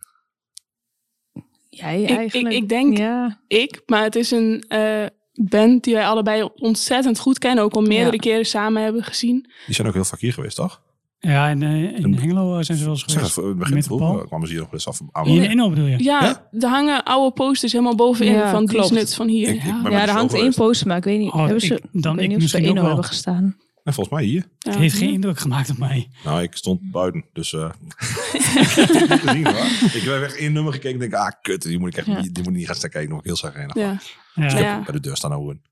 Jij 1.69 2.03
ik, 2.03 2.17
eigenlijk. 2.17 2.55
ik 2.55 2.69
denk 2.69 2.99
Ja. 2.99 3.41
ik, 3.49 3.83
maar 3.87 4.03
het 4.03 4.17
is 4.17 4.31
een 4.31 4.65
eh, 4.69 5.07
band 5.33 5.85
die 5.85 5.95
wij 5.95 6.07
allebei 6.07 6.49
ontzettend 6.55 7.19
goed 7.19 7.39
kennen. 7.39 7.65
Ook 7.65 7.75
al 7.75 7.83
meerdere 7.83 8.13
Ja. 8.13 8.19
keren 8.19 8.47
samen 8.47 8.83
hebben 8.83 9.05
gezien. 9.05 9.51
Die 9.67 9.75
zijn 9.75 9.87
ook 9.89 9.95
heel 9.95 10.05
vaak 10.05 10.21
hier 10.21 10.33
geweest, 10.33 10.57
toch? 10.57 10.83
Ja, 11.23 11.49
in, 11.49 11.63
eh, 11.63 11.99
in 11.99 12.15
Hengelo 12.15 12.59
eh, 12.59 12.65
zijn 12.65 12.79
ze 12.79 12.85
wel 12.85 12.93
eens 12.93 13.05
Zeg 13.05 13.13
geweest. 13.15 13.39
even, 13.39 13.49
het 13.49 13.59
begint 13.59 13.75
Metropool. 13.77 14.07
vroeger. 14.07 14.27
kwamen 14.29 14.47
ze 14.47 14.53
hier 14.53 14.63
nog 14.63 14.73
eens 14.73 14.87
af. 14.89 15.01
aan- 15.13 15.27
Hier 15.27 15.43
in 15.43 15.51
Inno 15.51 15.69
bedoel 15.69 15.87
je? 15.87 16.03
Ja, 16.05 16.23
Ja? 16.23 16.49
er 16.61 16.69
hangen 16.69 17.05
oude 17.05 17.35
posters 17.35 17.73
helemaal 17.73 17.95
bovenin 17.95 18.33
Ja, 18.33 18.51
van 18.51 18.67
die 18.67 18.77
klopt. 18.89 19.15
van 19.15 19.29
hier. 19.29 19.49
Ik, 19.49 19.55
ik 19.55 19.63
Ja, 19.65 19.85
er 20.01 20.07
show 20.09 20.17
hangt 20.17 20.35
één 20.35 20.55
poster, 20.55 20.87
maar 20.87 20.97
ik 20.97 21.05
weet 21.05 21.19
niet. 21.19 21.33
Oh, 21.33 21.37
hebben 21.39 21.57
ik- 21.57 21.63
ze, 21.63 21.83
dan 21.93 22.17
weet 22.17 22.25
ik 22.25 22.29
niet 22.31 22.43
of 22.43 22.49
ze 22.49 22.57
misschien 22.57 22.65
Inno 22.77 22.87
hebben 22.87 23.05
gestaan. 23.05 23.57
En 23.85 23.95
volgens 23.95 24.17
mij 24.17 24.25
hier. 24.25 24.45
Ja. 24.59 24.71
Het 24.71 24.79
heeft 24.81 24.97
geen 24.97 25.13
indruk 25.13 25.39
gemaakt 25.39 25.71
op 25.71 25.79
mij. 25.79 26.09
Nou, 26.25 26.43
ik 26.43 26.57
stond 26.57 26.91
buiten, 26.91 27.25
dus 27.33 27.53
eh 27.53 27.71
ik 29.35 29.47
hoor. 29.47 29.67
Ik 29.93 30.03
heb 30.05 30.23
echt 30.23 30.37
één 30.37 30.53
nummer 30.53 30.73
gekeken 30.73 30.93
en 30.93 30.99
denk, 31.11 31.15
ah 31.15 31.31
kut, 31.43 31.63
die 31.63 31.79
moet 31.79 31.89
ik 31.89 31.97
echt 31.97 32.07
Ja. 32.07 32.15
die 32.21 32.31
moet 32.43 32.47
ik 32.47 32.53
niet 32.53 32.67
gaan 32.67 32.75
staan 32.75 32.91
kijken. 32.91 33.11
Nog 33.11 33.25
heel 33.25 33.37
zagrijnig. 33.37 33.75
Ja. 33.75 33.83
Ja. 33.83 34.45
Ik 34.45 34.51
Ja. 34.51 34.57
heb 34.57 34.65
Ja. 34.65 34.83
bij 34.85 34.93
de 34.95 35.01
deur 35.01 35.17
staan 35.17 35.31
houden. 35.31 35.63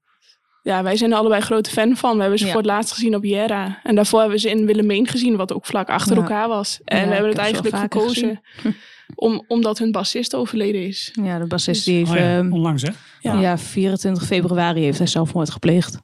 Ja, 0.68 0.82
wij 0.82 0.96
zijn 0.96 1.10
er 1.12 1.16
allebei 1.18 1.40
grote 1.42 1.70
fan 1.70 1.96
van. 1.96 2.14
We 2.14 2.20
hebben 2.20 2.38
ze 2.38 2.44
Ja. 2.44 2.50
voor 2.50 2.60
het 2.60 2.70
laatst 2.70 2.92
gezien 2.92 3.14
op 3.14 3.24
Jera. 3.24 3.80
En 3.82 3.94
daarvoor 3.94 4.18
hebben 4.20 4.36
we 4.36 4.42
ze 4.48 4.50
in 4.50 4.66
Willemeen 4.66 5.06
gezien, 5.06 5.36
wat 5.36 5.52
ook 5.52 5.66
vlak 5.66 5.88
achter 5.88 6.14
Ja. 6.16 6.22
elkaar 6.22 6.48
was. 6.48 6.80
En 6.84 6.98
Ja, 6.98 7.04
we 7.06 7.12
hebben 7.12 7.30
het 7.30 7.38
eigenlijk 7.40 7.76
gekozen 7.76 8.40
om, 9.14 9.44
omdat 9.48 9.78
hun 9.78 9.92
bassist 9.92 10.34
overleden 10.34 10.86
is. 10.86 11.10
Ja, 11.22 11.38
de 11.38 11.46
bassist 11.46 11.84
die 11.84 11.96
heeft... 11.96 12.10
Oh 12.10 12.16
ja, 12.16 12.36
ehm, 12.38 12.52
onlangs 12.52 12.82
hè? 12.82 12.90
Ja. 13.20 13.40
ja. 13.40 13.58
24 13.58 14.24
februari 14.26 14.80
heeft 14.82 14.98
hij 14.98 15.06
zelfmoord 15.06 15.50
gepleegd. 15.50 15.98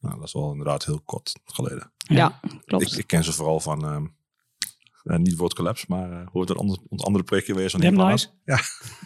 Nou, 0.00 0.14
dat 0.18 0.26
is 0.26 0.32
wel 0.32 0.50
inderdaad 0.50 0.84
heel 0.84 1.00
kort 1.04 1.32
geleden. 1.44 1.92
Ja, 1.96 2.38
Ik, 2.42 2.50
klopt. 2.64 2.98
ik 2.98 3.06
ken 3.06 3.24
ze 3.24 3.32
vooral 3.32 3.60
van, 3.60 3.84
ehm, 3.84 4.04
eh, 5.04 5.16
niet 5.16 5.36
woord 5.36 5.54
collapse, 5.54 5.84
maar 5.88 6.12
eh, 6.12 6.26
hoe 6.30 6.40
het 6.40 6.50
een 6.50 6.56
ander, 6.56 6.78
ons 6.88 7.02
andere 7.04 7.24
projectje 7.24 7.54
weer 7.54 7.70
zo'n 7.70 7.80
Damn 7.80 7.92
hip-hop 7.94 8.10
Nice? 8.10 8.28
Ja, 8.44 8.58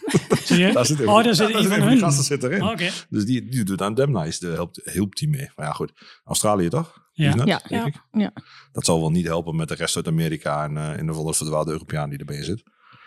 Serieus? 0.44 0.74
daar 0.74 0.86
zit 0.86 1.00
oh, 1.06 1.24
daar 1.24 1.34
zit 1.34 1.52
daar 1.52 1.80
een 1.80 1.88
die 1.88 1.98
gasten 1.98 2.24
zit 2.24 2.42
erin. 2.42 2.62
Oh, 2.62 2.70
Oké. 2.70 2.90
Dus 3.10 3.24
die, 3.24 3.48
die 3.48 3.64
doet 3.64 3.82
aan 3.82 3.94
Damn 3.94 4.12
Nice, 4.12 4.40
de 4.40 4.52
helpt, 4.52 4.80
helpt 4.84 5.18
die 5.18 5.28
mee. 5.28 5.50
Maar 5.56 5.66
ja, 5.66 5.72
goed. 5.72 5.92
Australië 6.24 6.68
toch? 6.68 7.04
Ja. 7.12 7.34
net, 7.34 7.46
Ja. 7.48 7.60
denk 7.68 7.82
Ja. 7.82 7.86
ik. 7.86 8.02
Ja. 8.12 8.32
Dat 8.72 8.84
zal 8.84 9.00
wel 9.00 9.10
niet 9.10 9.26
helpen 9.26 9.56
met 9.56 9.68
de 9.68 9.74
rest 9.74 9.96
uit 9.96 10.06
Amerika 10.08 10.64
en 10.64 10.76
eh, 10.76 10.98
in 10.98 11.06
de 11.06 11.12
volle 11.14 11.34
verdwaalde 11.34 11.70
Europeaan 11.72 12.10
die 12.10 12.18
erbij 12.18 12.42
zit. 12.44 12.62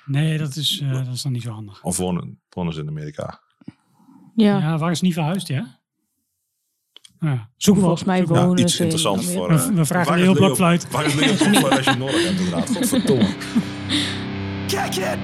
Nee, 0.06 0.38
dat 0.38 0.56
is, 0.56 0.80
eh, 0.84 0.92
dat 0.94 1.08
is 1.14 1.22
dan 1.22 1.32
niet 1.32 1.42
zo 1.42 1.52
handig. 1.52 1.84
Of 1.84 1.98
wonen, 1.98 2.42
wonen 2.50 2.74
ze 2.74 2.82
in 2.82 2.88
Amerika. 2.88 3.42
Ja, 4.36 4.58
Ja, 4.58 4.78
waar 4.78 4.92
is 4.92 5.02
niet 5.02 5.14
verhuisd, 5.14 5.48
ja? 5.48 5.79
Ja, 7.22 7.48
op. 7.78 7.80
volgens 7.84 8.04
mij 8.04 8.26
wonen 8.26 8.60
iets 8.60 8.74
ze 8.76 8.78
in 8.84 8.84
interessants 8.84 9.26
Amerika. 9.36 9.48
voor... 9.56 9.58
We- 9.58 9.72
eh, 9.72 9.78
we 9.78 9.86
vragen 9.86 10.10
waar 10.12 10.20
Leo 10.20 10.32
is 10.32 10.38
Leo- 10.40 10.46
Blokfluit. 10.46 10.88
Waar 10.92 11.06
is 11.06 11.14
Leo 11.14 11.34
Blokfluit 11.36 11.78
als 11.78 11.86
je 11.86 11.96
nodig 11.96 12.24
hebt 12.26 12.40
inderdaad? 12.40 12.70
Godverdomme. 12.76 13.28
Kick 14.68 14.96
it! 14.96 15.18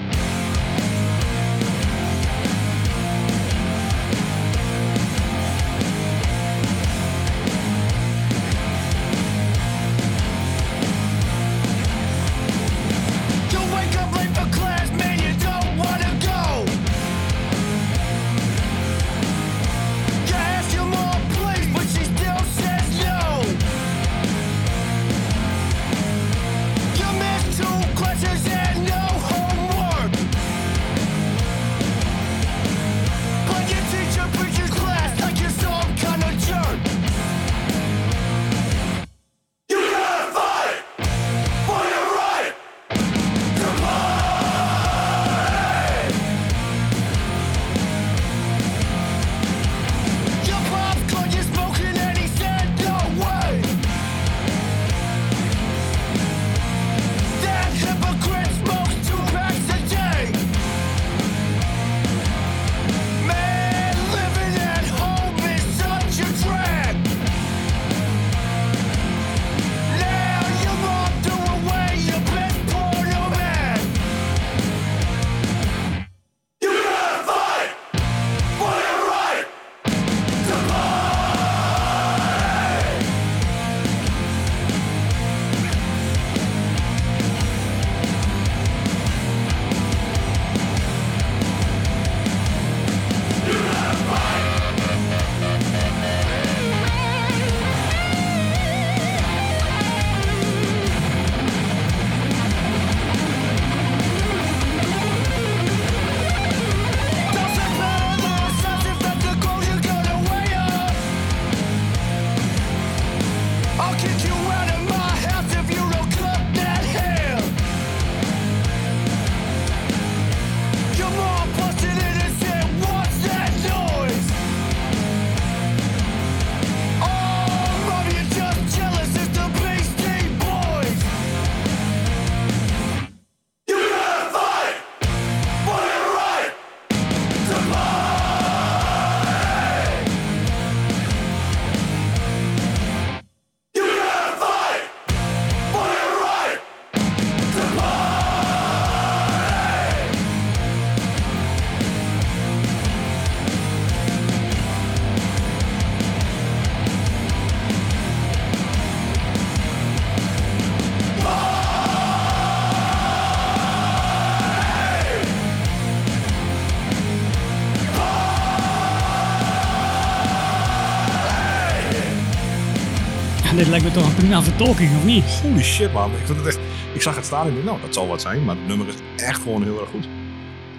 Dit 173.56 173.68
lijkt 173.68 173.86
me 173.86 173.92
toch 173.92 174.08
een 174.08 174.16
prima 174.16 174.44
vertolking, 174.44 174.96
of 174.98 175.06
niet? 175.06 175.24
Holy 175.24 175.64
shit, 175.64 175.94
man. 175.94 176.12
Ik, 176.12 176.26
vind 176.26 176.38
het 176.38 176.48
echt, 176.48 176.60
ik 176.94 177.02
zag 177.02 177.16
het 177.16 177.26
staan 177.26 177.48
en 177.48 177.50
ik 177.50 177.56
dacht, 177.56 177.66
nou, 177.66 177.82
dat 177.82 177.94
zal 177.94 178.08
wat 178.08 178.22
zijn. 178.22 178.46
Maar 178.46 178.56
het 178.56 178.68
nummer 178.68 178.88
is 178.88 178.96
echt 179.16 179.42
gewoon 179.42 179.64
heel 179.64 179.80
erg 179.80 179.90
goed. 179.90 180.08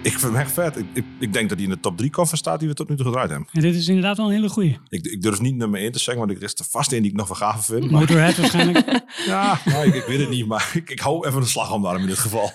Ik 0.01 0.11
vind 0.11 0.21
hem 0.21 0.35
echt 0.35 0.51
vet. 0.51 0.77
Ik, 0.77 0.85
ik, 0.93 1.05
ik 1.19 1.33
denk 1.33 1.49
dat 1.49 1.57
hij 1.57 1.67
in 1.67 1.73
de 1.73 1.79
top 1.79 1.97
3 1.97 2.09
cover 2.09 2.37
staat 2.37 2.59
die 2.59 2.67
we 2.67 2.73
tot 2.73 2.89
nu 2.89 2.95
toe 2.95 3.05
gedraaid 3.05 3.29
hebben. 3.29 3.47
En 3.51 3.61
dit 3.61 3.75
is 3.75 3.87
inderdaad 3.87 4.17
wel 4.17 4.25
een 4.25 4.31
hele 4.31 4.49
goeie. 4.49 4.77
Ik, 4.89 5.05
ik 5.05 5.21
durf 5.21 5.41
niet 5.41 5.55
nummer 5.55 5.79
1 5.79 5.91
te 5.91 5.99
zeggen, 5.99 6.25
want 6.25 6.37
er 6.37 6.43
is 6.43 6.53
er 6.53 6.65
vast 6.69 6.91
een 6.91 7.01
die 7.01 7.11
ik 7.11 7.17
nog 7.17 7.37
gaaf 7.37 7.65
vind. 7.65 7.91
Maar, 7.91 7.99
Motorhead 7.99 8.37
waarschijnlijk. 8.37 9.03
ja, 9.25 9.59
nou, 9.65 9.87
ik, 9.87 9.93
ik 9.93 10.05
weet 10.05 10.19
het 10.19 10.29
niet, 10.29 10.47
maar 10.47 10.71
ik, 10.73 10.89
ik 10.89 10.99
hou 10.99 11.27
even 11.27 11.41
de 11.41 11.47
slag 11.47 11.73
om 11.73 11.81
daarom 11.81 12.01
in 12.01 12.07
dit 12.07 12.19
geval. 12.19 12.51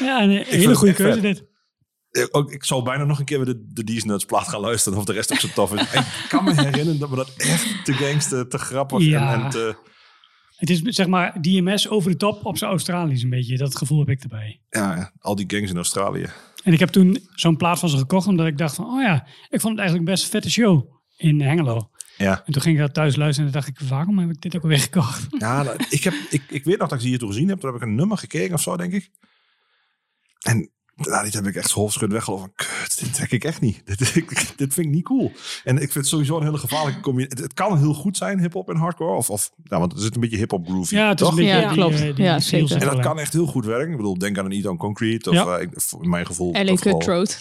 Ja, 0.00 0.22
een 0.22 0.30
hele 0.30 0.74
goede 0.74 0.94
keuze 0.94 1.20
vet. 1.20 1.22
dit. 1.22 1.44
Ik, 2.18 2.36
ook, 2.36 2.52
ik 2.52 2.64
zou 2.64 2.82
bijna 2.82 3.04
nog 3.04 3.18
een 3.18 3.24
keer 3.24 3.44
weer 3.44 3.54
de, 3.54 3.64
de 3.72 3.84
D's 3.84 4.04
Nuts 4.04 4.24
plaat 4.24 4.48
gaan 4.48 4.60
luisteren 4.60 4.98
of 4.98 5.04
de 5.04 5.12
rest 5.12 5.32
ook 5.32 5.38
zo 5.38 5.48
tof 5.54 5.74
is. 5.74 5.80
Ik 5.94 6.26
kan 6.28 6.44
me 6.44 6.54
herinneren 6.54 6.98
dat 6.98 7.10
me 7.10 7.16
dat 7.16 7.34
echt 7.36 7.84
te 7.84 7.92
gangster, 7.92 8.48
te 8.48 8.58
grappig 8.58 9.00
Ja. 9.00 9.34
en, 9.34 9.42
en 9.42 9.50
te... 9.50 9.76
Het 10.56 10.70
is 10.70 10.80
zeg 10.82 11.06
maar 11.06 11.40
DMS 11.40 11.88
over 11.88 12.10
de 12.10 12.16
top 12.16 12.44
op 12.44 12.56
zijn 12.58 12.70
Australisch 12.70 13.22
een 13.22 13.30
beetje. 13.30 13.56
Dat 13.56 13.76
gevoel 13.76 13.98
heb 13.98 14.08
ik 14.08 14.22
erbij. 14.22 14.60
Ja, 14.70 15.12
al 15.18 15.34
die 15.34 15.44
gangs 15.48 15.70
in 15.70 15.76
Australië. 15.76 16.26
En 16.64 16.72
ik 16.72 16.78
heb 16.78 16.88
toen 16.88 17.26
zo'n 17.34 17.56
plaat 17.56 17.78
van 17.78 17.88
ze 17.88 17.96
gekocht 17.96 18.26
omdat 18.26 18.46
ik 18.46 18.58
dacht 18.58 18.74
van... 18.74 18.84
Oh 18.84 19.02
ja, 19.02 19.26
ik 19.48 19.60
vond 19.60 19.72
het 19.72 19.78
eigenlijk 19.78 20.10
best 20.10 20.24
een 20.24 20.30
vette 20.30 20.50
show 20.50 20.92
in 21.16 21.40
Hengelo. 21.40 21.90
Ja. 22.16 22.42
En 22.44 22.52
toen 22.52 22.62
ging 22.62 22.74
ik 22.74 22.80
dat 22.80 22.94
thuis 22.94 23.16
luisteren 23.16 23.46
en 23.46 23.54
dacht 23.54 23.68
ik... 23.68 23.80
Waarom 23.80 24.18
heb 24.18 24.30
ik 24.30 24.40
dit 24.40 24.56
ook 24.56 24.62
alweer 24.62 24.78
gekocht? 24.78 25.26
Ja, 25.38 25.62
nou, 25.62 25.76
ik, 25.90 26.04
heb, 26.04 26.14
ik, 26.30 26.42
ik 26.48 26.64
weet 26.64 26.78
nog 26.78 26.88
dat 26.88 26.98
ik 26.98 27.04
ze 27.04 27.08
hier 27.08 27.18
toen 27.18 27.28
gezien 27.28 27.48
heb. 27.48 27.60
Toen 27.60 27.72
heb 27.72 27.82
ik 27.82 27.88
een 27.88 27.94
nummer 27.94 28.18
gekeken 28.18 28.54
of 28.54 28.60
zo, 28.60 28.76
denk 28.76 28.92
ik. 28.92 29.10
En 30.38 30.70
nou, 30.98 31.24
dit 31.24 31.34
heb 31.34 31.46
ik 31.46 31.54
echt 31.54 31.70
hoofdschud 31.70 32.12
weggelopen. 32.12 32.50
van, 32.56 32.66
Kut, 32.82 32.98
dit 33.00 33.14
trek 33.14 33.30
ik 33.30 33.44
echt 33.44 33.60
niet. 33.60 33.82
Dit, 34.56 34.74
vind 34.74 34.78
ik 34.86 34.86
niet 34.88 35.04
cool. 35.04 35.32
En 35.64 35.74
ik 35.74 35.80
vind 35.80 35.94
het 35.94 36.06
sowieso 36.06 36.36
een 36.36 36.44
hele 36.44 36.58
gevaarlijke 36.58 37.00
combinatie. 37.00 37.34
Het, 37.36 37.44
het 37.44 37.54
kan 37.54 37.78
heel 37.78 37.94
goed 37.94 38.16
zijn, 38.16 38.40
hip-hop 38.40 38.68
en 38.68 38.76
hardcore. 38.76 39.16
Of, 39.16 39.30
of, 39.30 39.50
ja, 39.64 39.78
want 39.78 39.92
er 39.92 40.00
zit 40.00 40.14
een 40.14 40.20
beetje 40.20 40.36
hip-hop 40.36 40.66
groovy. 40.68 40.94
Ja, 40.94 41.08
het 41.08 41.20
is 41.20 41.26
toch? 41.26 41.36
een 41.36 41.44
beetje 41.44 41.60
Ja, 41.60 41.68
die, 41.68 41.76
klopt. 41.78 41.94
eh, 41.94 42.14
die 42.14 42.24
Ja, 42.24 42.40
zeker. 42.40 42.74
er 42.76 42.80
En 42.82 42.86
dat 42.94 43.00
kan 43.00 43.18
echt 43.18 43.32
heel 43.32 43.46
goed 43.46 43.64
werken. 43.64 43.90
Ik 43.90 43.96
bedoel, 43.96 44.18
denk 44.18 44.38
aan 44.38 44.44
een 44.44 44.52
Eat 44.52 44.66
on 44.66 44.76
Concrete. 44.76 45.30
Of 45.30 45.36
Ja. 45.36 45.56
eh, 45.56 45.62
ik, 45.62 45.70
in 46.02 46.08
mijn 46.08 46.26
gevoel. 46.26 46.52
LA 46.52 46.74
Cutthroat. 46.74 47.40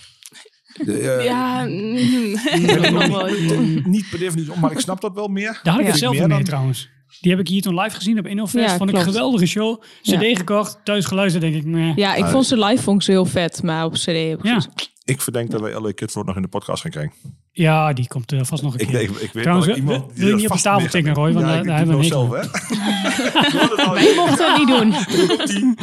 de, 0.86 1.22
Ja, 1.26 1.64
mm, 1.64 1.94
niet, 3.68 3.86
niet 3.86 4.10
per 4.10 4.20
definitie, 4.20 4.54
maar 4.60 4.72
ik 4.72 4.80
snap 4.80 5.02
dat 5.02 5.14
wel 5.14 5.28
meer. 5.28 5.60
Daar 5.64 5.74
had 5.74 5.82
ik 5.82 5.88
het 5.88 5.98
zelf 5.98 6.28
mee 6.28 6.44
trouwens. 6.44 6.90
Die 7.22 7.32
heb 7.32 7.40
ik 7.40 7.48
hier 7.48 7.62
toen 7.62 7.80
live 7.80 7.96
gezien 7.96 8.20
op 8.20 8.28
InnoFest. 8.28 8.70
Ja, 8.70 8.78
vond 8.78 8.90
ik 8.90 8.96
een 8.96 9.02
geweldige 9.04 9.46
show. 9.46 9.82
CD 10.02 10.10
Ja. 10.22 10.36
gekocht, 10.36 10.80
thuis 10.84 11.06
geluisterd 11.06 11.44
denk 11.44 11.56
ik. 11.56 11.66
meh. 11.66 11.96
Ja, 11.96 12.16
ik 12.16 12.26
vond 12.26 12.46
ze 12.46 12.58
live 12.66 12.84
vond 12.84 12.98
ik 12.98 13.04
ze 13.04 13.12
heel 13.12 13.26
vet, 13.26 13.64
maar 13.64 13.86
op 13.86 13.94
cd 13.94 14.06
heb 14.06 14.40
ik 14.40 14.44
Ja. 14.46 14.62
Ik 15.06 15.22
verdenk 15.22 15.52
dat 15.52 15.62
wij 15.62 15.80
LA 15.82 15.94
Cutthroat 15.94 16.26
nog 16.26 16.36
in 16.36 16.42
de 16.42 16.48
podcast 16.48 16.82
gaan 16.82 16.92
krijgen. 16.92 17.14
ja, 17.52 17.94
die 17.94 18.08
komt 18.08 18.32
eh, 18.32 18.40
vast 18.44 18.64
nog 18.64 18.74
een 18.74 18.80
Ik, 18.80 18.88
keer. 18.88 19.02
ik, 19.02 19.10
ik 19.10 19.32
weet 19.34 19.44
Trouwens, 19.44 19.68
wil- 19.68 19.76
iemand 19.76 19.98
wil 20.06 20.14
die 20.16 20.26
je 20.28 20.36
niet 20.36 20.50
op 20.50 20.56
de 20.56 20.62
tafel 20.62 20.90
tikken. 20.90 21.14
Roy? 21.14 21.34
Want 21.34 21.46
ja, 21.46 21.52
daar- 21.52 21.58
ik, 21.62 21.64
daar 21.68 21.74
ik 21.82 21.88
hebben 21.88 21.98
we 21.98 22.04
zelf, 22.06 22.30
hè? 22.30 23.94
Wij 23.94 24.14
mochten 24.16 24.38
dat 24.38 24.58
niet 24.58 24.68
doen. 24.68 25.76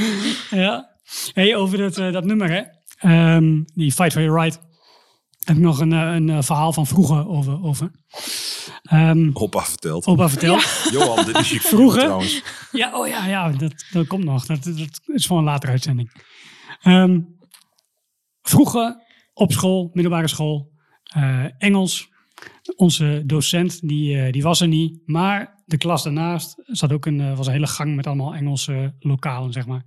Ja. 0.61 0.91
Hey, 1.33 1.57
over 1.57 1.79
dat, 1.79 1.97
eh, 1.99 2.13
dat 2.13 2.25
nummer, 2.25 2.51
hè. 2.51 2.63
Ehm, 2.99 3.63
die 3.75 3.93
Fight 3.93 4.13
for 4.13 4.23
Your 4.23 4.41
Right. 4.43 4.61
Heb 5.45 5.57
ik 5.57 5.63
nog 5.63 5.81
een, 5.81 5.93
eh, 5.93 6.15
een 6.15 6.31
eh, 6.31 6.43
verhaal 6.43 6.73
van 6.73 6.87
vroeger 6.87 7.29
over. 7.29 7.63
over. 7.63 7.91
Ehm, 8.83 9.31
Hoppa 9.33 9.65
verteld. 9.65 10.07
opa 10.07 10.29
verteld. 10.29 10.63
Johan, 10.93 11.25
dit 11.25 11.39
is 11.39 11.51
je 11.51 11.61
Vroeger? 11.75 12.01
trouwens. 12.03 12.43
Ja, 12.73 12.99
oh 12.99 13.09
ja, 13.09 13.27
ja 13.27 13.49
dat, 13.51 13.85
dat 13.93 14.07
komt 14.07 14.25
nog. 14.25 14.47
Dat, 14.47 14.65
dat 14.65 15.01
is 15.07 15.27
voor 15.27 15.39
een 15.39 15.45
latere 15.45 15.73
uitzending. 15.73 16.11
Ehm, 16.83 17.21
vroeger 18.43 18.97
op 19.35 19.53
school, 19.53 19.91
middelbare 19.93 20.29
school, 20.29 20.73
eh, 21.05 21.45
Engels. 21.59 22.13
Onze 22.77 23.23
docent, 23.27 23.89
die, 23.89 24.19
eh, 24.21 24.33
die 24.33 24.43
was 24.43 24.61
er 24.61 24.69
niet. 24.69 25.01
Maar 25.05 25.63
de 25.67 25.77
klas 25.77 26.03
daarnaast 26.03 26.63
zat 26.67 26.93
ook 26.93 27.07
een, 27.07 27.37
was 27.37 27.47
een 27.47 27.53
hele 27.53 27.67
gang 27.67 27.97
met 27.97 28.07
allemaal 28.07 28.35
Engelse 28.35 28.95
lokalen, 28.99 29.53
zeg 29.53 29.67
maar. 29.67 29.85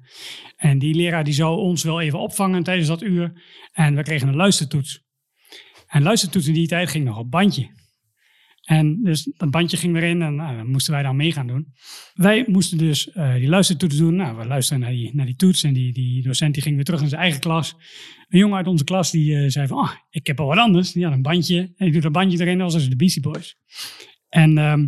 En 0.55 0.79
die 0.79 0.95
leraar 0.95 1.23
die 1.23 1.33
zou 1.33 1.57
ons 1.57 1.83
wel 1.83 2.01
even 2.01 2.19
opvangen 2.19 2.63
tijdens 2.63 2.87
dat 2.87 3.01
uur. 3.01 3.41
En 3.71 3.95
we 3.95 4.03
kregen 4.03 4.27
een 4.27 4.35
luistertoets. 4.35 5.05
En 5.87 6.03
luistertoets 6.03 6.47
in 6.47 6.53
die 6.53 6.67
tijd 6.67 6.89
ging 6.89 7.05
nog 7.05 7.17
op 7.17 7.31
bandje. 7.31 7.75
En 8.67 8.99
dus 9.03 9.31
dat 9.37 9.51
bandje 9.51 9.77
ging 9.77 9.95
erin 9.95 10.21
en 10.21 10.35
nou, 10.35 10.67
moesten 10.67 10.93
wij 10.93 11.03
dan 11.03 11.15
mee 11.15 11.31
gaan 11.31 11.47
doen. 11.47 11.73
Wij 12.13 12.43
moesten 12.47 12.77
dus 12.77 13.11
eh, 13.11 13.33
die 13.33 13.47
luistertoets 13.47 13.97
doen. 13.97 14.15
Nou, 14.15 14.37
we 14.37 14.45
luisterden 14.45 14.85
naar 14.85 14.95
die, 14.95 15.15
naar 15.15 15.25
die 15.25 15.35
toets 15.35 15.63
en 15.63 15.73
die, 15.73 15.93
die 15.93 16.23
docent 16.23 16.53
die 16.53 16.63
ging 16.63 16.75
weer 16.75 16.83
terug 16.83 16.99
naar 16.99 17.09
zijn 17.09 17.21
eigen 17.21 17.39
klas. 17.39 17.75
Een 18.29 18.39
jongen 18.39 18.57
uit 18.57 18.67
onze 18.67 18.83
klas 18.83 19.11
die 19.11 19.35
eh, 19.35 19.49
zei 19.49 19.67
van, 19.67 19.77
ah, 19.77 19.91
ik 20.09 20.27
heb 20.27 20.39
al 20.39 20.47
wat 20.47 20.57
anders. 20.57 20.91
Die 20.91 21.03
had 21.03 21.13
een 21.13 21.21
bandje 21.21 21.59
en 21.59 21.73
die 21.77 21.91
doet 21.91 22.01
dat 22.01 22.11
bandje 22.11 22.39
erin. 22.39 22.57
Was 22.57 22.73
dus 22.73 22.89
de 22.89 22.95
Beastie 22.95 23.21
Boys. 23.21 23.57
En 24.29 24.57
ehm, 24.57 24.87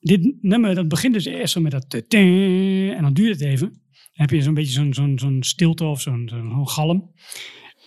dit 0.00 0.36
nummer, 0.40 0.74
dat 0.74 0.88
begint 0.88 1.14
dus 1.14 1.24
eerst 1.24 1.52
zo 1.52 1.60
met 1.60 1.72
dat... 1.72 1.94
En 2.08 3.02
dan 3.02 3.12
duurt 3.12 3.40
het 3.40 3.48
even. 3.48 3.68
Dan 3.68 4.26
heb 4.26 4.30
je 4.30 4.42
zo'n 4.42 4.54
beetje 4.54 4.72
zo'n 4.72 4.94
zo'n 4.94 5.18
zo'n 5.18 5.42
stilte 5.42 5.84
of 5.84 6.00
zo'n 6.00 6.28
zo'n 6.28 6.68
galm. 6.68 7.14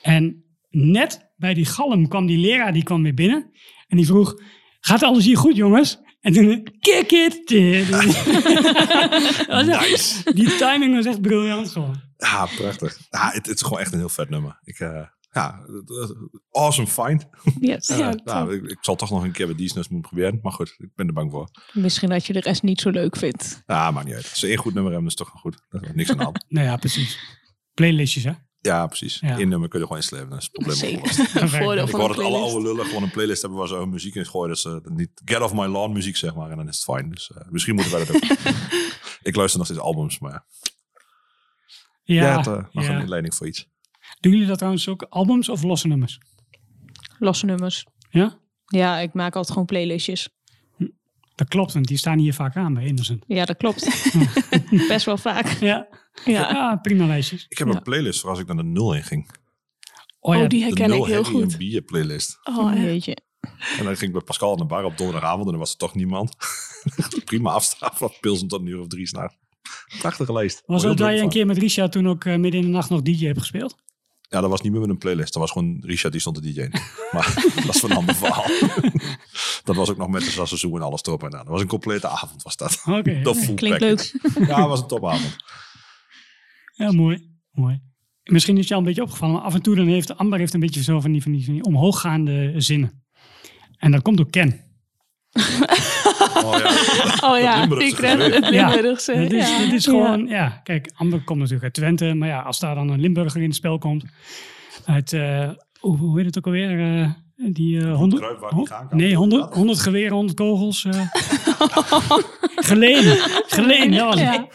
En 0.02 0.43
net 0.69 1.26
bij 1.38 1.54
die 1.54 1.65
galm 1.65 2.08
kwam 2.08 2.26
die 2.26 2.38
leraar, 2.38 2.73
die 2.73 2.84
kwam 2.84 3.04
weer 3.04 3.13
binnen. 3.13 3.52
En 3.88 3.97
die 3.97 4.06
vroeg, 4.06 4.34
gaat 4.80 5.04
alles 5.04 5.26
hier 5.26 5.38
goed 5.38 5.56
jongens? 5.56 5.99
En 6.22 6.34
toen, 6.34 6.68
kick 6.80 7.11
it! 7.11 7.47
Dat 9.47 9.66
was 9.66 9.68
echt- 9.68 10.36
Die 10.36 10.55
timing 10.55 10.95
was 10.95 11.05
echt 11.05 11.22
briljant 11.22 11.70
gewoon. 11.70 12.01
Ja, 12.18 12.45
prachtig. 12.55 12.97
Ja, 13.09 13.32
het, 13.32 13.45
het 13.45 13.55
is 13.55 13.61
gewoon 13.61 13.80
echt 13.80 13.91
een 13.93 13.99
heel 13.99 14.09
vet 14.09 14.30
nummer. 14.30 14.59
Ik, 14.64 14.80
eh, 14.80 15.01
ja, 15.32 15.66
awesome 16.51 16.88
find. 16.88 17.28
Yes. 17.59 17.89
Eh, 17.89 17.97
Ja, 17.97 18.16
nou, 18.24 18.55
ik, 18.55 18.64
ik 18.64 18.78
zal 18.82 18.95
toch 18.95 19.09
nog 19.09 19.24
een 19.24 19.32
keer 19.32 19.47
met 19.47 19.57
Disney 19.57 19.84
moeten 19.89 20.09
proberen. 20.11 20.39
Maar 20.41 20.51
goed, 20.51 20.76
ik 20.78 20.89
ben 20.95 21.07
er 21.07 21.14
bang 21.14 21.32
voor. 21.32 21.49
Misschien 21.74 22.09
dat 22.09 22.26
je 22.26 22.34
de 22.34 22.39
rest 22.39 22.64
niet 22.64 22.82
zo 22.82 22.89
leuk 22.89 23.18
vindt. 23.18 23.64
Ja, 23.66 23.91
maakt 23.91 24.05
niet 24.05 24.16
uit. 24.16 24.30
Als 24.30 24.39
ze 24.39 24.47
één 24.47 24.57
goed 24.57 24.74
nummer 24.74 24.91
hebben, 24.91 25.11
is 25.11 25.18
het 25.18 25.28
toch 25.28 25.34
wel 25.34 25.41
goed. 25.41 25.66
Dat 25.70 25.82
is 25.84 25.89
niks 25.93 26.09
aan 26.11 26.18
de 26.18 26.24
hand. 26.24 26.45
Nou 26.47 26.66
ja, 26.68 26.76
precies. 26.78 27.20
Playlistjes, 27.74 28.24
hè? 28.24 28.32
Ja, 28.62 28.88
precies. 28.88 29.20
Ja. 29.20 29.39
Eén 29.39 29.49
nummer 29.49 29.70
kun 29.70 29.80
je 29.80 29.86
gewoon 29.86 30.01
inslepen. 30.01 30.30
Dat 30.30 30.39
is 30.39 30.49
het 30.51 30.53
probleem 30.53 30.78
Zeker. 30.78 31.49
voordeel 31.64 31.88
Ik 31.88 31.95
hoor 31.95 32.08
dat 32.08 32.20
alle 32.20 32.38
oude 32.38 32.62
lullen 32.62 32.86
gewoon 32.86 33.03
een 33.03 33.12
playlist 33.12 33.41
hebben 33.41 33.60
waar 33.60 33.68
ze 33.68 33.76
hun 33.76 33.89
muziek 33.89 34.16
in 34.16 34.26
gooien. 34.26 34.49
Dat 34.49 34.60
ze 34.60 34.82
niet 34.84 35.22
get 35.26 35.41
off 35.41 35.53
my 35.53 35.66
lawn 35.66 35.91
muziek, 35.91 36.16
zeg 36.16 36.36
maar. 36.36 36.49
En 36.49 36.58
dan 36.58 36.68
is 36.68 36.76
het 36.76 36.84
fijn. 36.84 37.10
Dus 37.10 37.32
eh, 37.32 37.47
misschien 37.49 37.76
moeten 37.76 37.93
wij 37.93 38.05
dat 38.05 38.16
ook. 38.16 38.22
ik 39.30 39.36
luister 39.36 39.58
nog 39.58 39.68
steeds 39.68 39.82
albums, 39.82 40.20
maar 40.20 40.45
Ja, 42.03 42.16
jij 42.16 42.32
had 42.32 42.47
eh, 42.47 42.53
nog 42.72 42.86
ja. 42.86 42.95
een 42.95 43.01
inleiding 43.01 43.36
voor 43.36 43.47
iets. 43.47 43.68
Doen 44.20 44.32
jullie 44.32 44.47
dat 44.47 44.58
trouwens 44.58 44.89
ook 44.89 45.05
albums 45.10 45.49
of 45.49 45.64
losse 45.64 45.88
nummers? 45.88 46.20
Losse 47.20 47.45
nummers. 47.45 47.86
Ja? 48.10 48.39
Ja, 48.66 48.99
ik 48.99 49.14
maak 49.14 49.34
altijd 49.36 49.51
gewoon 49.51 49.66
playlistjes. 49.66 50.30
Dat 51.38 51.47
klopt, 51.47 51.73
want 51.73 51.88
die 51.88 51.97
staan 51.97 52.17
hier 52.19 52.33
vaak 52.33 52.55
aan 52.55 52.73
bij 52.73 52.85
Innocent. 52.85 53.23
Ja, 53.27 53.45
dat 53.45 53.57
klopt. 53.57 54.09
Best 54.88 55.05
wel 55.05 55.17
vaak. 55.17 55.47
Ja, 55.47 55.88
Ja. 56.25 56.49
ja 56.49 56.75
prima 56.81 57.05
lijstjes. 57.05 57.45
Ik 57.49 57.57
heb 57.57 57.67
Ja. 57.67 57.75
een 57.75 57.81
playlist 57.81 58.19
voor 58.19 58.29
als 58.29 58.39
ik 58.39 58.47
naar 58.47 58.55
de 58.55 58.63
nul 58.63 58.93
in 58.93 59.03
ging. 59.03 59.29
Oh 60.19 60.35
ja, 60.35 60.41
Oh, 60.43 60.47
die 60.49 60.59
De 60.59 60.65
herken 60.65 60.91
ik 60.97 61.05
heel 61.05 61.23
goed. 61.23 61.57
bier 61.57 61.81
playlist. 61.81 62.39
Oh, 62.43 62.73
ja. 62.75 62.81
Jeetje. 62.81 63.17
En 63.77 63.83
dan 63.83 63.85
ging 63.97 64.01
ik 64.01 64.11
bij 64.11 64.21
Pascal 64.21 64.51
aan 64.51 64.57
de 64.57 64.65
bar 64.65 64.83
op 64.83 64.97
donderdagavond 64.97 65.47
en 65.47 65.53
er 65.53 65.59
was 65.59 65.71
er 65.71 65.77
toch 65.77 65.95
niemand. 65.95 66.35
Prima 67.25 67.51
afstaan 67.51 67.91
van 67.93 68.11
pilsen 68.21 68.47
tot 68.47 68.59
een 68.59 68.67
uur 68.67 68.79
of 68.79 68.88
drie 68.88 69.07
s'nachts. 69.07 69.35
Prachtige 69.99 70.33
lijst. 70.33 70.63
was 70.65 70.83
het 70.83 70.97
dat 70.97 71.09
je 71.13 71.19
een 71.21 71.29
keer 71.29 71.45
met 71.45 71.57
Richard 71.57 71.91
toen 71.91 72.07
ook 72.07 72.25
eh, 72.25 72.35
midden 72.35 72.59
in 72.61 72.65
de 72.65 72.71
nacht 72.71 72.89
nog 72.89 73.01
DJ 73.01 73.25
hebt 73.25 73.39
gespeeld? 73.39 73.75
Ja, 74.30 74.41
dat 74.41 74.49
was 74.49 74.61
niet 74.61 74.71
meer 74.71 74.82
met 74.82 74.89
een 74.89 74.97
playlist. 74.97 75.34
Dat 75.34 75.41
was 75.41 75.51
gewoon 75.51 75.78
Richard 75.82 76.11
die 76.11 76.21
stond 76.21 76.43
de 76.43 76.53
DJ. 76.53 76.67
Maar 77.13 77.34
dat 77.65 77.75
is 77.75 77.80
van 77.80 77.91
een 77.91 77.97
ander 77.97 78.15
verhaal. 78.15 78.45
dat 79.63 79.75
was 79.75 79.89
ook 79.89 79.97
nog 79.97 80.07
met 80.07 80.23
de 80.23 80.30
Sassazoe 80.30 80.75
en 80.75 80.82
alles 80.82 81.03
erop 81.03 81.23
en 81.23 81.34
aan. 81.34 81.43
Dat 81.43 81.47
was 81.47 81.61
een 81.61 81.67
complete 81.67 82.07
avond 82.07 82.43
was 82.43 82.57
dat. 82.57 82.82
Oké, 82.86 83.21
Dat 83.23 83.45
ja. 83.45 83.53
Klinkt 83.53 83.80
package. 83.80 84.19
leuk. 84.21 84.47
Ja, 84.47 84.59
het 84.59 84.67
was 84.67 84.80
een 84.82 84.88
topavond. 84.88 85.36
Ja, 86.73 86.91
mooi. 86.91 87.30
mooi. 87.51 87.82
Misschien 88.23 88.53
is 88.53 88.59
het 88.59 88.67
je 88.67 88.73
al 88.73 88.80
een 88.80 88.86
beetje 88.86 89.01
opgevallen, 89.01 89.36
maar 89.36 89.43
af 89.43 89.53
en 89.53 89.61
toe 89.61 89.75
dan 89.75 89.88
heeft 89.88 90.17
Amber 90.17 90.39
heeft 90.39 90.53
een 90.53 90.59
beetje 90.59 90.84
zo 90.84 90.99
van 90.99 91.11
die, 91.11 91.21
van 91.21 91.32
die, 91.32 91.45
van 91.45 91.53
die 91.53 91.63
omhooggaande 91.63 92.53
zinnen. 92.57 93.05
En 93.78 93.91
dat 93.91 94.01
komt 94.01 94.17
door 94.17 94.30
Ken. 94.30 94.66
Oh 96.43 96.57
ja. 96.59 97.29
Oh 97.29 97.39
ja, 97.39 97.63
ik 97.63 97.97
het 97.97 98.49
Limburgse. 98.49 99.13
Dit 99.13 99.33
is, 99.33 99.49
ja. 99.49 99.59
dit 99.59 99.73
is 99.73 99.85
gewoon, 99.85 100.27
ja. 100.27 100.61
kijk, 100.63 100.91
Amber 100.95 101.23
komt 101.23 101.38
natuurlijk 101.39 101.63
uit 101.63 101.73
Twente, 101.73 102.13
maar 102.13 102.27
ja, 102.27 102.41
als 102.41 102.59
daar 102.59 102.75
dan 102.75 102.89
een 102.89 102.99
Limburger 102.99 103.41
in 103.41 103.47
het 103.47 103.55
spel 103.55 103.77
komt, 103.77 104.05
uit, 104.85 105.13
eh, 105.13 105.49
hoe, 105.79 105.97
hoe 105.97 106.17
heet 106.17 106.25
het 106.25 106.38
ook 106.38 106.45
alweer? 106.45 106.79
eh, 106.79 107.09
die 107.53 107.79
eh, 107.79 108.01
niet 108.01 108.19
gaan 108.69 108.88
kan. 108.88 108.97
nee, 108.97 109.15
honderd, 109.15 109.53
honderd 109.53 109.79
geweren, 109.79 110.11
honderd 110.11 110.38
kogels. 110.38 110.85
eh. 110.85 111.01
geleen, 112.69 113.03
geleen, 113.47 113.91
dat 113.91 114.05
was 114.05 114.19
het. 114.21 114.33
Ja. 114.33 114.47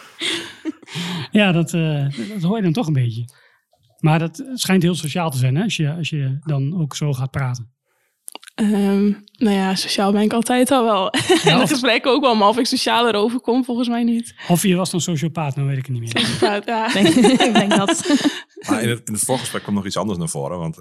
Ja, 1.30 1.52
dat, 1.52 1.74
eh, 1.74 2.06
dat 2.32 2.42
hoor 2.42 2.56
je 2.56 2.62
dan 2.62 2.72
toch 2.72 2.86
een 2.86 2.92
beetje. 2.92 3.24
Maar 3.98 4.18
dat 4.18 4.44
schijnt 4.54 4.82
heel 4.82 4.94
sociaal 4.94 5.30
te 5.30 5.38
zijn, 5.38 5.54
hè, 5.56 5.62
als, 5.62 5.76
je, 5.76 5.92
als 5.92 6.08
je 6.08 6.38
dan 6.40 6.80
ook 6.80 6.96
zo 6.96 7.12
gaat 7.12 7.30
praten. 7.30 7.72
Ehm, 8.54 9.04
nou 9.36 9.56
ja, 9.56 9.74
sociaal 9.74 10.12
ben 10.12 10.22
ik 10.22 10.32
altijd 10.32 10.70
al 10.70 10.84
wel. 10.84 11.10
en 11.44 11.56
de 11.56 11.62
of- 11.62 11.68
gesprekken 11.70 12.10
ook 12.10 12.22
wel, 12.22 12.34
maar 12.34 12.48
of 12.48 12.58
ik 12.58 12.66
socialer 12.66 13.14
overkom, 13.14 13.64
volgens 13.64 13.88
mij 13.88 14.02
niet. 14.04 14.34
Of 14.48 14.62
je 14.62 14.76
was 14.76 14.90
dan 14.90 15.00
sociopaat, 15.00 15.56
nou 15.56 15.68
weet 15.68 15.76
ik 15.78 15.86
het 15.86 16.00
niet 16.00 16.14
meer. 16.14 16.36
Maar, 16.40 16.62
ja. 16.66 16.86
Ik 16.86 16.92
denk, 16.92 17.08
ik 17.48 17.54
denk 17.54 17.76
dat. 17.76 18.00
Maar 18.68 18.82
in 18.82 18.88
het, 18.88 19.08
in 19.08 19.12
het 19.14 19.22
voorgesprek 19.24 19.62
kwam 19.62 19.74
nog 19.74 19.86
iets 19.86 19.96
anders 19.96 20.18
naar 20.18 20.28
voren. 20.28 20.58
Want 20.58 20.76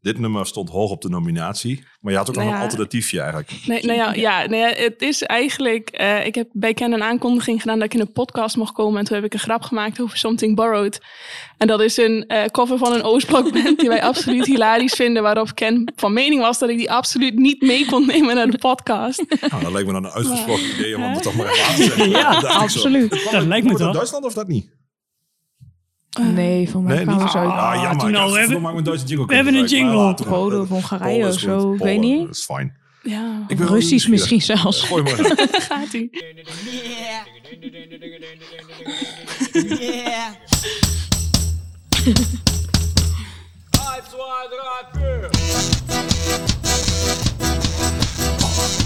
dit 0.00 0.18
nummer 0.18 0.46
stond 0.46 0.68
hoog 0.68 0.90
op 0.90 1.02
de 1.02 1.08
nominatie. 1.08 1.84
Maar 2.00 2.12
je 2.12 2.18
had 2.18 2.28
ook 2.28 2.34
nog 2.34 2.44
Nou 2.44 2.56
een 2.56 2.62
alternatiefje 2.62 3.20
eigenlijk. 3.20 3.52
Nee, 3.66 3.84
nou 3.84 3.98
ja, 3.98 4.12
ja, 4.14 4.46
nou 4.46 4.56
ja, 4.56 4.68
het 4.68 5.02
is 5.02 5.22
eigenlijk... 5.22 5.88
eh, 5.88 6.26
ik 6.26 6.34
heb 6.34 6.48
bij 6.52 6.74
Ken 6.74 6.92
een 6.92 7.02
aankondiging 7.02 7.60
gedaan 7.60 7.76
dat 7.78 7.84
ik 7.86 7.94
in 7.94 8.00
een 8.00 8.12
podcast 8.12 8.56
mocht 8.56 8.72
komen. 8.72 8.98
En 8.98 9.04
toen 9.04 9.16
heb 9.16 9.24
ik 9.24 9.32
een 9.32 9.38
grap 9.38 9.62
gemaakt 9.62 10.00
over 10.00 10.18
Something 10.18 10.56
Borrowed. 10.56 11.00
En 11.58 11.66
dat 11.66 11.80
is 11.80 11.96
een 11.96 12.24
eh, 12.26 12.44
cover 12.44 12.78
van 12.78 12.92
een 12.92 13.02
Oostblok 13.02 13.52
band 13.52 13.78
die 13.78 13.88
wij 13.88 14.02
absoluut 14.02 14.46
hilarisch 14.46 14.92
vinden. 14.92 15.22
Waarop 15.22 15.54
Ken 15.54 15.92
van 15.96 16.12
mening 16.12 16.40
was 16.40 16.58
dat 16.58 16.68
ik 16.68 16.76
die 16.76 16.90
absoluut 16.92 17.34
niet 17.38 17.62
mee 17.62 17.86
kon 17.86 18.06
nemen 18.06 18.34
naar 18.34 18.50
de 18.50 18.58
podcast. 18.58 19.24
Nou, 19.50 19.62
dat 19.62 19.72
leek 19.72 19.86
me 19.86 19.92
dan 19.92 20.04
een 20.04 20.10
uitgesproken 20.10 20.64
idee 20.78 20.96
om 20.96 21.02
het 21.02 21.22
toch 21.22 21.34
maar 21.36 21.46
even 21.48 21.64
aan 21.68 21.74
te 21.74 21.82
zeggen. 21.82 22.10
Ja, 22.10 22.40
Dat 22.40 22.52
zo. 22.52 22.58
Absoluut. 22.58 23.28
Dat 23.30 23.44
lijkt 23.46 23.66
me 23.66 23.74
toch? 23.74 23.92
Duitsland 23.92 24.24
of 24.24 24.34
dat 24.34 24.48
niet? 24.48 24.76
Nee, 26.20 26.68
voor 26.70 26.82
mij 26.82 26.94
Nee, 26.96 27.04
kwamen 27.04 27.22
niet. 27.22 27.32
ze 27.32 27.38
uit 27.38 27.48
Ah, 27.50 27.74
jammer. 27.82 27.98
toen 27.98 28.08
Ik 28.08 28.16
al, 28.16 28.32
we 28.32 28.38
hebben- 28.38 28.64
een 28.76 28.84
Duitse 28.84 29.06
jingle 29.06 29.26
we 29.26 29.34
hebben 29.34 29.54
een 29.54 29.64
jingle. 29.66 30.14
Polen 30.28 30.60
of. 30.60 30.68
Hongarije 30.68 31.26
of 31.26 31.38
zo, 31.38 31.72
ik 31.72 31.78
weet 31.82 32.00
niet. 32.00 32.26
Dat 32.26 32.34
is 32.36 32.44
fijn. 32.44 32.76
Ja, 33.02 33.44
Ik 33.48 33.58
Russisch 33.60 34.06
misschien 34.08 34.42
zelfs. 34.42 34.82
Gooi 34.82 35.02
maar 35.02 35.16
uit. 35.38 35.48
gaat 35.68 35.92
ie. 35.92 36.10
Yeah. 39.80 40.26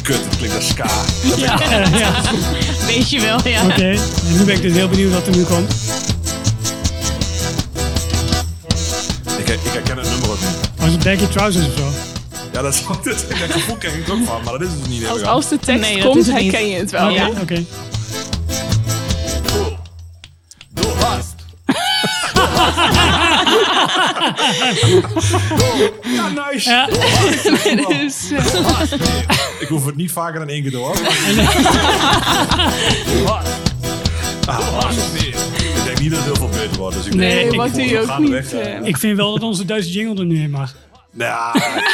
Kut, 0.03 0.16
het 0.25 0.37
klinkt 0.37 0.57
als 0.57 0.68
ska. 0.68 0.87
Ja, 1.37 1.61
ja. 1.99 2.12
Weet 2.87 3.11
je 3.11 3.20
wel, 3.20 3.49
ja. 3.49 3.64
Oké, 3.66 3.83
en 4.27 4.37
nu 4.37 4.45
ben 4.45 4.55
ik 4.55 4.62
dus 4.62 4.73
heel 4.73 4.89
benieuwd 4.89 5.12
wat 5.12 5.27
er 5.27 5.37
nu 5.37 5.43
komt. 5.45 5.73
Ik, 9.39 9.49
ik 9.49 9.59
herken 9.73 9.99
het 9.99 10.09
nummer 10.11 10.31
ook 10.31 10.41
niet. 10.41 10.70
Was 10.77 10.91
het 10.93 11.03
Baggy 11.05 11.27
Trousers 11.27 11.66
of 11.66 11.73
zo? 11.77 11.85
Ja, 12.53 12.62
dat 12.62 12.75
is 12.75 12.83
dat, 12.87 13.05
dat 13.05 13.51
gevoel 13.51 13.77
ik 13.81 14.11
ook 14.11 14.25
van, 14.25 14.43
maar 14.45 14.53
dat 14.53 14.62
is 14.62 14.68
het 14.68 14.89
niet. 14.89 15.07
Als, 15.07 15.23
als 15.23 15.49
de 15.49 15.59
tekst 15.59 15.81
Nee, 15.81 15.97
dat 15.97 16.05
komt, 16.12 16.27
het 16.27 16.35
niet. 16.35 16.53
herken 16.53 16.68
je 16.68 16.77
het 16.77 16.91
wel. 16.91 17.11
Oké, 17.11 17.14
Ja. 17.20 17.29
oké. 17.41 17.64
Ja, 26.03 26.29
nice. 26.51 26.70
Ja. 26.70 26.87
Dus, 26.87 28.31
eh, 28.31 28.93
Ik 29.61 29.68
hoef 29.68 29.87
het 29.87 29.97
niet 29.97 30.12
vaker 30.12 30.39
dan 30.39 30.49
één 30.49 30.62
keer 30.62 30.70
door. 30.70 30.97
Ah, 34.47 34.91
ik 35.14 35.85
denk 35.85 36.01
niet 36.01 36.11
dat 36.11 36.18
het 36.25 36.25
heel 36.25 36.49
veel 36.49 36.49
beter 36.49 36.79
wordt. 36.79 36.97
Dus 36.97 37.07
ik 37.07 37.14
Nee, 37.14 37.35
denk, 37.35 37.53
ik- 37.53 37.61
ook 37.61 37.75
niet, 38.18 38.53
eh, 38.53 38.77
eh. 38.77 38.85
Ik 38.87 38.97
vind 38.97 39.16
wel 39.16 39.33
dat 39.33 39.43
onze 39.43 39.64
Duitse 39.64 39.91
jingle 39.91 40.20
er 40.20 40.25
nu 40.27 40.43
in 40.43 40.51
mag. 40.51 40.75
Nou, 41.15 41.31
ja, 41.31 41.53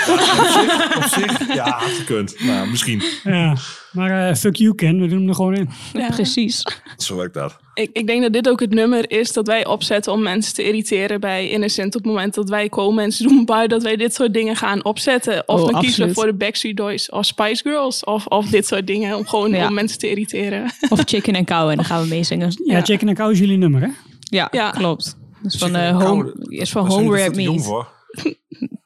op 0.12 0.20
zich, 0.20 0.96
op 0.96 1.02
zich, 1.02 1.54
ja, 1.54 1.78
gekund. 1.78 2.34
Nou, 2.44 2.70
misschien. 2.70 3.02
Ja, 3.24 3.56
maar 3.92 4.28
eh, 4.28 4.34
fuck 4.34 4.56
you 4.56 4.74
Ken, 4.74 5.00
we 5.00 5.06
doen 5.06 5.18
hem 5.18 5.28
er 5.28 5.34
gewoon 5.34 5.54
in. 5.54 5.68
ja. 5.92 6.08
Precies. 6.08 6.62
Zo 6.96 7.16
werkt 7.16 7.34
dat. 7.34 7.56
Ik, 7.74 7.90
ik 7.92 8.06
denk 8.06 8.22
dat 8.22 8.32
dit 8.32 8.48
ook 8.48 8.60
het 8.60 8.70
nummer 8.74 9.10
is 9.10 9.32
dat 9.32 9.46
wij 9.46 9.66
opzetten 9.66 10.12
om 10.12 10.22
mensen 10.22 10.54
te 10.54 10.64
irriteren 10.64 11.20
bij 11.20 11.48
Innocent. 11.48 11.86
Op 11.96 12.02
het 12.02 12.10
moment 12.12 12.34
dat 12.34 12.48
wij 12.48 12.68
komen 12.68 13.04
en 13.04 13.12
ze 13.12 13.22
doen 13.22 13.42
maar 13.46 13.68
dat 13.68 13.82
wij 13.82 13.96
dit 13.96 14.14
soort 14.14 14.34
dingen 14.34 14.56
gaan 14.56 14.84
opzetten. 14.84 15.42
Of 15.48 15.60
Oh, 15.62 15.70
dan 15.70 15.80
kiezen 15.80 16.06
we 16.08 16.14
voor 16.14 16.26
de 16.26 16.34
Backstreet 16.34 16.74
Boys 16.74 17.10
of 17.10 17.24
Spice 17.26 17.62
Girls. 17.62 18.04
Of, 18.04 18.26
of 18.26 18.46
dit 18.46 18.66
soort 18.66 18.86
dingen 18.86 19.16
om 19.16 19.26
gewoon 19.26 19.50
Ja. 19.50 19.66
om 19.68 19.74
mensen 19.74 19.98
te 19.98 20.10
irriteren. 20.10 20.64
Of 20.90 21.00
chicken 21.04 21.34
en 21.34 21.44
cow 21.44 21.68
en 21.68 21.76
dan 21.76 21.84
gaan 21.84 22.02
we 22.02 22.08
meezingen. 22.08 22.52
Ja, 22.64 22.76
Ja. 22.76 22.84
chicken 22.84 23.08
en 23.08 23.14
cow 23.14 23.30
is 23.30 23.38
jullie 23.38 23.58
nummer, 23.58 23.80
hè? 23.80 23.88
Ja, 24.20 24.48
Ja. 24.50 24.70
klopt. 24.70 25.16
Dat 25.42 25.52
is 25.52 25.58
van, 25.58 25.74
eh, 25.76 25.90
cow, 25.98 26.02
home, 26.06 26.32
is 26.48 26.70
van 26.70 26.86
Home 26.86 27.22
Rap 27.22 27.34
Meat. 27.34 27.86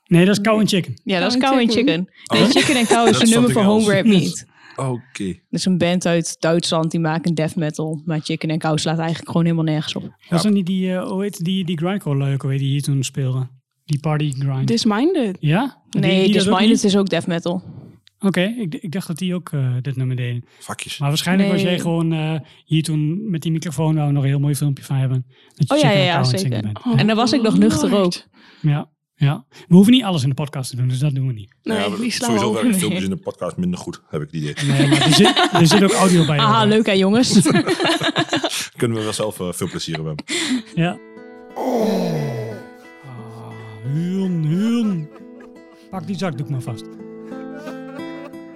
Nee, 0.06 0.24
dat 0.24 0.36
is 0.36 0.40
cow 0.40 0.60
en 0.60 0.68
chicken. 0.68 0.94
Ja, 1.04 1.20
dat 1.20 1.30
is 1.34 1.38
Cow 1.38 1.52
and 1.52 1.60
en 1.60 1.70
chicken. 1.70 2.08
Nee, 2.32 2.42
Oh. 2.42 2.48
chicken 2.50 2.76
en 2.76 2.86
cow 2.86 3.08
is 3.08 3.20
een 3.20 3.28
nummer 3.28 3.52
van 3.52 3.64
Home 3.64 3.94
Rap 3.94 4.04
Meat. 4.04 4.44
Oké. 4.76 5.24
Dat 5.26 5.34
is 5.50 5.64
een 5.64 5.78
band 5.78 6.06
uit 6.06 6.36
Duitsland 6.40 6.90
die 6.90 7.00
maken 7.00 7.34
death 7.34 7.56
metal. 7.56 8.02
Maar 8.04 8.20
chicken 8.20 8.48
en 8.50 8.58
cow 8.58 8.78
slaat 8.78 8.98
eigenlijk 8.98 9.26
gewoon 9.28 9.44
helemaal 9.44 9.64
nergens 9.64 9.94
op. 9.96 10.14
Was 10.28 10.42
dat 10.42 10.52
niet 10.52 10.66
die, 10.66 10.92
eh, 10.94 11.08
hoe 11.08 11.22
heet 11.22 11.44
die, 11.44 11.64
die 11.64 11.76
grindcore 11.78 12.16
leuk, 12.16 12.40
die 12.42 12.58
hier 12.58 12.82
toen 12.82 13.02
speelde? 13.02 13.48
Die 13.84 14.00
party 14.00 14.32
grind. 14.38 14.66
Disminded. 14.68 15.36
ja? 15.40 15.82
Nee, 15.90 16.24
die 16.24 16.32
Disminded 16.32 16.84
is 16.84 16.96
ook 16.96 17.08
death 17.08 17.26
metal. 17.26 17.62
Oké, 18.20 18.54
ik, 18.58 18.74
ik 18.74 18.92
dacht 18.92 19.06
dat 19.06 19.18
die 19.18 19.34
ook 19.34 19.48
eh, 19.52 19.74
dit 19.80 19.96
nummer 19.96 20.16
deden. 20.16 20.44
Vakjes. 20.58 20.98
Maar 20.98 21.08
waarschijnlijk 21.08 21.48
was 21.50 21.62
Nee. 21.62 21.70
jij 21.70 21.80
gewoon 21.80 22.12
eh, 22.12 22.34
hier 22.64 22.82
toen 22.82 23.30
met 23.30 23.42
die 23.42 23.52
microfoon 23.52 23.94
nou 23.94 24.12
nog 24.12 24.22
een 24.22 24.28
heel 24.28 24.38
mooi 24.38 24.54
filmpje 24.54 24.84
van 24.84 24.96
hebben. 24.96 25.26
Dat 25.54 25.68
je 25.68 25.74
Oh 25.74 25.80
ja, 25.80 25.90
ja, 25.90 26.24
zeker. 26.24 26.70
Oh, 26.86 27.00
En 27.00 27.06
dan 27.06 27.16
was 27.16 27.32
ik 27.32 27.42
nog 27.42 27.58
nuchter 27.58 27.90
Lord. 27.90 28.04
ook. 28.04 28.40
Ja, 28.70 28.90
ja. 29.24 29.44
We 29.68 29.74
hoeven 29.74 29.92
niet 29.92 30.02
alles 30.02 30.22
in 30.22 30.28
de 30.28 30.34
podcast 30.34 30.70
te 30.70 30.76
doen, 30.76 30.88
dus 30.88 30.98
dat 30.98 31.14
doen 31.14 31.26
we 31.26 31.32
niet. 31.32 31.50
Nee, 31.62 31.78
Ja, 31.78 31.88
die 31.88 31.96
we 31.96 32.10
sowieso 32.10 32.52
werken 32.52 32.74
filmpjes 32.74 33.04
in 33.04 33.10
de 33.10 33.16
podcast 33.16 33.56
minder 33.56 33.78
goed, 33.78 34.02
heb 34.08 34.20
ik 34.22 34.26
het 34.30 34.36
idee. 34.42 34.54
Nee, 34.66 34.88
maar 34.88 35.00
er 35.02 35.12
zit, 35.12 35.48
er 35.52 35.66
zit 35.66 35.82
ook 35.82 35.92
audio 35.92 36.24
bij. 36.26 36.38
Hoor. 36.40 36.66
leuk 36.66 36.86
hè 36.86 36.92
jongens. 36.92 37.32
Kunnen 38.76 38.96
we 38.96 39.02
wel 39.02 39.12
zelf 39.12 39.40
eh, 39.40 39.52
veel 39.52 39.68
plezier 39.68 39.94
hebben. 39.94 40.16
Ja. 40.74 40.98
Ah, 41.54 43.50
Huun, 43.84 44.44
huun. 44.44 45.08
Pak 45.90 46.06
die 46.06 46.16
zakdoek 46.16 46.48
maar 46.48 46.60
vast. 46.60 46.84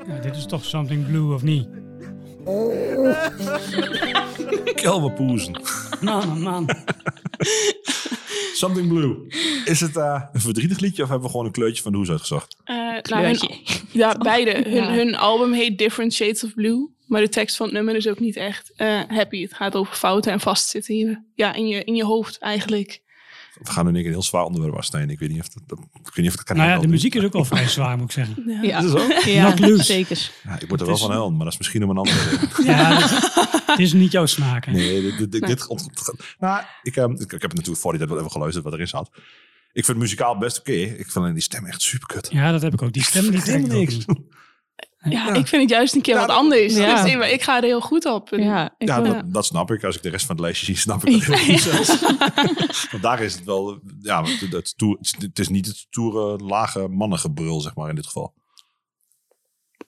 Ja, 0.06 0.18
dit 0.22 0.36
is 0.36 0.46
toch 0.46 0.64
something 0.64 1.06
blue 1.06 1.34
of 1.34 1.42
niet? 1.42 1.68
Kelverpoezen. 4.74 5.60
Man, 6.00 6.28
man, 6.28 6.40
man. 6.42 6.66
Something 8.57 8.88
Blue. 8.88 9.16
Is 9.64 9.80
het 9.80 9.96
eh, 9.96 10.22
een 10.32 10.40
verdrietig 10.40 10.78
liedje 10.78 11.02
of 11.02 11.09
hebben 11.09 11.26
we 11.26 11.30
gewoon 11.30 11.46
een 11.46 11.52
kleurtje 11.52 11.82
van 11.82 11.92
de 11.92 11.98
hoes 11.98 12.11
uitgezocht? 12.11 12.57
Eh, 12.64 12.76
nou, 13.02 13.24
hun, 13.24 13.38
ja, 13.92 14.14
beide. 14.18 14.50
Hun, 14.70 14.74
Ja. 14.74 14.92
hun 14.92 15.14
album 15.16 15.52
heet 15.52 15.78
Different 15.78 16.12
Shades 16.14 16.44
of 16.44 16.54
Blue. 16.54 16.88
Maar 17.07 17.20
de 17.20 17.28
tekst 17.28 17.57
van 17.57 17.66
het 17.66 17.74
nummer 17.74 17.94
is 17.96 18.09
ook 18.09 18.20
niet 18.20 18.36
echt 18.36 18.72
eh, 18.76 19.00
happy. 19.09 19.42
Het 19.42 19.54
gaat 19.54 19.74
over 19.74 19.94
fouten 19.94 20.32
en 20.32 20.40
vastzitten 20.40 20.94
in 20.94 21.00
je, 21.07 21.18
ja, 21.34 21.54
in 21.54 21.68
je, 21.68 21.84
in 21.84 21.94
je 21.94 22.04
hoofd 22.04 22.38
eigenlijk. 22.38 23.00
We 23.62 23.70
gaan 23.70 23.84
nu 23.84 23.92
keer 23.92 24.04
een 24.07 24.12
heel 24.12 24.22
zwaar 24.22 24.44
onderwerp 24.44 24.74
afsnijden. 24.74 25.11
Ik 25.11 25.18
weet 25.18 25.28
niet 25.30 25.40
of 25.40 25.48
dat, 25.48 25.62
dat- 25.66 25.78
ik 25.78 25.86
weet 26.04 26.16
niet 26.16 26.26
of 26.26 26.32
het 26.32 26.42
kan. 26.42 26.57
Nou 26.57 26.68
ja, 26.68 26.78
de 26.78 26.88
muziek 26.88 27.14
is 27.14 27.24
ook 27.24 27.32
wel 27.32 27.44
vrij 27.44 27.68
zwaar, 27.68 27.96
moet 27.96 28.04
ik 28.07 28.12
zeggen. 28.12 28.42
Ja. 28.46 28.62
Ja, 28.62 28.78
Is 28.82 28.90
zo? 28.90 29.30
ja 29.30 29.76
zeker. 29.82 30.30
Ja, 30.44 30.59
ik 30.61 30.68
word 30.68 30.80
er 30.80 30.86
wel 30.86 30.96
van 30.96 31.11
helpen, 31.11 31.34
maar 31.36 31.44
dat 31.44 31.52
is 31.52 31.59
misschien 31.59 31.82
om 31.84 31.90
een 31.90 31.96
andere 31.96 32.18
reden. 32.28 32.48
Ja, 32.76 32.98
het 33.66 33.78
is 33.78 33.92
niet 33.92 34.12
jouw 34.12 34.26
smaak. 34.26 34.64
Hè? 34.64 34.72
Nee, 34.72 35.00
dit, 35.02 35.18
dit, 35.18 35.32
dit, 35.32 35.46
dit 35.46 35.66
ont- 35.66 35.88
nou, 36.38 36.62
ik, 36.82 36.96
ehm, 36.96 37.11
ik, 37.12 37.20
ik 37.20 37.30
heb 37.30 37.40
het 37.42 37.52
natuurlijk 37.54 37.78
voor 37.80 37.90
die 37.90 37.98
tijd 38.00 38.11
wel 38.12 38.18
even 38.20 38.30
geluisterd 38.32 38.64
wat 38.64 38.72
erin 38.74 38.88
zat. 38.88 39.11
Ik 39.72 39.84
vind 39.84 39.86
het 39.86 39.96
muzikaal 39.96 40.38
best 40.38 40.59
oké. 40.59 40.72
Ik 40.72 40.94
vind 40.96 41.16
alleen 41.16 41.32
die 41.32 41.42
stem 41.42 41.66
echt 41.66 41.82
super 41.82 42.07
kut. 42.07 42.28
Ja, 42.32 42.52
dat 42.52 42.62
heb 42.62 42.72
ik 42.72 42.82
ook. 42.82 42.92
Die 42.92 43.02
stem 43.04 43.22
die 43.22 43.30
trekt 43.30 43.46
Helemaal 43.46 43.76
ook 43.76 43.88
niks. 43.88 44.04
Ja, 45.09 45.34
ik 45.34 45.46
vind 45.46 45.62
het 45.62 45.70
juist 45.70 45.94
een 45.94 46.00
keer 46.00 46.14
Ja, 46.14 46.20
wat 46.26 46.36
anders. 46.36 46.76
Ja. 46.76 47.02
Dus 47.02 47.12
ik, 47.12 47.24
ik 47.24 47.42
ga 47.42 47.57
er 47.57 47.62
heel 47.62 47.80
goed 47.80 48.04
op. 48.04 48.32
En- 48.32 48.42
Ja, 48.42 48.74
ik 48.78 48.88
Ja, 48.88 49.00
dat, 49.00 49.22
dat 49.32 49.44
snap 49.44 49.70
ik. 49.70 49.84
Als 49.84 49.96
ik 49.96 50.02
de 50.02 50.09
rest 50.09 50.26
van 50.26 50.34
het 50.34 50.44
lijstje 50.44 50.66
zie, 50.66 50.76
snap 50.76 51.04
ik 51.04 51.26
dat 51.26 51.38
heel 51.38 51.54
goed 51.54 51.62
zelfs. 51.62 52.00
Want 52.90 53.02
daar 53.02 53.20
is 53.20 53.34
het 53.34 53.44
wel... 53.44 53.80
Ja, 54.02 54.22
het, 54.24 54.40
het, 54.52 54.74
het 55.18 55.38
is 55.38 55.48
niet 55.48 55.66
het 55.66 55.76
stoere, 55.76 56.36
lage 56.44 56.88
mannengebrul, 56.88 57.61
zeg 57.61 57.74
maar, 57.74 57.88
in 57.88 57.94
dit 57.94 58.07
geval. 58.07 58.34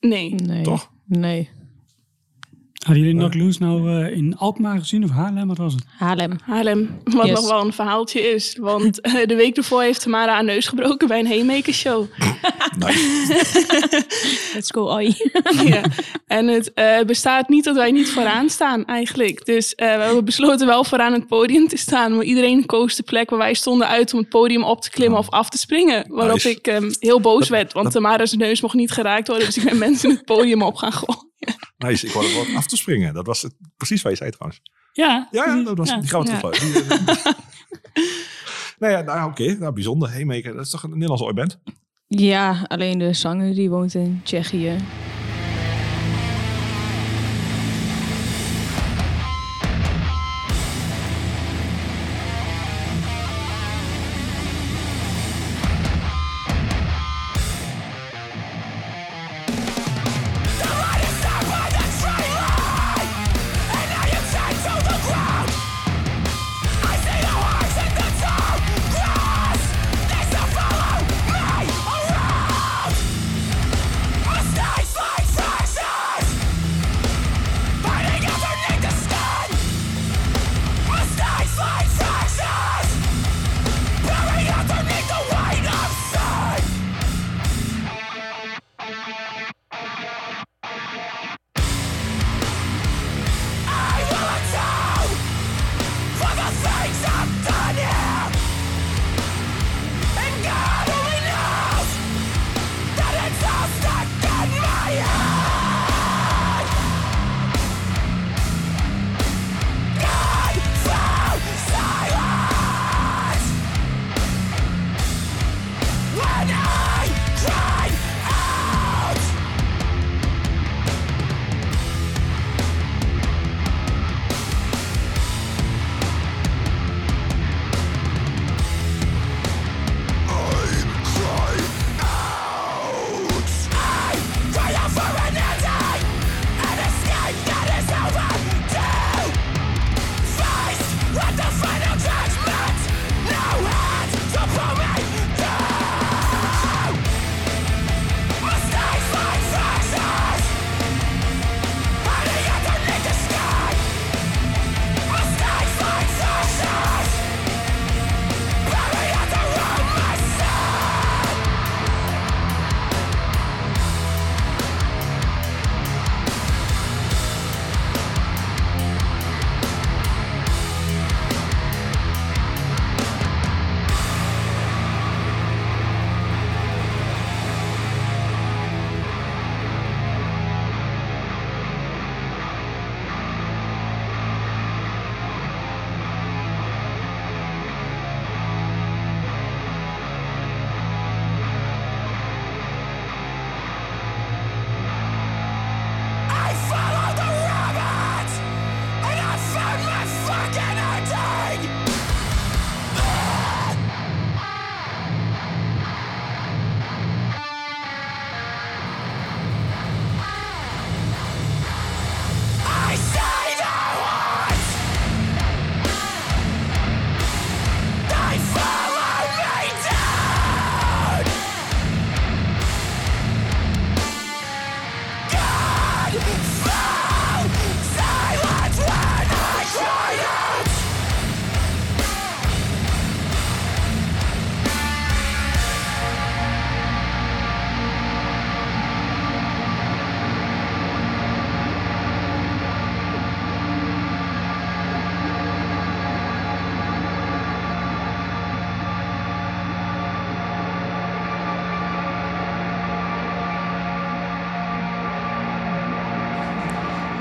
Nee. 0.00 0.34
Nee. 0.34 0.62
Toch? 0.62 0.90
Nee. 1.06 1.50
Hadden 2.84 3.04
jullie 3.04 3.18
Knock 3.18 3.34
Loose 3.34 3.62
nou 3.62 4.04
eh, 4.04 4.16
in 4.16 4.36
Alkmaar 4.36 4.78
gezien 4.78 5.04
of 5.04 5.10
Haarlem? 5.10 5.48
Wat 5.48 5.56
was 5.58 5.72
het? 5.74 5.84
Haarlem. 5.98 6.36
Haarlem, 6.44 6.98
wat 7.04 7.26
Yes. 7.26 7.34
nog 7.40 7.48
wel 7.48 7.64
een 7.64 7.72
verhaaltje 7.72 8.20
is. 8.20 8.56
Want 8.60 9.00
eh, 9.00 9.26
de 9.26 9.34
week 9.34 9.56
ervoor 9.56 9.82
heeft 9.82 10.02
Tamara 10.02 10.32
haar 10.32 10.44
neus 10.44 10.66
gebroken 10.66 11.08
bij 11.08 11.18
een 11.18 11.26
Haymaker 11.26 11.72
show. 11.72 12.06
Nice. 12.78 14.06
Let's 14.54 14.70
go, 14.70 14.92
oi. 14.94 15.14
ja. 15.72 15.82
En 16.26 16.46
het 16.46 16.72
eh, 16.74 17.00
bestaat 17.06 17.48
niet 17.48 17.64
dat 17.64 17.76
wij 17.76 17.90
niet 17.90 18.10
vooraan 18.10 18.48
staan 18.50 18.84
eigenlijk. 18.84 19.44
Dus 19.46 19.74
eh, 19.74 19.96
we 19.96 20.02
hebben 20.02 20.24
besloten 20.24 20.66
wel 20.66 20.84
vooraan 20.84 21.12
het 21.12 21.26
podium 21.26 21.68
te 21.68 21.76
staan. 21.76 22.14
Maar 22.16 22.24
iedereen 22.24 22.66
koos 22.66 22.96
de 22.96 23.02
plek 23.02 23.30
waar 23.30 23.38
wij 23.38 23.54
stonden 23.54 23.88
uit 23.88 24.12
om 24.12 24.18
het 24.18 24.28
podium 24.28 24.62
op 24.64 24.80
te 24.82 24.90
klimmen 24.90 25.18
of 25.18 25.30
af 25.30 25.48
te 25.48 25.58
springen. 25.58 26.04
Waarop 26.08 26.34
Nice. 26.34 26.50
ik 26.50 26.66
ehm, 26.66 26.90
heel 27.00 27.20
boos 27.20 27.48
werd, 27.48 27.72
want 27.72 27.90
Tamara's 27.90 28.32
neus 28.32 28.60
mocht 28.60 28.74
niet 28.74 28.90
geraakt 28.90 29.28
worden. 29.28 29.46
Dus 29.46 29.56
ik 29.56 29.64
ben 29.64 29.78
mensen 29.78 30.10
het 30.10 30.24
podium 30.24 30.62
op 30.62 30.76
gaan 30.76 30.92
gooien. 31.02 31.27
nice. 31.78 32.06
Ik 32.06 32.12
wou 32.12 32.26
er 32.26 32.34
wel 32.46 32.56
af 32.56 32.66
te 32.66 32.76
springen. 32.76 33.14
Dat 33.14 33.26
was 33.26 33.42
het, 33.42 33.54
precies 33.76 34.02
wat 34.02 34.12
je 34.12 34.18
zei 34.18 34.30
trouwens. 34.30 34.62
Ja, 34.92 35.28
Ja, 35.30 35.44
ja 35.46 35.62
dat 35.62 35.76
was, 35.78 35.88
Ja. 35.88 36.00
die 36.00 36.08
gaan 36.08 36.22
we 36.22 36.30
Ja. 36.30 36.38
terugluisteren. 36.38 37.04
nou 38.78 38.92
ja, 38.92 39.00
nou, 39.00 39.30
oké. 39.30 39.56
Nou, 39.58 39.72
bijzonder. 39.72 40.26
Dat 40.42 40.64
is 40.64 40.70
toch 40.70 40.82
een 40.82 40.90
Nederlandse 40.90 41.24
ooiband? 41.24 41.58
Ja, 42.06 42.64
alleen 42.68 42.98
de 42.98 43.12
zanger 43.12 43.54
die 43.54 43.70
woont 43.70 43.94
in 43.94 44.20
Tsjechië. 44.24 44.76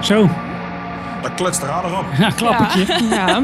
Zo, 0.08 0.28
Dat 1.22 1.34
kletst 1.36 1.62
er 1.62 1.70
aardig 1.70 2.00
op. 2.00 2.06
ja, 2.18 2.30
klappertje. 2.30 3.04
Ja. 3.10 3.40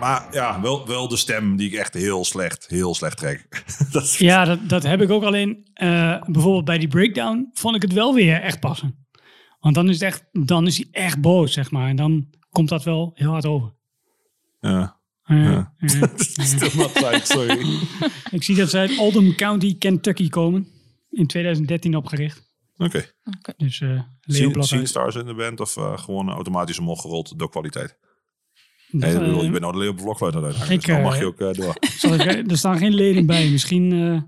Maar 0.00 0.26
ja, 0.30 0.60
wel, 0.60 0.86
wel 0.86 1.08
de 1.08 1.16
stem 1.16 1.56
die 1.56 1.68
ik 1.68 1.74
echt 1.78 1.94
heel 1.94 2.24
slecht, 2.24 2.66
heel 2.68 2.94
slecht 2.94 3.16
trek. 3.16 3.64
dat 3.92 4.02
is- 4.02 4.18
Ja, 4.18 4.44
dat, 4.44 4.58
dat 4.68 4.82
heb 4.82 5.00
ik 5.00 5.10
ook 5.10 5.22
alleen. 5.22 5.68
eh, 5.74 6.22
bijvoorbeeld 6.26 6.64
bij 6.64 6.78
die 6.78 6.88
breakdown 6.88 7.50
vond 7.52 7.76
ik 7.76 7.82
het 7.82 7.92
wel 7.92 8.14
weer 8.14 8.40
echt 8.40 8.60
passen. 8.60 9.06
Want 9.60 9.74
dan 9.74 9.88
is, 9.88 9.94
het 9.94 10.02
echt, 10.02 10.24
dan 10.32 10.66
is 10.66 10.76
hij 10.76 10.86
echt 10.90 11.20
boos, 11.20 11.52
zeg 11.52 11.70
maar. 11.70 11.88
En 11.88 11.96
dan 11.96 12.26
komt 12.50 12.68
dat 12.68 12.84
wel 12.84 13.10
heel 13.14 13.30
hard 13.30 13.46
over. 13.46 13.72
Ja. 14.60 14.98
Ja. 15.24 15.74
tijd, 16.92 17.26
sorry. 17.26 17.78
ik 18.30 18.42
zie 18.42 18.56
dat 18.56 18.70
ze 18.70 18.78
uit 18.78 18.98
Oldham 18.98 19.34
County, 19.34 19.78
Kentucky 19.78 20.28
komen. 20.28 20.66
In 21.10 21.26
2013 21.26 21.96
opgericht. 21.96 22.48
Oké. 22.76 23.04
Dus 23.56 23.80
eh 23.80 24.00
Zien 24.34 24.62
zien 24.64 24.86
stars 24.86 25.14
in 25.14 25.26
de 25.26 25.34
band 25.34 25.60
of 25.60 25.76
eh, 25.76 25.98
gewoon 25.98 26.28
automatisch 26.30 26.78
omhoog 26.78 27.00
gerold 27.00 27.38
door 27.38 27.50
kwaliteit? 27.50 27.96
Dat, 28.92 29.00
Nee, 29.00 29.18
bedoel, 29.18 29.38
eh, 29.38 29.44
je 29.44 29.50
bent 29.50 29.60
nou 29.60 29.72
de 29.72 29.78
Leeuw 29.78 29.96
Vlogfluit 29.96 30.34
uiteindelijk. 30.34 30.70
Ik, 30.72 30.76
dus 30.86 30.94
dan 30.94 31.02
mag 31.02 31.14
eh, 31.14 31.20
je 31.20 31.26
ook 31.26 31.40
eh, 31.40 31.52
door. 31.52 31.74
zal 31.98 32.14
ik, 32.14 32.50
er 32.50 32.56
staan 32.58 32.78
geen 32.78 32.94
leden 32.94 33.26
bij. 33.26 33.48
Misschien... 33.48 33.92
eh, 33.92 34.22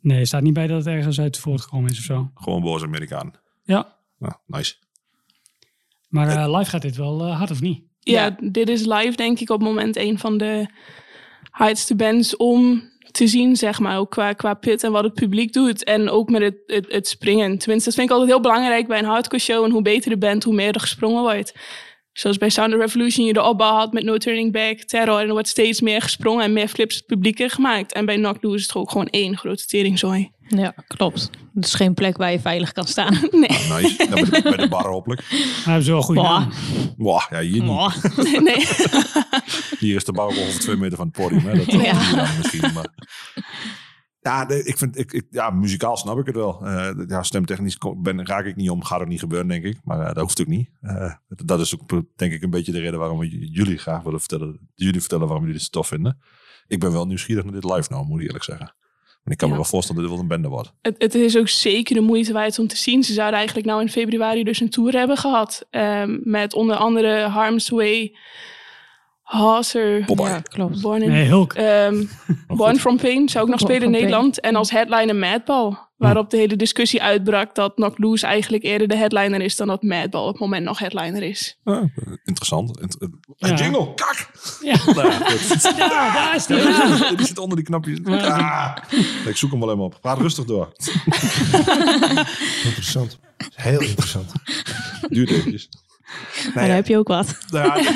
nee, 0.00 0.18
er 0.20 0.26
staat 0.26 0.42
niet 0.42 0.52
bij 0.52 0.66
dat 0.66 0.78
het 0.84 0.86
ergens 0.94 1.20
uit 1.20 1.38
voortgekomen 1.38 1.90
is 1.90 1.98
of 1.98 2.04
zo. 2.04 2.30
Gewoon 2.34 2.62
boos 2.62 2.82
Amerikaan. 2.82 3.32
Ja, 3.64 3.96
Nou, 4.18 4.34
nice. 4.46 4.74
maar 6.08 6.28
eh, 6.28 6.56
live 6.58 6.70
gaat 6.70 6.82
dit 6.82 6.96
wel 6.96 7.26
hard 7.32 7.50
of 7.50 7.60
niet? 7.60 7.82
Ja, 8.00 8.36
dit 8.40 8.68
is 8.68 8.84
live 8.86 9.16
denk 9.16 9.40
ik 9.40 9.50
op 9.50 9.58
het 9.58 9.68
moment 9.68 9.96
een 9.96 10.18
van 10.18 10.38
de 10.38 10.66
hardste 11.50 11.94
bands 11.96 12.36
om 12.36 12.90
te 13.12 13.26
zien, 13.26 13.56
zeg 13.56 13.78
maar. 13.78 13.98
Ook 13.98 14.10
qua, 14.10 14.32
qua 14.32 14.54
pit 14.54 14.84
en 14.84 14.92
wat 14.92 15.04
het 15.04 15.14
publiek 15.14 15.52
doet. 15.52 15.84
En 15.84 16.10
ook 16.10 16.30
met 16.30 16.42
het, 16.42 16.86
het, 16.88 17.08
springen. 17.08 17.58
Tenminste, 17.58 17.88
dat 17.88 17.98
vind 17.98 18.06
ik 18.06 18.12
altijd 18.12 18.30
heel 18.30 18.40
belangrijk 18.40 18.86
bij 18.86 18.98
een 18.98 19.04
hardcore 19.04 19.42
show. 19.42 19.64
En 19.64 19.70
hoe 19.70 19.82
beter 19.82 20.10
de 20.10 20.18
band, 20.18 20.44
hoe 20.44 20.54
meer 20.54 20.74
er 20.74 20.80
gesprongen 20.80 21.22
wordt. 21.22 21.54
Zoals 22.12 22.38
bij 22.38 22.48
Sound 22.48 22.74
of 22.74 22.80
Revolution 22.80 23.26
je 23.26 23.32
de 23.32 23.42
opbouw 23.42 23.74
had 23.74 23.92
met 23.92 24.04
No 24.04 24.16
Turning 24.16 24.52
Back, 24.52 24.78
Terror. 24.78 25.20
En 25.20 25.26
er 25.26 25.32
wordt 25.32 25.48
steeds 25.48 25.80
meer 25.80 26.02
gesprongen 26.02 26.44
en 26.44 26.52
meer 26.52 26.68
flips 26.68 26.94
het 26.94 27.06
publiek 27.06 27.40
er 27.40 27.50
gemaakt. 27.50 27.92
En 27.92 28.04
bij 28.04 28.16
Knock 28.16 28.42
Loose 28.42 28.56
is 28.56 28.62
het 28.62 28.76
ook 28.76 28.90
gewoon 28.90 29.08
één 29.08 29.36
grote 29.36 29.66
teringzooi. 29.66 30.30
Ja, 30.58 30.74
klopt. 30.86 31.30
Het 31.54 31.64
is 31.64 31.74
geen 31.74 31.94
plek 31.94 32.16
waar 32.16 32.32
je 32.32 32.40
veilig 32.40 32.72
kan 32.72 32.86
staan. 32.86 33.12
Nee, 33.30 33.48
Nice. 33.48 33.94
Ja, 33.98 34.08
bij, 34.08 34.24
de, 34.24 34.40
bij 34.42 34.56
de 34.56 34.68
bar 34.68 34.86
hopelijk. 34.86 35.20
Maar 35.30 35.64
hebben 35.64 35.82
ze 35.82 35.90
wel 35.90 35.98
een 35.98 36.04
goede 36.04 36.20
Boah. 36.20 36.38
naam. 36.38 36.50
Wow, 36.96 37.20
ja, 37.30 37.40
hier 37.40 37.62
niet. 37.62 38.40
Nee. 38.42 38.66
Hier 39.78 39.96
is 39.96 40.04
de 40.04 40.12
bar 40.12 40.26
ongeveer 40.26 40.60
twee 40.60 40.76
meter 40.76 40.96
van 40.96 41.06
het 41.06 41.16
podium. 41.16 41.40
Hè? 41.46 41.56
Dat 41.56 41.72
Ja. 41.72 41.94
misschien, 42.36 42.72
maar... 42.72 42.86
Ja, 44.20 44.48
ik 44.48 44.78
vind, 44.78 44.98
ik, 44.98 45.12
ik, 45.12 45.26
ja, 45.30 45.50
muzikaal 45.50 45.96
snap 45.96 46.18
ik 46.18 46.26
het 46.26 46.34
wel. 46.34 46.66
Eh, 46.66 46.90
ja, 47.06 47.22
stemtechnisch 47.22 47.78
ben, 47.96 48.26
raak 48.26 48.44
ik 48.44 48.56
niet 48.56 48.70
om, 48.70 48.84
gaat 48.84 49.00
ook 49.00 49.06
niet 49.08 49.20
gebeuren, 49.20 49.48
denk 49.48 49.64
ik. 49.64 49.80
Maar 49.84 50.00
eh, 50.00 50.06
dat 50.06 50.22
hoeft 50.22 50.40
ook 50.40 50.46
niet. 50.46 50.70
Eh, 50.80 51.14
dat 51.28 51.60
is 51.60 51.80
ook, 51.80 52.02
denk 52.16 52.32
ik, 52.32 52.42
een 52.42 52.50
beetje 52.50 52.72
de 52.72 52.80
reden 52.80 52.98
waarom 52.98 53.18
we 53.18 53.48
jullie 53.50 53.78
graag 53.78 54.02
willen 54.02 54.20
vertellen. 54.20 54.70
Jullie 54.74 55.00
vertellen 55.00 55.26
waarom 55.26 55.44
jullie 55.44 55.60
dit 55.60 55.72
tof 55.72 55.86
vinden. 55.86 56.18
Ik 56.66 56.80
ben 56.80 56.92
wel 56.92 57.06
nieuwsgierig 57.06 57.44
naar 57.44 57.52
dit 57.52 57.64
live 57.64 57.92
nou, 57.92 58.06
moet 58.06 58.20
ik 58.20 58.26
eerlijk 58.26 58.44
zeggen. 58.44 58.74
En 59.24 59.32
ik 59.32 59.36
kan 59.38 59.48
me 59.48 59.54
wel 59.54 59.64
voorstellen 59.64 60.02
dat 60.02 60.10
dit 60.10 60.20
wel 60.20 60.28
een 60.30 60.34
bende 60.40 60.48
wordt. 60.56 60.72
Het, 60.82 60.94
het 60.98 61.14
is 61.14 61.36
ook 61.36 61.48
zeker 61.48 61.94
de 61.94 62.00
moeite 62.00 62.32
waard 62.32 62.58
om 62.58 62.66
te 62.66 62.76
zien. 62.76 63.02
Ze 63.02 63.12
zouden 63.12 63.36
eigenlijk 63.38 63.66
nou 63.66 63.80
in 63.80 63.88
februari 63.90 64.44
dus 64.44 64.60
een 64.60 64.70
tour 64.70 64.92
hebben 64.92 65.16
gehad. 65.16 65.66
ehm, 65.70 66.18
met 66.22 66.54
onder 66.54 66.76
andere 66.76 67.20
Harm's 67.20 67.68
Way, 67.68 68.16
Hauser. 69.22 70.04
Ja, 70.16 70.40
klopt. 70.40 70.80
Born, 70.80 71.02
in, 71.02 71.08
Nee, 71.10 71.26
Hulk. 71.26 71.52
ehm, 71.52 72.04
Born 72.56 72.78
from 72.78 72.96
Pain 72.96 73.28
zou 73.28 73.44
ook 73.44 73.50
nog 73.50 73.60
Born 73.60 73.72
spelen 73.72 73.94
in 73.94 74.00
Nederland. 74.00 74.40
En 74.40 74.56
als 74.56 74.70
headliner 74.70 75.16
Madball. 75.16 75.76
Waarop 76.02 76.30
de 76.30 76.36
hele 76.36 76.56
discussie 76.56 77.02
uitbrak 77.02 77.54
dat 77.54 77.74
Knock 77.74 77.98
Loose 77.98 78.26
eigenlijk 78.26 78.62
eerder 78.64 78.88
de 78.88 78.96
headliner 78.96 79.40
is 79.40 79.56
dan 79.56 79.66
dat 79.66 79.82
Madball 79.82 80.22
op 80.22 80.28
het 80.32 80.38
moment 80.40 80.64
nog 80.64 80.78
headliner 80.78 81.22
is. 81.22 81.58
Ah, 81.64 81.82
interessant. 82.24 82.80
Int- 82.80 82.98
eh, 83.00 83.08
Ja. 83.36 83.54
Jingle, 83.54 83.94
kak! 83.94 84.30
Ja. 84.62 84.76
Nou 84.94 85.08
ja, 85.76 86.12
daar 86.12 86.34
is 86.34 86.46
die. 86.46 86.56
Ja, 86.56 87.14
die 87.14 87.26
zit 87.26 87.38
onder 87.38 87.56
die 87.56 87.66
knopjes. 87.66 87.98
Ah. 88.04 88.76
Ik 89.26 89.36
zoek 89.36 89.50
hem 89.50 89.60
wel 89.60 89.70
even 89.70 89.82
op. 89.84 89.98
Praat 90.00 90.18
rustig 90.18 90.44
door. 90.44 90.72
Interessant. 92.64 93.18
Heel 93.54 93.80
interessant. 93.80 94.32
Duurt 95.08 95.30
eventjes. 95.30 95.68
Maar 96.54 96.66
daar 96.66 96.74
heb 96.74 96.86
je 96.86 96.98
ook 96.98 97.08
wat. 97.08 97.38
Nou 97.50 97.82
ja. 97.82 97.90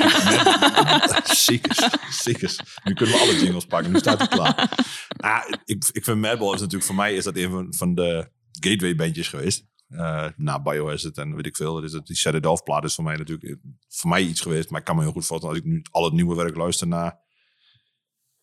Nu 2.83 2.93
kunnen 2.93 3.15
we 3.15 3.21
alle 3.21 3.39
jingles 3.39 3.65
pakken. 3.65 3.91
Nu 3.91 3.99
staat 3.99 4.17
hij 4.17 4.27
klaar. 4.27 4.69
Ah, 5.17 5.43
ik, 5.65 5.89
ik 5.91 6.03
vind 6.03 6.17
Madball 6.17 6.53
is 6.53 6.59
natuurlijk 6.59 6.85
voor 6.85 6.95
mij 6.95 7.15
is 7.15 7.23
dat 7.23 7.35
een 7.35 7.49
van, 7.51 7.73
van 7.73 7.95
de 7.95 8.29
gateway 8.59 8.95
bandjes 8.95 9.27
geweest. 9.27 9.65
Eh, 9.87 10.25
na 10.35 10.61
Biohazard 10.61 11.17
en 11.17 11.35
weet 11.35 11.45
ik 11.45 11.55
veel. 11.55 11.73
Dat 11.73 11.83
is 11.83 11.93
het, 11.93 12.05
die 12.07 12.15
Set 12.15 12.33
It 12.33 12.45
Off 12.45 12.63
plaat 12.63 12.83
is 12.83 12.95
voor 12.95 13.03
mij 13.03 13.15
natuurlijk 13.15 13.57
voor 13.87 14.09
mij 14.09 14.21
iets 14.21 14.41
geweest. 14.41 14.69
Maar 14.69 14.79
ik 14.79 14.85
kan 14.85 14.95
me 14.95 15.01
heel 15.01 15.11
goed 15.11 15.25
voorstellen 15.25 15.55
als 15.55 15.65
ik 15.65 15.71
nu 15.71 15.81
al 15.91 16.03
het 16.03 16.13
nieuwe 16.13 16.35
werk 16.35 16.55
luister 16.55 16.87
naar 16.87 17.19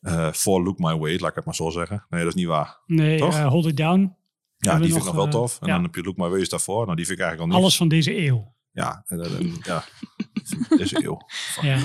eh 0.01 0.33
For 0.33 0.62
Look 0.62 0.79
My 0.79 0.97
Way, 0.97 1.18
laat 1.18 1.31
ik 1.31 1.37
het 1.37 1.45
maar 1.45 1.55
zo 1.55 1.70
zeggen. 1.70 2.07
Nee, 2.09 2.20
dat 2.20 2.29
is 2.29 2.35
niet 2.35 2.47
waar. 2.47 2.83
Nee, 2.87 3.18
Toch? 3.18 3.35
eh, 3.35 3.47
Hold 3.47 3.66
It 3.66 3.77
Down. 3.77 4.16
Ja, 4.57 4.79
die 4.79 4.81
vind 4.81 4.91
ik 4.91 4.97
nog 4.97 5.05
nog, 5.05 5.14
wel 5.14 5.25
eh, 5.25 5.31
tof. 5.31 5.61
En 5.61 5.66
ja. 5.66 5.75
dan 5.75 5.83
heb 5.83 5.95
je 5.95 6.03
Look 6.03 6.16
My 6.16 6.29
Way 6.29 6.41
is 6.41 6.49
daarvoor. 6.49 6.85
Nou, 6.85 6.97
die 6.97 7.07
vind 7.07 7.18
ik 7.18 7.25
eigenlijk 7.25 7.41
al 7.41 7.47
niet. 7.47 7.64
Alles 7.64 7.77
van 7.77 7.89
deze 7.89 8.16
eeuw. 8.27 8.55
Ja, 8.75 9.05
ja. 9.62 9.85
Deze 10.77 11.05
eeuw. 11.05 11.20
Ja. 11.61 11.79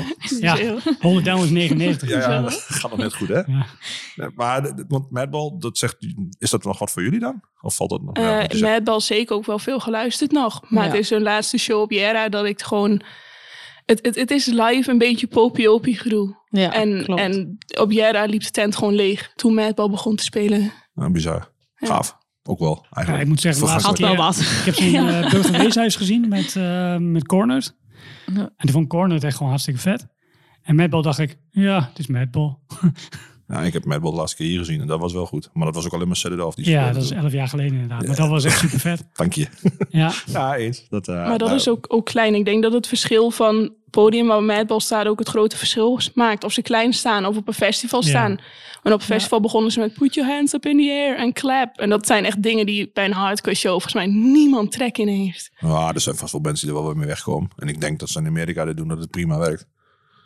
Ja, 1.23 1.35
was 1.37 1.49
99. 1.49 2.09
Ja, 2.09 2.19
ja, 2.19 2.41
dat 2.41 2.53
gaat 2.53 2.91
nog 2.91 2.99
net 2.99 3.13
goed, 3.13 3.27
hè? 3.27 3.39
Ja. 3.39 3.65
Maar, 4.35 4.73
want 4.87 5.11
Madball, 5.11 5.55
dat 5.59 5.77
zegt, 5.77 5.95
is 6.37 6.49
dat 6.49 6.63
nog 6.63 6.79
wat 6.79 6.91
voor 6.91 7.03
jullie 7.03 7.19
dan? 7.19 7.41
Of 7.61 7.75
valt 7.75 7.89
dat 7.89 8.01
nog? 8.01 8.17
ja, 8.17 8.39
zegt- 8.41 8.61
Madball 8.61 8.99
zeker 8.99 9.35
ook 9.35 9.45
wel 9.45 9.59
veel 9.59 9.79
geluisterd 9.79 10.31
nog. 10.31 10.69
Maar 10.69 10.83
Ja. 10.85 10.89
het 10.89 10.99
is 10.99 11.09
hun 11.09 11.21
laatste 11.21 11.57
show 11.57 11.81
op 11.81 11.91
Jera 11.91 12.29
dat 12.29 12.45
ik 12.45 12.61
gewoon... 12.61 13.01
Het, 13.85 13.99
het, 14.05 14.15
het 14.15 14.31
is 14.31 14.45
live 14.45 14.89
een 14.91 14.97
beetje 14.97 15.27
popie 15.27 15.97
gedoe. 15.97 16.37
Ja, 16.49 16.73
en, 16.73 17.03
klopt. 17.03 17.21
en 17.21 17.57
op 17.79 17.91
Jera 17.91 18.25
liep 18.25 18.43
de 18.43 18.49
tent 18.51 18.75
gewoon 18.75 18.95
leeg 18.95 19.31
toen 19.35 19.53
Madball 19.53 19.89
begon 19.89 20.15
te 20.15 20.23
spelen. 20.23 20.71
Nou, 20.93 21.11
bizar. 21.11 21.51
Gaaf. 21.75 22.17
Ook 22.49 22.59
wel, 22.59 22.79
Ja, 22.81 22.87
eigenlijk. 22.91 23.23
ik 23.23 23.29
moet 23.29 23.41
zeggen, 23.41 23.61
de 23.63 23.67
laatste 23.69 23.89
Had 23.89 23.99
wel 23.99 24.15
wat. 24.15 24.37
ik 24.39 24.61
heb 24.65 24.75
zo'n 24.75 24.95
eh 25.07 25.31
burgerweeshuis 25.31 25.95
gezien 25.95 26.27
met, 26.27 26.55
eh 26.55 26.97
met 26.97 27.25
Cornerd. 27.25 27.75
Ja. 28.25 28.33
En 28.39 28.51
toen 28.57 28.71
vond 28.71 28.83
ik 28.83 28.89
Cornerd 28.89 29.23
echt 29.23 29.33
gewoon 29.35 29.49
hartstikke 29.49 29.79
vet. 29.79 30.07
En 30.61 30.75
Madball 30.75 31.01
dacht 31.01 31.19
ik, 31.19 31.37
ja, 31.51 31.85
het 31.89 31.99
is 31.99 32.07
Madball. 32.07 32.55
Ja, 33.47 33.61
ik 33.61 33.73
heb 33.73 33.85
Madball 33.85 34.11
de 34.11 34.17
laatste 34.17 34.37
keer 34.37 34.47
hier 34.47 34.59
gezien 34.59 34.81
en 34.81 34.87
dat 34.87 34.99
was 34.99 35.13
wel 35.13 35.25
goed. 35.25 35.49
Maar 35.53 35.65
dat 35.65 35.75
was 35.75 35.85
ook 35.85 35.93
alleen 35.93 36.07
maar 36.07 36.31
It 36.31 36.41
Off. 36.41 36.55
Die 36.55 36.69
Ja, 36.69 36.91
dat 36.91 37.01
is 37.03 37.07
toen. 37.09 37.17
elf 37.17 37.31
jaar 37.31 37.47
geleden 37.47 37.73
inderdaad. 37.73 38.07
Maar 38.07 38.15
dat 38.15 38.29
was 38.29 38.43
echt 38.43 38.59
super 38.63 38.79
vet. 38.79 39.07
Dank 39.13 39.33
je. 39.33 39.47
Ja, 39.89 40.11
Ja, 40.25 40.55
eens. 40.55 40.85
Dat, 40.89 41.07
eh, 41.07 41.15
maar 41.15 41.37
dat 41.37 41.47
nou, 41.47 41.55
is 41.59 41.69
ook, 41.69 41.85
ook 41.87 42.05
klein. 42.05 42.35
Ik 42.35 42.45
denk 42.45 42.63
dat 42.63 42.73
het 42.73 42.87
verschil 42.87 43.31
van 43.31 43.73
podium 43.89 44.27
waar 44.27 44.43
Madball 44.43 44.79
staat 44.79 45.07
ook 45.07 45.19
het 45.19 45.29
grote 45.29 45.57
verschil 45.57 45.99
maakt. 46.13 46.43
Of 46.43 46.53
ze 46.53 46.61
klein 46.61 46.93
staan 46.93 47.25
of 47.25 47.37
op 47.37 47.47
een 47.47 47.53
festival 47.53 48.01
Ja. 48.03 48.07
staan. 48.09 48.37
En 48.83 48.93
op 48.93 48.99
een 48.99 49.05
festival 49.05 49.39
begonnen 49.41 49.71
ze 49.71 49.79
met 49.79 49.93
put 49.93 50.13
your 50.13 50.29
hands 50.31 50.53
up 50.53 50.65
in 50.65 50.77
the 50.77 50.89
air 50.91 51.17
en 51.17 51.33
clap. 51.33 51.77
En 51.77 51.89
dat 51.89 52.05
zijn 52.07 52.25
echt 52.25 52.43
dingen 52.43 52.65
die 52.65 52.89
bij 52.93 53.05
een 53.05 53.11
hardcore 53.13 53.55
show 53.55 53.71
volgens 53.71 53.93
mij 53.93 54.05
niemand 54.07 54.71
trek 54.71 54.97
in 54.97 55.07
heeft. 55.07 55.51
Ja, 55.59 55.93
er 55.93 55.99
zijn 56.01 56.15
vast 56.15 56.31
wel 56.31 56.41
mensen 56.41 56.67
die 56.67 56.75
er 56.75 56.81
wel 56.81 56.89
weer 56.91 56.99
mee 56.99 57.07
wegkomen. 57.07 57.49
En 57.57 57.67
ik 57.67 57.81
denk 57.81 57.99
dat 57.99 58.09
ze 58.09 58.19
in 58.19 58.27
Amerika 58.27 58.65
dit 58.65 58.77
doen, 58.77 58.87
dat 58.87 58.97
het 58.99 59.09
prima 59.09 59.37
werkt. 59.37 59.65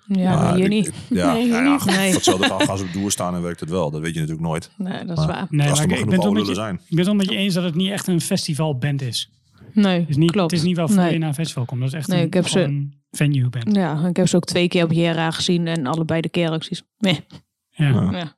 Ja, 0.07 0.35
Maar 0.35 0.55
hier 0.55 0.63
ik- 0.63 0.69
niet. 0.69 0.87
ik- 0.87 0.93
ja, 1.09 1.31
Nee, 1.33 1.41
ja, 1.47 1.53
hier 1.53 1.63
ja, 1.63 1.71
niet. 1.71 1.81
goed, 1.81 1.91
Nee. 1.91 2.05
voor 2.05 2.13
hetzelfde 2.15 2.65
gaan 2.65 2.77
ze 2.77 2.83
op 2.83 2.93
doer 2.93 3.11
staan 3.11 3.35
en 3.35 3.41
werkt 3.41 3.59
het 3.59 3.69
wel. 3.69 3.91
Dat 3.91 4.01
weet 4.01 4.13
je 4.13 4.19
natuurlijk 4.19 4.47
nooit. 4.47 4.71
Nee, 4.77 5.05
dat 5.05 5.17
is 5.17 5.25
waar. 5.25 5.47
nee, 5.49 5.69
Als 5.69 5.77
maar 5.77 5.77
er 5.77 5.83
ik, 5.83 5.89
maar 5.89 5.99
ik 5.99 6.05
ben 6.05 6.13
het 6.29 6.33
wel 6.33 6.47
je, 6.47 6.53
zijn. 6.53 6.73
ik 6.75 6.81
ben 6.89 6.97
het 6.97 7.05
wel 7.07 7.15
met 7.15 7.29
je 7.29 7.35
eens 7.35 7.53
dat 7.53 7.63
het 7.63 7.75
niet 7.75 7.91
echt 7.91 8.07
een 8.07 8.21
festivalband 8.21 9.01
is. 9.01 9.29
Nee, 9.73 9.99
Het 9.99 10.09
is 10.09 10.15
niet, 10.17 10.31
klopt. 10.31 10.51
het 10.51 10.59
is 10.59 10.65
niet 10.65 10.77
waarvoor 10.77 10.97
Nee. 10.97 11.11
je 11.13 11.17
naar 11.17 11.27
een 11.27 11.33
festival 11.35 11.65
komt. 11.65 11.79
Dat 11.79 11.89
is 11.89 11.95
echt 11.95 12.07
Nee, 12.07 12.19
een, 12.21 12.25
ik 12.27 12.33
heb 12.33 12.47
ze- 12.47 12.89
venue 13.17 13.49
band. 13.49 13.75
Ja, 13.75 14.07
ik 14.07 14.15
heb 14.15 14.27
ze 14.27 14.35
ook 14.35 14.45
twee 14.45 14.67
keer 14.67 14.83
op 14.83 14.91
Jera 14.91 15.31
gezien 15.31 15.67
en 15.67 15.85
allebei 15.85 16.21
de 16.21 16.29
keer 16.29 16.47
zoiets. 16.47 16.83
Nee. 16.97 17.25
Ja, 17.69 17.87
ja. 17.87 18.11
Ja. 18.11 18.35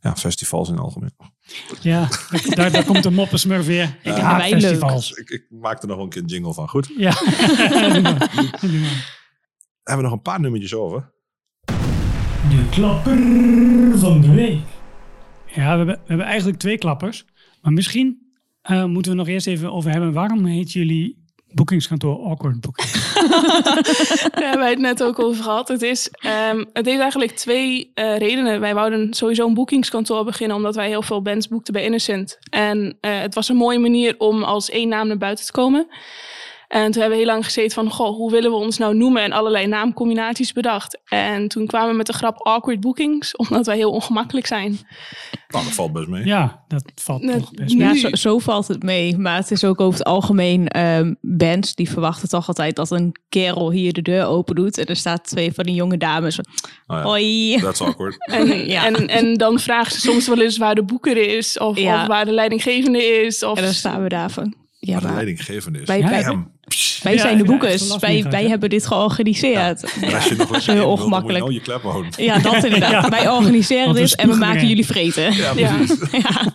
Ja, 0.00 0.16
festivals 0.16 0.68
in 0.68 0.74
het 0.74 0.82
algemeen. 0.82 1.12
daar, 2.54 2.72
daar 2.72 2.84
komt 2.84 3.02
de 3.02 3.10
moppensmurf 3.10 3.66
weer. 3.66 3.84
Ik 3.84 3.98
vinden 4.02 4.22
haat 4.22 4.42
festivals. 4.42 5.10
Ik, 5.10 5.30
ik 5.30 5.46
maak 5.50 5.82
er 5.82 5.88
nog 5.88 5.98
een 5.98 6.08
keer 6.08 6.22
een 6.22 6.28
jingle 6.28 6.54
van. 6.54 6.68
Goed. 6.68 6.90
Ja, 6.96 7.10
Doe 7.92 8.00
maar. 8.00 8.30
Doe 8.60 8.78
maar. 8.80 9.18
Hebben 9.82 10.04
we 10.04 10.10
nog 10.10 10.12
een 10.12 10.22
paar 10.22 10.40
nummertjes 10.40 10.74
over? 10.74 11.12
De 12.48 12.66
klapper 12.70 13.18
van 13.98 14.20
de 14.20 14.34
week. 14.34 14.60
Ja, 15.46 15.54
we 15.54 15.76
hebben, 15.76 15.86
we 15.86 16.00
hebben 16.06 16.26
eigenlijk 16.26 16.58
twee 16.58 16.78
klappers. 16.78 17.24
Maar 17.62 17.72
misschien 17.72 18.34
eh, 18.62 18.84
moeten 18.84 19.12
we 19.12 19.18
nog 19.18 19.28
eerst 19.28 19.46
even 19.46 19.72
over 19.72 19.90
hebben. 19.90 20.12
Waarom 20.12 20.44
heet 20.44 20.72
jullie 20.72 21.19
boekingskantoor 21.52 22.24
Awkward 22.24 22.60
Booking? 22.60 22.90
Daar 24.32 24.42
hebben 24.42 24.58
wij 24.58 24.70
het 24.70 24.78
net 24.78 25.02
ook 25.02 25.18
over 25.18 25.42
gehad. 25.42 25.68
Het, 25.68 25.82
is, 25.82 26.08
ehm, 26.10 26.64
het 26.72 26.86
heeft 26.86 27.00
eigenlijk 27.00 27.32
twee 27.32 27.90
eh, 27.94 28.16
redenen. 28.16 28.60
Wij 28.60 28.74
wouden 28.74 29.14
sowieso 29.14 29.46
een 29.46 29.54
boekingskantoor 29.54 30.24
beginnen, 30.24 30.56
omdat 30.56 30.74
wij 30.74 30.88
heel 30.88 31.02
veel 31.02 31.22
bands 31.22 31.48
boekten 31.48 31.72
bij 31.72 31.84
Innocent. 31.84 32.38
En 32.50 32.96
eh, 33.00 33.20
het 33.20 33.34
was 33.34 33.48
een 33.48 33.56
mooie 33.56 33.78
manier 33.78 34.14
om 34.18 34.42
als 34.42 34.70
één 34.70 34.88
naam 34.88 35.06
naar 35.06 35.18
buiten 35.18 35.44
te 35.46 35.52
komen. 35.52 35.86
En 36.70 36.82
toen 36.90 37.00
hebben 37.00 37.18
we 37.18 37.24
heel 37.24 37.32
lang 37.32 37.44
gezeten 37.44 37.70
van, 37.74 37.90
goh, 37.90 38.16
hoe 38.16 38.30
willen 38.30 38.50
we 38.50 38.56
ons 38.56 38.78
nou 38.78 38.94
noemen? 38.96 39.22
En 39.22 39.32
allerlei 39.32 39.66
naamcombinaties 39.66 40.52
bedacht. 40.52 41.00
En 41.08 41.48
toen 41.48 41.66
kwamen 41.66 41.90
we 41.90 41.96
met 41.96 42.06
de 42.06 42.12
grap 42.12 42.46
awkward 42.46 42.80
bookings, 42.80 43.36
omdat 43.42 43.66
wij 43.66 43.76
heel 43.76 43.90
ongemakkelijk 43.90 44.46
zijn. 44.46 44.70
Nou, 45.48 45.64
dat 45.64 45.72
valt 45.74 45.92
best 45.92 46.06
mee. 46.08 46.24
Ja, 46.24 46.64
dat 46.68 46.82
valt 46.94 47.22
toch 47.22 47.50
best 47.54 47.74
nu- 47.74 47.84
mee. 47.84 47.94
Ja, 47.94 48.00
zo, 48.00 48.14
zo 48.14 48.38
valt 48.38 48.68
het 48.68 48.82
mee. 48.82 49.18
Maar 49.18 49.36
het 49.36 49.50
is 49.50 49.64
ook 49.64 49.80
over 49.80 49.98
het 49.98 50.08
algemeen 50.08 50.68
ehm, 50.68 51.14
bands 51.20 51.74
die 51.74 51.90
verwachten 51.90 52.28
toch 52.28 52.48
altijd 52.48 52.76
dat 52.76 52.90
een 52.90 53.14
kerel 53.28 53.70
hier 53.70 53.92
de 53.92 54.02
deur 54.02 54.24
open 54.26 54.54
doet. 54.54 54.78
En 54.78 54.86
er 54.86 54.96
staat 54.96 55.24
twee 55.24 55.52
van 55.52 55.64
die 55.64 55.74
jonge 55.74 55.96
dames. 55.96 56.34
van, 56.34 56.44
Oh 56.86 56.96
ja. 56.96 57.02
Hoi. 57.02 57.58
Dat 57.60 57.72
is 57.74 57.80
awkward. 57.80 58.16
En, 58.32 58.46
Ja. 58.68 58.86
en, 58.86 59.06
en 59.08 59.34
dan 59.34 59.58
vragen 59.58 59.92
ze 59.92 60.00
soms 60.00 60.28
wel 60.28 60.40
eens 60.40 60.56
waar 60.58 60.74
de 60.74 60.84
boeker 60.84 61.16
is, 61.36 61.58
of, 61.58 61.78
Ja. 61.78 62.00
of 62.02 62.06
waar 62.06 62.24
de 62.24 62.32
leidinggevende 62.32 63.02
is. 63.04 63.42
Of, 63.42 63.58
En 63.58 63.64
dan 63.64 63.72
staan 63.72 64.02
we 64.02 64.08
daar 64.08 64.30
van. 64.30 64.54
Ja, 64.78 64.92
Maar 64.92 65.06
de 65.08 65.14
leidinggevende 65.14 65.80
is. 65.80 65.86
Wij- 65.86 65.98
Ja, 65.98 66.46
wij- 67.02 67.14
Ja, 67.14 67.20
zijn 67.20 67.38
de 67.38 67.44
boekers. 67.44 67.96
Wij, 67.96 68.22
wij 68.30 68.42
ja. 68.42 68.48
hebben 68.48 68.70
dit 68.70 68.86
georganiseerd. 68.86 69.82
Als 70.14 70.24
je 70.24 70.34
nog 70.36 70.48
heel 70.66 70.66
in 70.66 70.66
wil, 70.66 70.66
dan 70.66 70.66
moet 70.66 70.66
je 70.66 70.84
ongemakkelijk. 70.86 71.38
nou 71.38 71.52
je 71.52 71.60
klep 71.60 71.82
houden. 71.82 72.12
Ja, 72.16 72.38
dat 72.38 72.64
inderdaad. 72.64 73.08
Wij 73.08 73.28
organiseren 73.30 73.94
dit 73.94 74.14
en 74.16 74.28
we 74.28 74.36
maken 74.36 74.68
jullie 74.68 74.86
vreten. 74.86 75.32
Ja, 75.32 75.52
Ja. 75.56 75.76
precies. 75.76 76.10
Ja. 76.10 76.52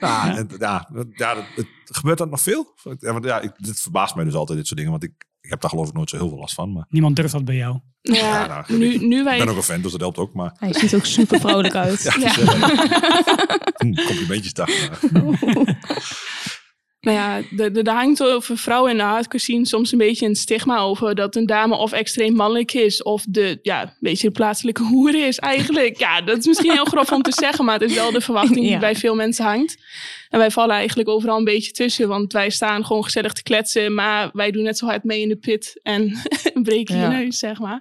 Ja, 0.00 0.36
en- 0.36 0.50
ja, 0.58 0.88
ja, 1.14 1.36
het, 1.54 1.66
gebeurt 1.84 2.18
dat 2.18 2.30
nog 2.30 2.40
veel? 2.40 2.74
Ja, 2.98 3.12
want 3.12 3.24
ja, 3.24 3.40
ik, 3.40 3.52
dit 3.56 3.80
verbaast 3.80 4.14
mij 4.14 4.24
dus 4.24 4.34
altijd, 4.34 4.58
dit 4.58 4.66
soort 4.66 4.78
dingen. 4.78 4.92
Want 4.92 5.04
ik, 5.04 5.12
ik 5.40 5.50
heb 5.50 5.60
daar 5.60 5.70
geloof 5.70 5.88
ik 5.88 5.94
nooit 5.94 6.10
zo 6.10 6.16
heel 6.16 6.28
veel 6.28 6.38
last 6.38 6.54
van. 6.54 6.72
Maar 6.72 6.84
Niemand 6.88 7.16
durft 7.16 7.32
dat 7.32 7.44
bij 7.44 7.56
jou. 7.56 7.78
Ja, 8.00 8.14
Ja, 8.14 8.46
nou, 8.46 8.78
nu, 8.78 8.92
ik- 8.94 9.00
nu 9.00 9.18
ik 9.18 9.24
ben 9.24 9.38
wij... 9.38 9.48
ook 9.48 9.56
een 9.56 9.62
fan, 9.62 9.80
dus 9.80 9.92
dat 9.92 10.00
helpt 10.00 10.18
ook. 10.18 10.34
Maar 10.34 10.54
Hij 10.58 10.72
ziet 10.72 10.94
ook 10.94 11.04
super 11.04 11.40
vrolijk 11.40 11.74
uit. 11.74 12.02
ja, 12.02 12.14
Ja. 12.18 12.32
Hm, 13.76 13.94
complimentjes 14.06 14.52
dag. 14.52 14.68
Nou 17.02 17.16
ja, 17.16 17.42
er 17.74 17.90
hangt 17.90 18.22
over 18.22 18.58
vrouwen 18.58 18.90
in 18.90 18.96
de 18.96 19.02
hardcore 19.02 19.64
soms 19.64 19.92
een 19.92 19.98
beetje 19.98 20.26
een 20.26 20.34
stigma 20.34 20.78
over 20.78 21.14
dat 21.14 21.36
een 21.36 21.46
dame 21.46 21.76
of 21.76 21.92
extreem 21.92 22.34
mannelijk 22.34 22.72
is 22.72 23.02
of 23.02 23.24
de, 23.28 23.58
ja, 23.62 23.82
een 23.82 23.90
beetje 24.00 24.26
de 24.26 24.32
plaatselijke 24.32 24.82
hoer 24.82 25.14
is 25.26 25.38
eigenlijk. 25.38 25.98
Ja, 25.98 26.20
dat 26.20 26.38
is 26.38 26.46
misschien 26.46 26.72
heel 26.72 26.84
grof 26.84 27.12
om 27.12 27.22
te 27.22 27.32
zeggen, 27.32 27.64
maar 27.64 27.78
het 27.80 27.90
is 27.90 27.96
wel 27.96 28.10
de 28.12 28.20
verwachting 28.20 28.60
die 28.60 28.70
Ja. 28.70 28.78
bij 28.78 28.96
veel 28.96 29.14
mensen 29.14 29.44
hangt. 29.44 29.76
En 30.32 30.38
wij 30.38 30.50
vallen 30.50 30.76
eigenlijk 30.76 31.08
overal 31.08 31.38
een 31.38 31.44
beetje 31.44 31.70
tussen, 31.72 32.08
want 32.08 32.32
wij 32.32 32.50
staan 32.50 32.84
gewoon 32.86 33.04
gezellig 33.04 33.32
te 33.32 33.42
kletsen, 33.42 33.94
maar 33.94 34.30
wij 34.32 34.50
doen 34.50 34.62
net 34.62 34.78
zo 34.78 34.86
hard 34.86 35.04
mee 35.04 35.20
in 35.20 35.28
de 35.28 35.36
pit 35.36 35.80
en 35.82 36.18
breken 36.62 36.96
Ja. 36.96 37.10
je 37.10 37.16
neus, 37.24 37.38
zeg 37.38 37.58
maar. 37.58 37.80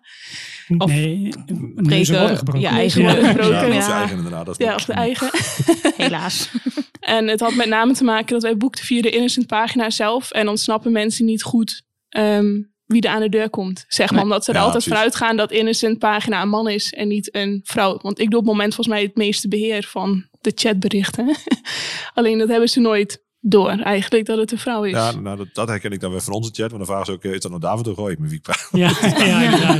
Of 0.78 0.91
nee, 0.91 1.30
neuzen 1.76 2.20
worden 2.20 2.38
gebroken. 2.38 2.62
je 2.62 2.68
eigen 2.68 3.10
gebroken, 3.10 3.49
Ja, 3.52 3.64
dat 3.64 3.68
is 3.68 3.76
Ja. 3.76 3.88
je 3.88 3.93
eigen 3.93 4.18
inderdaad. 4.18 4.45
Dat 4.45 4.60
is 4.60 4.66
Ja, 4.66 4.76
of 4.76 4.86
de 4.86 4.93
eigen. 4.93 5.30
Helaas. 6.04 6.49
En 6.99 7.28
het 7.28 7.39
had 7.39 7.56
met 7.56 7.68
name 7.68 7.93
te 7.93 8.04
maken 8.04 8.34
dat 8.34 8.41
wij 8.41 8.58
boekten 8.58 8.86
via 8.86 9.02
de 9.02 9.10
Innocent 9.10 9.47
pagina 9.47 9.89
zelf. 9.89 10.32
En 10.32 10.45
dan 10.45 10.58
snappen 10.58 10.91
mensen 10.91 11.26
niet 11.26 11.43
goed 11.43 11.84
ehm, 12.10 12.62
wie 12.86 13.02
er 13.02 13.10
aan 13.10 13.22
de 13.22 13.30
deur 13.30 13.49
komt. 13.49 13.86
Zeg 13.88 14.06
maar, 14.08 14.16
Nee. 14.16 14.24
omdat 14.24 14.43
ze 14.43 14.52
er 14.52 14.58
Ja, 14.58 14.64
altijd 14.64 14.84
precies. 14.84 14.99
vanuit 14.99 15.16
gaan 15.24 15.38
dat 15.38 15.52
Innocent 15.52 15.99
pagina 15.99 16.41
een 16.41 16.49
man 16.49 16.70
is 16.70 16.93
en 16.93 17.08
niet 17.08 17.36
een 17.36 17.62
vrouw. 17.64 17.99
Want 18.02 18.20
ik 18.20 18.30
doe 18.30 18.39
op 18.39 18.45
het 18.45 18.54
moment 18.54 18.76
volgens 18.76 18.95
mij 18.95 19.06
het 19.06 19.16
meeste 19.16 19.47
beheer 19.47 19.84
van 19.84 20.26
de 20.42 20.52
chatberichten. 20.56 21.36
Alleen 22.14 22.38
dat 22.38 22.48
hebben 22.50 22.70
ze 22.70 22.80
nooit 22.80 23.24
door 23.44 23.70
eigenlijk, 23.70 24.26
dat 24.26 24.38
het 24.38 24.52
een 24.52 24.58
vrouw 24.58 24.84
is. 24.84 24.92
Ja, 24.92 25.12
nou, 25.12 25.38
dat, 25.38 25.48
dat 25.54 25.68
herken 25.68 25.92
ik 25.92 26.00
dan 26.00 26.12
weer 26.12 26.22
van 26.22 26.34
onze 26.34 26.50
chat. 26.54 26.72
Want 26.72 26.78
dan 26.78 26.86
vragen 26.86 27.06
ze 27.06 27.12
ook, 27.12 27.24
eh, 27.24 27.32
is 27.32 27.39
dat 27.39 27.50
nou 27.52 27.64
David 27.64 27.88
of 27.88 27.96
Roy? 27.96 28.16
Met 28.20 28.30
wie 28.30 28.38
ik 28.38 28.42
praat? 28.44 28.70
Ja, 28.82 28.92
ja. 29.26 29.80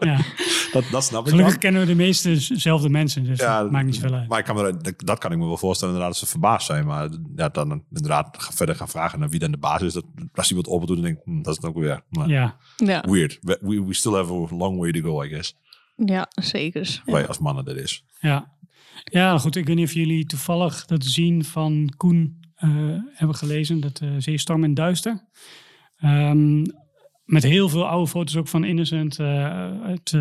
Ja. 0.00 0.20
Dat, 0.72 0.84
dat 0.90 1.04
snap 1.04 1.22
ik 1.22 1.28
Gelukkig 1.28 1.52
dan. 1.52 1.60
kennen 1.60 1.80
we 1.80 1.86
de 1.86 1.94
meeste 1.94 2.36
zelfde 2.38 2.88
mensen, 2.88 3.24
dus 3.24 3.38
Ja, 3.38 3.62
dat 3.62 3.70
maakt 3.70 3.86
niet 3.86 3.94
zoveel 3.94 4.14
uit. 4.14 4.28
Maar 4.28 4.38
ik 4.38 4.44
kan 4.44 4.56
me, 4.56 4.76
dat, 4.76 4.94
dat 4.96 5.18
kan 5.18 5.32
ik 5.32 5.38
me 5.38 5.46
wel 5.46 5.56
voorstellen 5.56 5.94
inderdaad 5.94 6.18
dat 6.18 6.28
ze 6.28 6.32
verbaasd 6.34 6.66
zijn. 6.66 6.86
Maar 6.86 7.08
ja, 7.36 7.48
dan 7.48 7.84
inderdaad 7.92 8.36
verder 8.54 8.74
gaan 8.74 8.88
vragen 8.88 9.18
naar 9.18 9.28
wie 9.28 9.40
dan 9.40 9.50
de 9.50 9.58
basis 9.58 9.86
is. 9.86 9.92
Dat, 9.92 10.04
als 10.34 10.48
iemand 10.48 10.68
open 10.68 10.86
doet, 10.86 10.96
dan 10.96 11.04
denk 11.04 11.18
ik, 11.18 11.24
hm, 11.24 11.42
dat 11.42 11.46
is 11.56 11.56
het 11.62 11.66
ook 11.70 11.78
weer 11.82 12.02
maar 12.08 12.28
Ja, 12.28 12.56
Ja, 12.76 13.04
weird. 13.08 13.38
We, 13.40 13.58
we, 13.60 13.84
we 13.84 13.94
still 13.94 14.12
have 14.12 14.32
a 14.32 14.56
long 14.56 14.78
way 14.78 14.92
to 14.92 15.00
go, 15.00 15.22
I 15.24 15.28
guess. 15.28 15.56
ja 15.96 16.28
zeker. 16.34 17.02
Wij 17.04 17.26
als 17.28 17.38
mannen 17.38 17.64
dat 17.64 17.76
is. 17.76 18.04
ja. 18.20 18.56
Ja, 19.04 19.38
goed. 19.38 19.56
Ik 19.56 19.66
weet 19.66 19.76
niet 19.76 19.86
of 19.86 19.94
jullie 19.94 20.26
toevallig 20.26 20.84
dat 20.86 21.04
zien 21.04 21.44
van 21.44 21.92
Koen 21.96 22.40
eh, 22.54 22.70
hebben 23.12 23.36
gelezen. 23.36 23.80
Dat 23.80 24.00
eh 24.00 24.08
Zeestorm 24.18 24.64
en 24.64 24.74
Duister. 24.74 25.28
Ehm, 25.96 26.64
met 27.24 27.42
heel 27.42 27.68
veel 27.68 27.88
oude 27.88 28.10
foto's 28.10 28.36
ook 28.36 28.48
van 28.48 28.64
Innocent. 28.64 29.18
eh, 29.18 29.82
uit, 29.82 30.18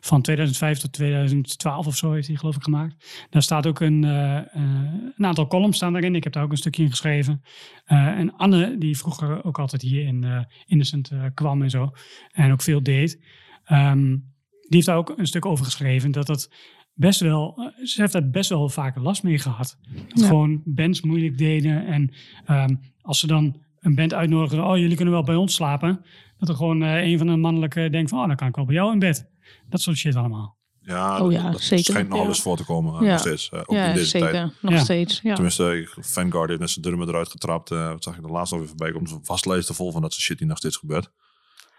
van 0.00 0.22
2005 0.22 0.78
tot 0.78 0.92
2012 0.92 1.86
of 1.86 1.96
zo 1.96 2.12
heeft 2.12 2.26
hij 2.26 2.36
geloof 2.36 2.56
ik 2.56 2.62
gemaakt. 2.62 3.26
Daar 3.30 3.42
staat 3.42 3.66
ook 3.66 3.80
een, 3.80 4.02
een 4.02 5.26
aantal 5.26 5.46
columns 5.46 5.76
staan 5.76 5.92
daarin. 5.92 6.14
Ik 6.14 6.24
heb 6.24 6.32
daar 6.32 6.42
ook 6.42 6.50
een 6.50 6.56
stukje 6.56 6.82
in 6.82 6.90
geschreven. 6.90 7.42
En 7.84 8.36
Anne, 8.36 8.78
die 8.78 8.98
vroeger 8.98 9.44
ook 9.44 9.58
altijd 9.58 9.82
hier 9.82 10.06
in 10.06 10.46
Innocent 10.66 11.10
kwam 11.34 11.62
en 11.62 11.70
zo. 11.70 11.90
En 12.32 12.52
ook 12.52 12.62
veel 12.62 12.82
deed. 12.82 13.24
ehm, 13.64 14.16
die 14.60 14.74
heeft 14.74 14.86
daar 14.86 14.96
ook 14.96 15.12
een 15.16 15.26
stuk 15.26 15.46
over 15.46 15.64
geschreven. 15.64 16.10
Dat 16.10 16.26
dat 16.26 16.50
best 16.98 17.20
wel, 17.20 17.54
eh, 17.78 17.84
ze 17.86 18.00
heeft 18.00 18.12
daar 18.12 18.30
best 18.30 18.48
wel 18.50 18.68
vaak 18.68 18.96
last 18.96 19.22
mee 19.22 19.38
gehad. 19.38 19.78
Dat 20.08 20.20
Ja. 20.20 20.26
gewoon 20.26 20.62
bands 20.64 21.00
moeilijk 21.00 21.38
deden. 21.38 21.86
En 21.86 22.10
ehm, 22.44 22.74
als 23.02 23.18
ze 23.20 23.26
dan 23.26 23.56
een 23.80 23.94
band 23.94 24.14
uitnodigen, 24.14 24.64
oh 24.66 24.76
jullie 24.78 24.96
kunnen 24.96 25.14
wel 25.14 25.22
bij 25.24 25.34
ons 25.34 25.54
slapen. 25.54 26.04
Dat 26.38 26.48
er 26.48 26.54
gewoon 26.54 26.82
eh, 26.82 27.02
een 27.04 27.18
van 27.18 27.26
de 27.26 27.36
mannelijke 27.36 27.90
denkt 27.90 28.10
van, 28.10 28.20
oh 28.20 28.26
dan 28.26 28.36
kan 28.36 28.48
ik 28.48 28.56
wel 28.56 28.64
bij 28.64 28.74
jou 28.74 28.92
in 28.92 28.98
bed. 28.98 29.30
Dat 29.68 29.80
soort 29.80 29.96
shit 29.96 30.14
allemaal. 30.16 30.54
Ja, 30.80 31.14
Oh 31.14 31.22
dat, 31.22 31.32
ja, 31.32 31.50
dat 31.50 31.60
zeker. 31.60 31.84
schijnt 31.84 32.08
nog 32.08 32.16
Ja. 32.16 32.22
wel 32.22 32.32
eens 32.32 32.42
voor 32.42 32.56
te 32.56 32.64
komen. 32.64 32.94
eh, 32.94 33.00
Ja. 33.00 33.10
Nog 33.10 33.18
steeds. 33.20 33.52
ook 33.52 33.68
in 33.70 33.76
Ja, 33.76 33.92
deze 33.92 34.04
zeker. 34.06 34.30
tijd. 34.30 34.52
Nog 34.62 34.72
Ja. 34.72 34.78
steeds. 34.78 35.20
Ja. 35.22 35.34
Tenminste, 35.34 35.88
Vanguard 36.00 36.48
heeft 36.48 36.60
met 36.60 36.70
zijn 36.70 36.84
drummer 36.84 37.08
eruit 37.08 37.28
getrapt. 37.30 37.68
wat 37.68 38.02
zag 38.02 38.16
ik 38.16 38.22
de 38.22 38.28
laatste 38.28 38.54
alweer 38.54 38.68
voorbij 38.70 38.92
komen. 38.92 39.20
Vastlijsten 39.22 39.74
vol 39.74 39.92
van 39.92 40.02
dat 40.02 40.12
soort 40.12 40.24
shit 40.24 40.38
die 40.38 40.46
nog 40.46 40.56
steeds 40.58 40.76
gebeurt. 40.76 41.10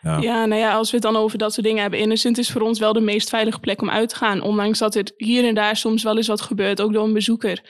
Ja. 0.02 0.18
Ja, 0.22 0.46
nou 0.46 0.62
ja, 0.62 0.74
als 0.74 0.90
we 0.90 0.96
het 0.96 1.06
dan 1.06 1.16
over 1.16 1.38
dat 1.38 1.54
soort 1.54 1.66
dingen 1.66 1.82
hebben. 1.82 2.00
Innocent 2.00 2.38
is 2.38 2.52
voor 2.52 2.62
ons 2.62 2.80
wel 2.80 2.94
de 2.94 3.00
meest 3.00 3.30
veilige 3.30 3.60
plek 3.60 3.82
om 3.82 3.90
uit 3.90 4.10
te 4.10 4.16
gaan. 4.16 4.42
Ondanks 4.42 4.80
dat 4.80 4.96
er 4.96 5.12
hier 5.18 5.46
en 5.46 5.56
daar 5.56 5.76
soms 5.76 6.04
wel 6.04 6.18
eens 6.18 6.28
wat 6.28 6.42
gebeurt, 6.42 6.82
ook 6.82 6.94
door 6.94 7.04
een 7.04 7.14
bezoeker. 7.14 7.62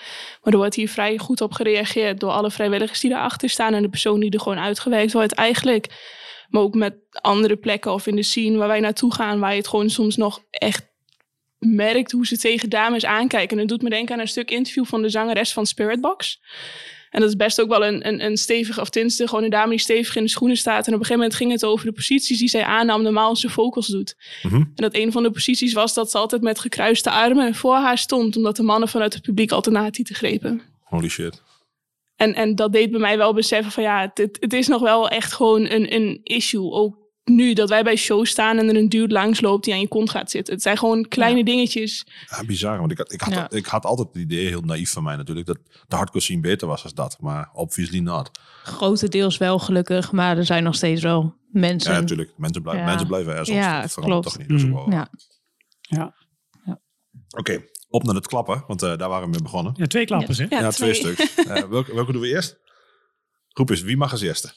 Maar 0.41 0.53
er 0.53 0.59
wordt 0.59 0.75
hier 0.75 0.89
vrij 0.89 1.17
goed 1.17 1.41
op 1.41 1.51
gereageerd 1.51 2.19
door 2.19 2.31
alle 2.31 2.51
vrijwilligers 2.51 2.99
die 2.99 3.11
erachter 3.11 3.49
staan. 3.49 3.73
En 3.73 3.81
de 3.81 3.89
persoon 3.89 4.19
die 4.19 4.31
er 4.31 4.39
gewoon 4.39 4.59
uitgewerkt 4.59 5.13
wordt 5.13 5.33
eigenlijk. 5.33 5.87
Maar 6.49 6.61
ook 6.61 6.75
met 6.75 6.95
andere 7.11 7.55
plekken 7.55 7.93
of 7.93 8.07
in 8.07 8.15
de 8.15 8.23
scene 8.23 8.57
waar 8.57 8.67
wij 8.67 8.79
naartoe 8.79 9.13
gaan. 9.13 9.39
Waar 9.39 9.51
je 9.51 9.57
het 9.57 9.67
gewoon 9.67 9.89
soms 9.89 10.17
nog 10.17 10.43
echt 10.49 10.87
merkt 11.59 12.11
hoe 12.11 12.25
ze 12.25 12.37
tegen 12.37 12.69
dames 12.69 13.05
aankijken. 13.05 13.51
En 13.51 13.67
dat 13.67 13.67
doet 13.67 13.81
me 13.81 13.95
denken 13.95 14.15
aan 14.15 14.21
een 14.21 14.27
stuk 14.27 14.51
interview 14.51 14.85
van 14.85 15.01
de 15.01 15.09
zangeres 15.09 15.53
van 15.53 15.65
Spiritbox. 15.65 16.39
En 17.09 17.19
dat 17.19 17.29
is 17.29 17.35
best 17.35 17.61
ook 17.61 17.69
wel 17.69 17.85
een, 17.85 18.07
een, 18.07 18.25
een 18.25 18.37
stevige, 18.37 18.81
of 18.81 18.89
tenminste 18.89 19.27
gewoon 19.27 19.43
een 19.43 19.49
dame 19.49 19.69
die 19.69 19.79
stevig 19.79 20.15
in 20.15 20.23
de 20.23 20.29
schoenen 20.29 20.57
staat. 20.57 20.87
En 20.87 20.93
op 20.93 20.99
een 20.99 21.05
gegeven 21.05 21.15
moment 21.15 21.35
ging 21.35 21.51
het 21.51 21.65
over 21.65 21.85
de 21.85 21.91
posities 21.91 22.39
die 22.39 22.49
zij 22.49 22.63
aannam 22.63 23.01
normaal 23.01 23.29
als 23.29 23.41
ze 23.41 23.49
vocals 23.49 23.87
doet. 23.87 24.15
Mhm. 24.43 24.55
En 24.55 24.71
dat 24.75 24.95
een 24.95 25.11
van 25.11 25.23
de 25.23 25.31
posities 25.31 25.73
was 25.73 25.93
dat 25.93 26.11
ze 26.11 26.17
altijd 26.17 26.41
met 26.41 26.59
gekruiste 26.59 27.11
armen 27.11 27.55
voor 27.55 27.75
haar 27.75 27.97
stond. 27.97 28.35
Omdat 28.35 28.55
de 28.55 28.63
mannen 28.63 28.89
vanuit 28.89 29.13
het 29.13 29.23
publiek 29.23 29.51
altijd 29.51 29.75
naar 29.75 29.91
tieten 29.91 30.15
grepen. 30.15 30.61
Holy 30.83 31.09
shit. 31.09 31.41
En, 32.15 32.33
en 32.33 32.55
dat 32.55 32.71
deed 32.71 32.91
bij 32.91 32.99
mij 32.99 33.17
wel 33.17 33.33
beseffen 33.33 33.71
van 33.71 33.83
ja, 33.83 34.11
het, 34.13 34.37
het 34.39 34.53
is 34.53 34.67
nog 34.67 34.81
wel 34.81 35.09
echt 35.09 35.33
gewoon 35.33 35.69
een, 35.69 35.93
een 35.93 36.19
issue. 36.23 36.71
Ook 36.71 37.06
nu 37.27 37.53
dat 37.53 37.69
wij 37.69 37.83
bij 37.83 37.95
shows 37.95 38.29
staan 38.29 38.57
en 38.57 38.69
er 38.69 38.75
een 38.75 38.89
dude 38.89 39.13
langs 39.13 39.41
loopt 39.41 39.63
die 39.65 39.73
aan 39.73 39.79
je 39.79 39.87
kont 39.87 40.09
gaat 40.09 40.31
zitten. 40.31 40.53
Het 40.53 40.63
zijn 40.63 40.77
gewoon 40.77 41.07
kleine 41.07 41.43
dingetjes. 41.43 42.05
Ja, 42.29 42.45
bizar. 42.45 42.79
Want 42.79 42.91
ik 42.91 42.97
had, 42.97 43.11
ik, 43.13 43.21
had, 43.21 43.33
Ja. 43.33 43.49
ik 43.49 43.65
had 43.65 43.85
altijd 43.85 44.07
het 44.07 44.17
idee, 44.17 44.47
heel 44.47 44.61
naïef 44.61 44.91
van 44.91 45.03
mij 45.03 45.15
natuurlijk, 45.15 45.47
dat 45.47 45.57
de 45.87 45.95
hardcore 45.95 46.23
scene 46.23 46.41
beter 46.41 46.67
was 46.67 46.83
als 46.83 46.93
dat. 46.93 47.17
Maar 47.19 47.49
obviously 47.53 47.99
not. 47.99 48.31
Grotendeels 48.63 49.37
wel 49.37 49.59
gelukkig, 49.59 50.11
maar 50.11 50.37
er 50.37 50.45
zijn 50.45 50.63
nog 50.63 50.75
steeds 50.75 51.01
wel 51.01 51.35
mensen. 51.51 51.93
Ja, 51.93 51.99
natuurlijk. 51.99 52.33
Mensen 52.37 52.61
blijven, 52.61 52.83
Ja. 52.83 52.89
mensen 52.89 53.07
blijven 53.07 53.33
er 53.35 53.45
soms. 53.45 53.57
Ja, 53.57 53.85
klopt. 53.95 54.23
toch 54.23 54.37
niet. 54.37 54.47
Mm. 54.63 54.73
wel- 54.73 54.89
Ja. 54.91 55.07
Ja, 55.81 56.15
Oké, 57.37 57.63
op 57.89 58.03
naar 58.03 58.15
het 58.15 58.27
klappen, 58.27 58.63
want 58.67 58.81
eh, 58.83 58.97
daar 58.97 59.09
waren 59.09 59.23
we 59.23 59.29
mee 59.29 59.41
begonnen. 59.41 59.73
ja 59.77 59.85
twee 59.87 60.05
klappers 60.05 60.37
hè? 60.37 60.45
Ja, 60.49 60.59
Ja, 60.59 60.69
twee, 60.69 60.93
stuks. 60.93 61.35
Eh, 61.35 61.63
welke, 61.63 61.93
welke 61.95 62.11
doen 62.11 62.21
we 62.21 62.27
eerst? 62.27 62.57
Groep 63.47 63.71
is, 63.71 63.81
wie 63.81 63.97
mag 63.97 64.11
als 64.11 64.21
eerste? 64.21 64.51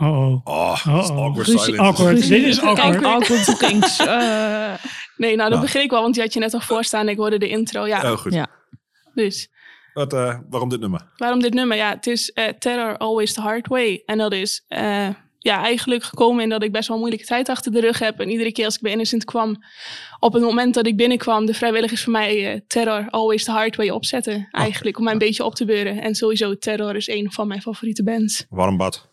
Oh 0.00 0.06
oh. 0.08 0.40
Oh, 0.44 0.86
Oh, 0.86 1.10
oh. 1.10 1.16
awkward 1.24 1.46
Ruzie- 1.46 1.58
silence. 1.58 1.82
Awkward. 1.82 2.28
Dit 2.28 2.44
is 2.44 2.60
awkward. 2.60 2.90
Kijk, 2.90 3.04
awkward 3.04 3.46
bookings. 3.46 3.98
eh, 4.06 4.74
Nee, 5.16 5.36
nou 5.36 5.48
dat 5.50 5.58
Nou. 5.58 5.60
begin 5.60 5.82
ik 5.82 5.90
wel, 5.90 6.00
want 6.02 6.14
die 6.14 6.22
had 6.22 6.32
je 6.32 6.40
net 6.40 6.54
al 6.54 6.60
voorstaan. 6.60 7.08
Ik 7.08 7.16
hoorde 7.16 7.38
de 7.38 7.48
intro. 7.48 7.86
Ja, 7.86 8.00
Heel 8.00 8.16
goed. 8.16 8.32
Ja. 8.34 8.46
dus 9.14 9.48
Wat, 9.94 10.12
eh, 10.12 10.38
waarom 10.50 10.68
dit 10.68 10.80
nummer? 10.80 11.06
waarom 11.16 11.40
dit 11.40 11.54
nummer? 11.54 11.76
Ja, 11.76 11.90
het 11.90 12.06
is 12.06 12.32
eh, 12.32 12.48
Terror 12.58 12.96
Always 12.96 13.32
the 13.32 13.40
Hard 13.40 13.66
Way. 13.66 14.02
En 14.06 14.18
dat 14.18 14.32
is 14.32 14.64
eh, 14.68 15.08
ja, 15.38 15.62
eigenlijk 15.62 16.02
gekomen 16.02 16.42
in 16.42 16.48
dat 16.48 16.62
ik 16.62 16.72
best 16.72 16.86
wel 16.86 16.96
een 16.96 17.02
moeilijke 17.02 17.28
tijd 17.28 17.48
achter 17.48 17.72
de 17.72 17.80
rug 17.80 17.98
heb. 17.98 18.20
En 18.20 18.30
iedere 18.30 18.52
keer 18.52 18.64
als 18.64 18.74
ik 18.74 18.80
bij 18.80 18.92
Innocent 18.92 19.24
kwam, 19.24 19.56
op 20.18 20.32
het 20.32 20.42
moment 20.42 20.74
dat 20.74 20.86
ik 20.86 20.96
binnenkwam, 20.96 21.46
de 21.46 21.54
vrijwilligers 21.54 22.02
voor 22.02 22.12
mij 22.12 22.52
eh, 22.52 22.60
Terror 22.66 23.06
Always 23.10 23.44
the 23.44 23.50
Hard 23.50 23.76
Way 23.76 23.88
opzetten. 23.90 24.48
Eigenlijk, 24.50 24.98
om 24.98 25.04
mij 25.04 25.12
een 25.12 25.18
beetje 25.18 25.44
op 25.44 25.54
te 25.54 25.64
beuren. 25.64 26.02
En 26.02 26.14
sowieso, 26.14 26.56
Terror 26.58 26.96
is 26.96 27.08
een 27.08 27.32
van 27.32 27.46
mijn 27.48 27.62
favoriete 27.62 28.02
bands. 28.02 28.46
Waarom 28.48 28.76
bad? 28.76 29.08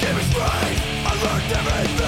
give 0.00 0.16
me 0.16 0.22
strength 0.22 0.82
I 1.06 1.12
learned 1.24 1.52
everything. 1.52 2.07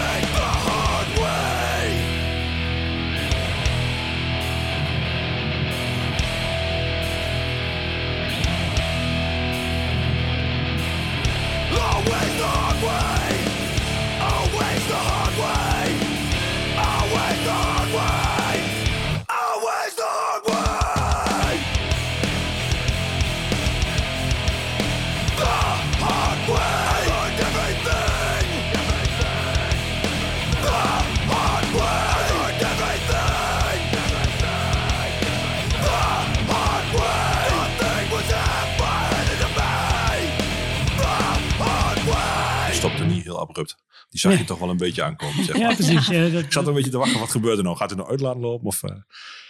Die 44.10 44.20
zag 44.20 44.38
je 44.38 44.44
toch 44.44 44.58
wel 44.58 44.70
een 44.70 44.76
beetje 44.76 45.02
aankomen, 45.02 45.44
zeg 45.44 45.56
Ja, 45.56 45.74
precies. 45.74 46.06
Dat, 46.06 46.42
Ik 46.42 46.52
zat 46.52 46.66
een 46.66 46.74
beetje 46.74 46.90
te 46.90 46.98
wachten, 46.98 47.20
wat 47.20 47.30
gebeurt 47.30 47.58
er 47.58 47.64
nou? 47.64 47.76
Gaat 47.76 47.90
hij 47.90 47.98
nou 47.98 48.10
uit 48.10 48.20
laten 48.20 48.40
lopen? 48.40 48.66
Of, 48.66 48.82
eh, 48.82 48.96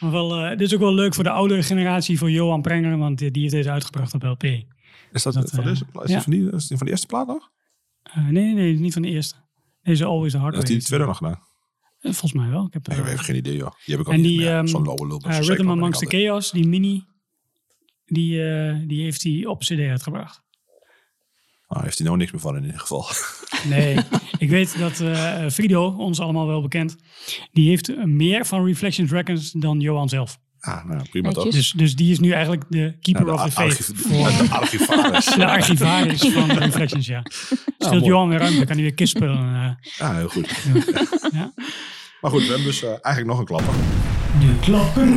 maar 0.00 0.10
wel, 0.10 0.36
eh, 0.36 0.50
dit 0.50 0.60
is 0.60 0.74
ook 0.74 0.80
wel 0.80 0.94
leuk 0.94 1.14
voor 1.14 1.24
de 1.24 1.30
oudere 1.30 1.62
generatie, 1.62 2.18
voor 2.18 2.30
Johan 2.30 2.62
Prenger, 2.62 2.98
want 2.98 3.18
die, 3.18 3.30
die 3.30 3.42
heeft 3.42 3.54
deze 3.54 3.70
uitgebracht 3.70 4.14
op 4.14 4.22
LP. 4.22 4.42
Is 4.42 5.22
dat, 5.22 5.34
Dat, 5.34 5.50
van, 5.50 5.58
eh, 5.58 5.64
deze, 5.64 5.84
is 5.92 6.06
die 6.06 6.20
van, 6.20 6.32
die, 6.32 6.52
is 6.52 6.66
die 6.66 6.76
van 6.76 6.86
de 6.86 6.92
eerste 6.92 7.06
plaat 7.06 7.26
nog? 7.26 7.50
nee, 8.14 8.30
nee, 8.30 8.54
nee, 8.54 8.78
niet 8.78 8.92
van 8.92 9.02
de 9.02 9.08
eerste. 9.08 9.34
Deze 9.82 10.04
Always 10.04 10.32
the 10.32 10.38
Hard 10.38 10.54
Heeft 10.54 10.68
hij 10.68 10.76
de 10.76 10.82
tweede 10.82 11.06
nog 11.06 11.16
gedaan? 11.16 11.38
Volgens 12.00 12.32
mij 12.32 12.48
wel. 12.48 12.66
Ik 12.66 12.72
heb, 12.72 12.88
Nee, 12.88 13.00
heb 13.00 13.18
geen 13.18 13.36
idee, 13.36 13.56
joh. 13.56 13.70
Die 13.84 13.96
heb 13.96 14.00
ik 14.00 14.08
ook 14.08 14.14
En 14.14 14.22
die, 14.22 14.50
ehm, 14.50 14.66
Zo'n 14.66 14.82
lauwe 14.82 15.06
lul. 15.06 15.20
Rhythm 15.20 15.70
Amongst 15.70 16.00
the 16.00 16.06
Chaos, 16.06 16.50
die 16.50 16.68
mini, 16.68 17.04
die, 18.04 18.42
die 18.86 19.02
heeft 19.02 19.22
hij 19.22 19.46
op 19.46 19.60
CD 19.60 19.78
uitgebracht. 19.78 20.42
Ah, 21.72 21.82
heeft 21.82 21.98
hij 21.98 22.06
nou 22.06 22.18
niks 22.18 22.32
meer 22.32 22.40
van 22.40 22.56
in 22.56 22.64
ieder 22.64 22.80
geval. 22.80 23.04
Nee, 23.68 23.96
ik 24.38 24.50
weet 24.50 24.78
dat 24.78 25.00
eh 25.00 25.46
Frido, 25.52 25.88
ons 25.98 26.20
allemaal 26.20 26.46
wel 26.46 26.62
bekend, 26.62 26.96
die 27.52 27.68
heeft 27.68 27.96
meer 28.04 28.46
van 28.46 28.64
Reflection 28.64 29.06
Dragons 29.06 29.52
dan 29.52 29.80
Johan 29.80 30.08
zelf. 30.08 30.38
Ah, 30.60 30.84
nou, 30.84 31.02
prima 31.10 31.30
toch? 31.30 31.48
Dus, 31.50 31.72
dus 31.72 31.96
die 31.96 32.12
is 32.12 32.18
nu 32.18 32.30
eigenlijk 32.30 32.64
de 32.68 32.96
keeper 33.00 33.26
Ja, 33.26 33.32
of 33.32 33.42
the 33.44 33.50
faith. 33.50 33.90
voor 33.94 34.10
de 34.28 34.46
archivaris. 34.50 35.24
de 35.34 35.46
archivaris 35.46 36.20
van 36.32 36.50
Reflections, 36.50 37.06
ja. 37.06 37.22
Scheelt 37.78 37.90
mooi. 37.92 38.04
Johan 38.04 38.28
weer 38.28 38.38
ruimte, 38.38 38.64
kan 38.64 38.74
hij 38.74 38.82
weer 38.82 38.94
kispelen. 38.94 39.36
eh. 39.38 39.88
Ja, 39.98 40.14
heel 40.14 40.28
goed. 40.28 40.62
Ja. 41.32 41.52
Maar 42.20 42.30
goed, 42.30 42.40
we 42.42 42.46
hebben 42.48 42.64
dus 42.66 42.82
eh, 42.82 42.88
eigenlijk 42.88 43.26
nog 43.26 43.38
een 43.38 43.44
klapper. 43.44 43.74
De 44.40 44.58
klapper 44.60 45.08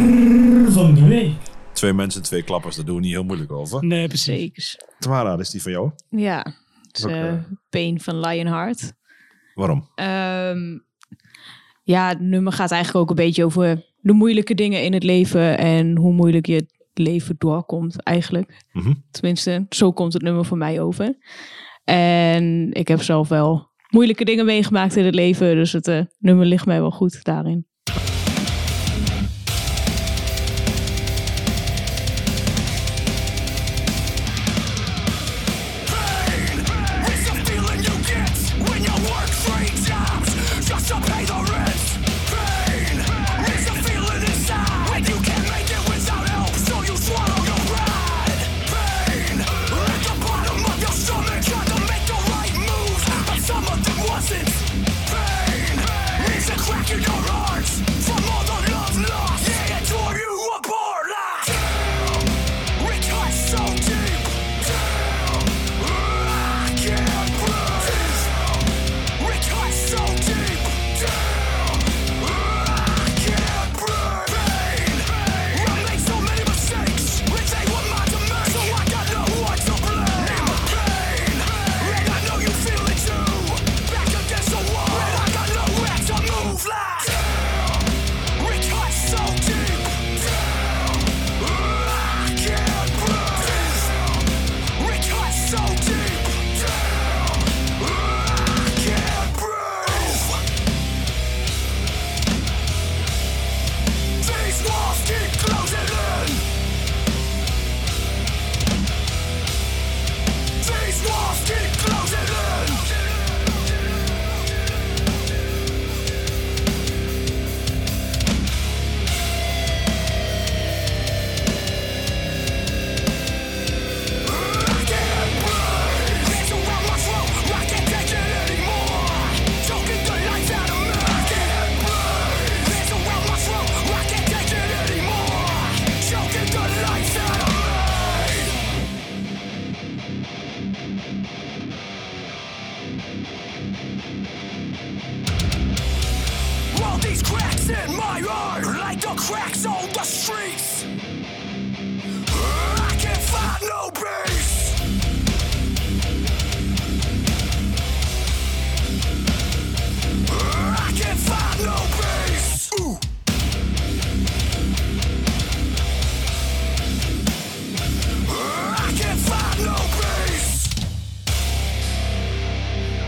van 0.71 0.93
de 0.93 1.05
week. 1.07 1.31
Twee 1.73 1.93
mensen, 1.93 2.21
twee 2.21 2.43
klappers, 2.43 2.75
daar 2.75 2.85
doen 2.85 2.95
we 2.95 3.01
niet 3.01 3.11
heel 3.11 3.23
moeilijk 3.23 3.51
over. 3.51 3.85
Nee, 3.85 4.07
precies. 4.07 4.25
Zeker. 4.25 4.95
Tamara, 4.99 5.37
is 5.37 5.49
die 5.49 5.61
van 5.61 5.71
jou? 5.71 5.91
Ja, 6.09 6.45
het 6.81 6.97
is 6.97 7.05
Ook, 7.05 7.11
eh, 7.11 7.27
eh, 7.27 7.39
Pain 7.69 8.01
van 8.01 8.19
Lionheart. 8.19 8.93
Waarom? 9.53 9.89
Ehm, 9.95 10.79
ja, 11.83 12.07
het 12.07 12.19
nummer 12.19 12.53
gaat 12.53 12.71
eigenlijk 12.71 13.03
ook 13.03 13.09
een 13.09 13.25
beetje 13.25 13.45
over 13.45 13.85
de 13.99 14.13
moeilijke 14.13 14.53
dingen 14.53 14.83
in 14.83 14.93
het 14.93 15.03
leven 15.03 15.57
en 15.57 15.97
hoe 15.97 16.13
moeilijk 16.13 16.45
je 16.45 16.55
het 16.55 16.73
leven 16.93 17.35
doorkomt 17.37 18.03
eigenlijk. 18.03 18.65
Mhm. 18.71 18.93
Tenminste, 19.11 19.65
zo 19.69 19.91
komt 19.91 20.13
het 20.13 20.21
nummer 20.21 20.45
voor 20.45 20.57
mij 20.57 20.81
over. 20.81 21.17
En 21.83 22.71
ik 22.71 22.87
heb 22.87 23.01
zelf 23.01 23.27
wel 23.29 23.71
moeilijke 23.89 24.25
dingen 24.25 24.45
meegemaakt 24.45 24.95
in 24.95 25.05
het 25.05 25.15
leven, 25.15 25.55
dus 25.55 25.71
het 25.71 25.87
eh, 25.87 26.01
nummer 26.19 26.45
ligt 26.45 26.65
mij 26.65 26.79
wel 26.79 26.91
goed 26.91 27.23
daarin. 27.23 27.67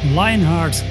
Lionheart. 0.09 0.83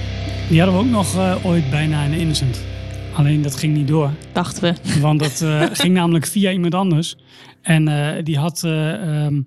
Die 0.49 0.61
hadden 0.61 0.79
we 0.79 0.85
ook 0.85 0.91
nog 0.91 1.17
eh, 1.17 1.47
ooit 1.47 1.71
bijna 1.71 2.03
in 2.03 2.13
Innocent. 2.13 2.73
Alleen 3.15 3.43
dat 3.43 3.57
ging 3.57 3.75
niet 3.75 3.89
door. 3.89 4.11
Dachten 4.33 4.63
we. 4.63 5.01
Want 5.01 5.21
dat 5.21 5.41
eh, 5.41 5.63
ging 5.73 5.95
namelijk 5.95 6.27
via 6.27 6.51
iemand 6.51 6.75
anders. 6.75 7.17
En 7.63 7.89
eh, 7.89 8.25
die 8.25 8.39
had 8.39 8.65
eh, 8.65 9.25
ehm, 9.25 9.43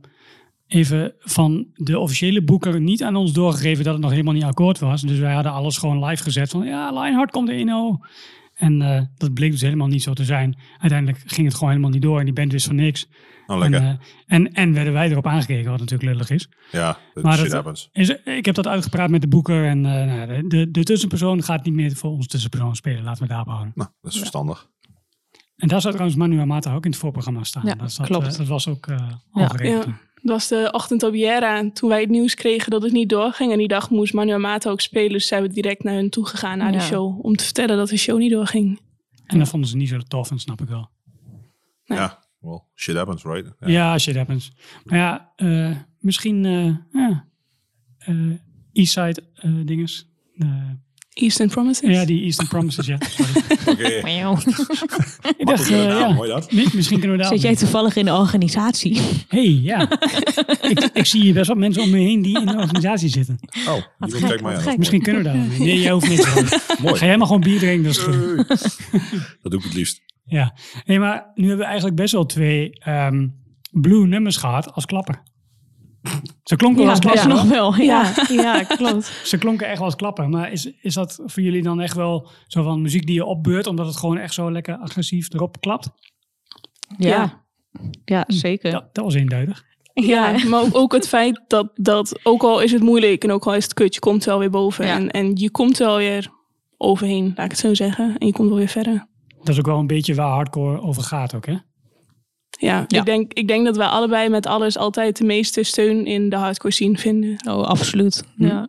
even 0.68 1.14
van 1.20 1.68
de 1.74 2.00
officiële 2.00 2.44
boeker 2.44 2.82
niet 2.82 3.04
aan 3.04 3.16
ons 3.16 3.34
doorgegeven 3.34 3.84
dat 3.84 3.94
het 3.94 4.02
nog 4.02 4.12
helemaal 4.12 4.34
niet 4.34 4.44
akkoord 4.44 4.80
was. 4.80 5.02
Dus 5.02 5.20
wij 5.20 5.34
hadden 5.34 5.52
alles 5.52 5.78
gewoon 5.78 6.06
live 6.06 6.24
gezet 6.24 6.50
van 6.50 6.66
ja, 6.66 6.92
Lionheart 6.92 7.32
komt 7.32 7.50
in 7.50 7.74
oh. 7.74 8.04
En 8.54 9.10
dat 9.18 9.34
bleek 9.34 9.52
dus 9.52 9.62
helemaal 9.62 9.88
niet 9.88 10.04
zo 10.04 10.14
te 10.14 10.26
zijn. 10.26 10.58
Uiteindelijk 10.78 11.24
ging 11.26 11.48
het 11.48 11.56
gewoon 11.56 11.70
helemaal 11.70 11.92
niet 11.92 12.02
door 12.02 12.20
en 12.20 12.26
die 12.26 12.34
band 12.34 12.52
wist 12.52 12.66
van 12.66 12.76
niks. 12.76 13.08
Nou, 13.48 13.60
lekker. 13.60 13.80
En, 13.82 13.88
eh, 14.00 14.36
en, 14.36 14.54
en 14.54 14.74
werden 14.74 14.94
wij 14.94 15.10
erop 15.12 15.28
aangekregen, 15.28 15.70
wat 15.72 15.80
natuurlijk 15.80 16.10
lullig 16.12 16.30
is. 16.30 16.50
ja, 16.72 16.98
maar 17.14 17.34
shit 17.34 17.44
dat- 17.44 17.52
happens. 17.54 17.90
Is, 17.92 18.10
ik 18.24 18.46
heb 18.46 18.56
dat 18.56 18.68
uitgepraat 18.68 19.10
met 19.10 19.22
de 19.22 19.28
boeker 19.28 19.66
en 19.66 19.86
eh, 19.86 19.92
nou, 20.06 20.28
de, 20.28 20.48
de, 20.48 20.72
de 20.72 20.84
tussenpersoon 20.84 21.44
gaat 21.44 21.66
niet 21.66 21.74
meer 21.74 21.96
voor 21.96 22.10
ons 22.12 22.28
tussenpersoon 22.28 22.76
spelen. 22.76 23.04
Laten 23.04 23.22
we 23.22 23.28
daarop 23.28 23.48
houden. 23.48 23.72
Nou, 23.76 23.90
dat 24.02 24.12
is 24.12 24.18
verstandig. 24.18 24.68
En 25.56 25.68
daar 25.68 25.82
zou 25.82 25.94
trouwens 25.94 26.20
Manu 26.20 26.40
Amata 26.40 26.74
ook 26.76 26.86
in 26.86 26.92
het 26.92 27.00
voorprogramma 27.00 27.44
staan. 27.44 27.64
Ja, 27.66 27.76
dat, 27.76 27.92
zat, 27.92 28.06
klopt. 28.06 28.28
eh, 28.28 28.38
dat 28.38 28.48
was 28.48 28.68
ook 28.68 28.88
eh 28.88 28.98
al 29.32 29.42
Ja. 29.42 29.48
geregeld. 29.48 29.86
Ja. 29.86 29.92
Dat 30.22 30.36
was 30.36 30.48
de 30.48 30.70
ochtend 30.72 31.04
op 31.04 31.14
Jera. 31.14 31.58
En 31.58 31.74
toen 31.74 31.90
wij 31.90 32.02
het 32.02 32.10
nieuws 32.10 32.34
kregen 32.36 32.72
dat 32.72 32.82
het 32.82 32.92
niet 32.92 33.10
doorging. 33.10 33.52
En 33.52 33.58
die 33.58 33.68
dag 33.68 33.90
moest 33.90 34.14
Manu 34.14 34.32
Amato 34.32 34.72
ook 34.72 34.82
spelen. 34.82 35.12
Dus 35.12 35.28
zijn 35.28 35.42
we 35.42 35.50
direct 35.50 35.84
naar 35.84 35.94
hun 35.94 36.10
toe 36.10 36.26
gegaan, 36.28 36.58
naar 36.58 36.72
Ja. 36.72 36.78
de 36.78 36.84
show. 36.84 37.26
Om 37.26 37.36
te 37.36 37.44
vertellen 37.44 37.78
dat 37.78 37.90
de 37.90 37.98
show 37.98 38.18
niet 38.18 38.32
doorging. 38.32 38.80
En 39.26 39.40
dat 39.40 39.50
vonden 39.50 39.70
ze 39.70 39.76
niet 39.78 39.90
zo 39.90 39.98
tof, 40.00 40.32
en 40.32 40.40
snap 40.40 40.62
ik 40.62 40.68
wel. 40.68 40.90
Ja, 41.84 42.20
well, 42.40 42.60
shit 42.76 42.96
happens, 42.96 43.24
right? 43.24 43.54
Ja, 43.60 43.98
shit 43.98 44.16
happens. 44.16 44.52
Maar 44.84 44.98
ja, 44.98 45.32
eh, 45.36 45.76
misschien 46.00 46.46
eh 46.46 46.76
ja, 47.02 47.28
eh, 47.98 48.16
Eastside 48.74 49.24
eh 49.36 49.52
dinges. 49.66 50.10
Eh, 50.38 50.48
Eastern 51.14 51.50
Promises. 51.50 51.90
Ja, 51.96 52.06
die 52.06 52.24
Eastern 52.24 52.48
Promises, 52.48 52.86
ja. 52.86 52.96
Oké. 53.66 53.84
Ik 55.38 55.46
dacht, 55.48 55.70
naam, 55.70 55.80
ja, 55.88 56.14
hoor 56.14 56.26
je 56.26 56.32
dat? 56.32 56.52
mi- 56.52 56.68
misschien 56.74 57.00
kunnen 57.00 57.18
we 57.18 57.24
daar... 57.24 57.32
Zit 57.32 57.42
jij 57.42 57.56
toevallig 57.56 57.96
in 57.96 58.06
de 58.06 58.14
organisatie? 58.14 59.02
hey, 59.28 59.50
ja. 59.50 59.90
ik, 60.62 60.90
ik 60.94 61.06
zie 61.06 61.22
hier 61.22 61.34
best 61.34 61.48
wel 61.48 61.56
mensen 61.56 61.84
om 61.84 61.90
me 61.90 61.98
heen 61.98 62.22
die 62.22 62.40
in 62.40 62.46
de 62.46 62.56
organisatie 62.56 63.10
zitten. 63.10 63.40
Oh, 63.68 63.74
die 64.00 64.12
gek, 64.12 64.28
kijk 64.28 64.42
maar 64.42 64.52
wat 64.52 64.62
aan. 64.62 64.68
gek. 64.68 64.78
Misschien 64.78 65.02
kunnen 65.02 65.24
we 65.24 65.30
daar. 65.30 65.60
Nee, 65.60 65.80
jij 65.82 65.92
hoeft 65.92 66.10
niet. 66.10 66.22
te 66.22 66.76
Mooi. 66.82 66.96
Ga 66.98 67.06
jij 67.06 67.18
maar 67.18 67.28
gewoon 67.28 67.42
bier 67.42 67.60
drinken. 67.60 67.84
Dat 67.84 67.96
is 67.96 68.00
goed. 68.00 68.48
Dat 69.42 69.52
doe 69.52 69.60
ik 69.60 69.64
het 69.66 69.74
liefst. 69.74 70.02
Ja. 70.28 70.56
Nee, 70.86 71.00
maar 71.00 71.32
nu 71.36 71.44
hebben 71.44 71.60
we 71.60 71.66
eigenlijk 71.66 71.96
best 71.96 72.14
wel 72.14 72.26
twee 72.26 72.70
ehm, 72.72 73.28
blue 73.72 74.08
nummers 74.08 74.38
gehad 74.38 74.74
als 74.74 74.86
klapper. 74.86 75.24
Ze 76.44 76.56
klonken 76.56 76.78
wel 76.78 76.86
Ja, 76.86 76.92
als 76.92 77.00
klapper. 77.00 77.28
nog 77.28 77.44
wel. 77.44 77.76
Ja, 77.76 78.14
ja 78.30 78.64
klopt. 78.78 79.22
Ze 79.24 79.38
klonken 79.38 79.68
echt 79.68 79.78
wel 79.78 79.86
als 79.86 79.96
klapper. 79.96 80.30
Maar 80.30 80.52
is, 80.52 80.72
is 80.82 80.94
dat 80.94 81.22
voor 81.26 81.44
jullie 81.44 81.64
dan 81.64 81.82
echt 81.82 81.96
wel 81.96 82.30
zo 82.48 82.64
van 82.64 82.82
muziek 82.82 83.06
die 83.06 83.16
je 83.16 83.26
opbeurt, 83.26 83.68
omdat 83.68 83.86
het 83.86 83.98
gewoon 83.98 84.18
echt 84.18 84.34
zo 84.34 84.52
lekker 84.52 84.78
agressief 84.78 85.34
erop 85.34 85.60
klapt? 85.62 85.90
Ja, 86.98 87.46
ja 88.06 88.24
zeker. 88.28 88.72
Dat, 88.72 88.94
dat 88.94 89.04
was 89.04 89.14
eenduidig. 89.14 89.66
Ja, 89.94 90.36
maar 90.48 90.62
ook, 90.62 90.76
ook 90.76 90.94
het 90.94 91.08
feit 91.08 91.42
dat, 91.48 91.70
dat, 91.74 92.20
ook 92.24 92.44
al 92.44 92.62
is 92.62 92.72
het 92.72 92.82
moeilijk 92.82 93.24
en 93.24 93.32
ook 93.32 93.46
al 93.48 93.56
is 93.56 93.64
het 93.64 93.74
kut, 93.74 93.94
je 93.94 94.00
komt 94.00 94.24
wel 94.24 94.40
weer 94.40 94.50
boven. 94.50 94.86
Ja. 94.86 94.96
En, 94.96 95.12
en 95.12 95.32
je 95.36 95.52
komt 95.52 95.78
wel 95.78 95.98
weer 95.98 96.30
overheen, 96.78 97.34
laat 97.36 97.46
ik 97.46 97.52
het 97.52 97.60
zo 97.60 97.74
zeggen. 97.74 98.16
En 98.18 98.28
je 98.28 98.34
komt 98.34 98.50
wel 98.50 98.58
weer 98.58 98.68
verder. 98.68 99.08
Dat 99.48 99.56
is 99.56 99.62
ook 99.62 99.72
wel 99.72 99.80
een 99.80 99.88
beetje 99.88 100.16
waar 100.16 100.30
hardcore 100.32 100.82
over 100.82 101.04
gaat 101.04 101.36
ook, 101.36 101.46
hè? 101.46 101.52
Ja, 101.52 102.86
Ja. 102.88 103.00
Ik, 103.00 103.06
denk, 103.06 103.34
ik 103.34 103.48
denk 103.48 103.66
dat 103.66 103.78
wij 103.78 103.88
allebei 103.88 104.30
met 104.30 104.46
alles 104.46 104.78
altijd 104.78 105.18
de 105.18 105.24
meeste 105.24 105.64
steun 105.64 106.06
in 106.06 106.30
de 106.30 106.36
hardcore 106.36 106.74
scene 106.74 106.98
vinden. 106.98 107.48
Oh, 107.50 107.64
absoluut. 107.64 108.24
Ja. 108.36 108.68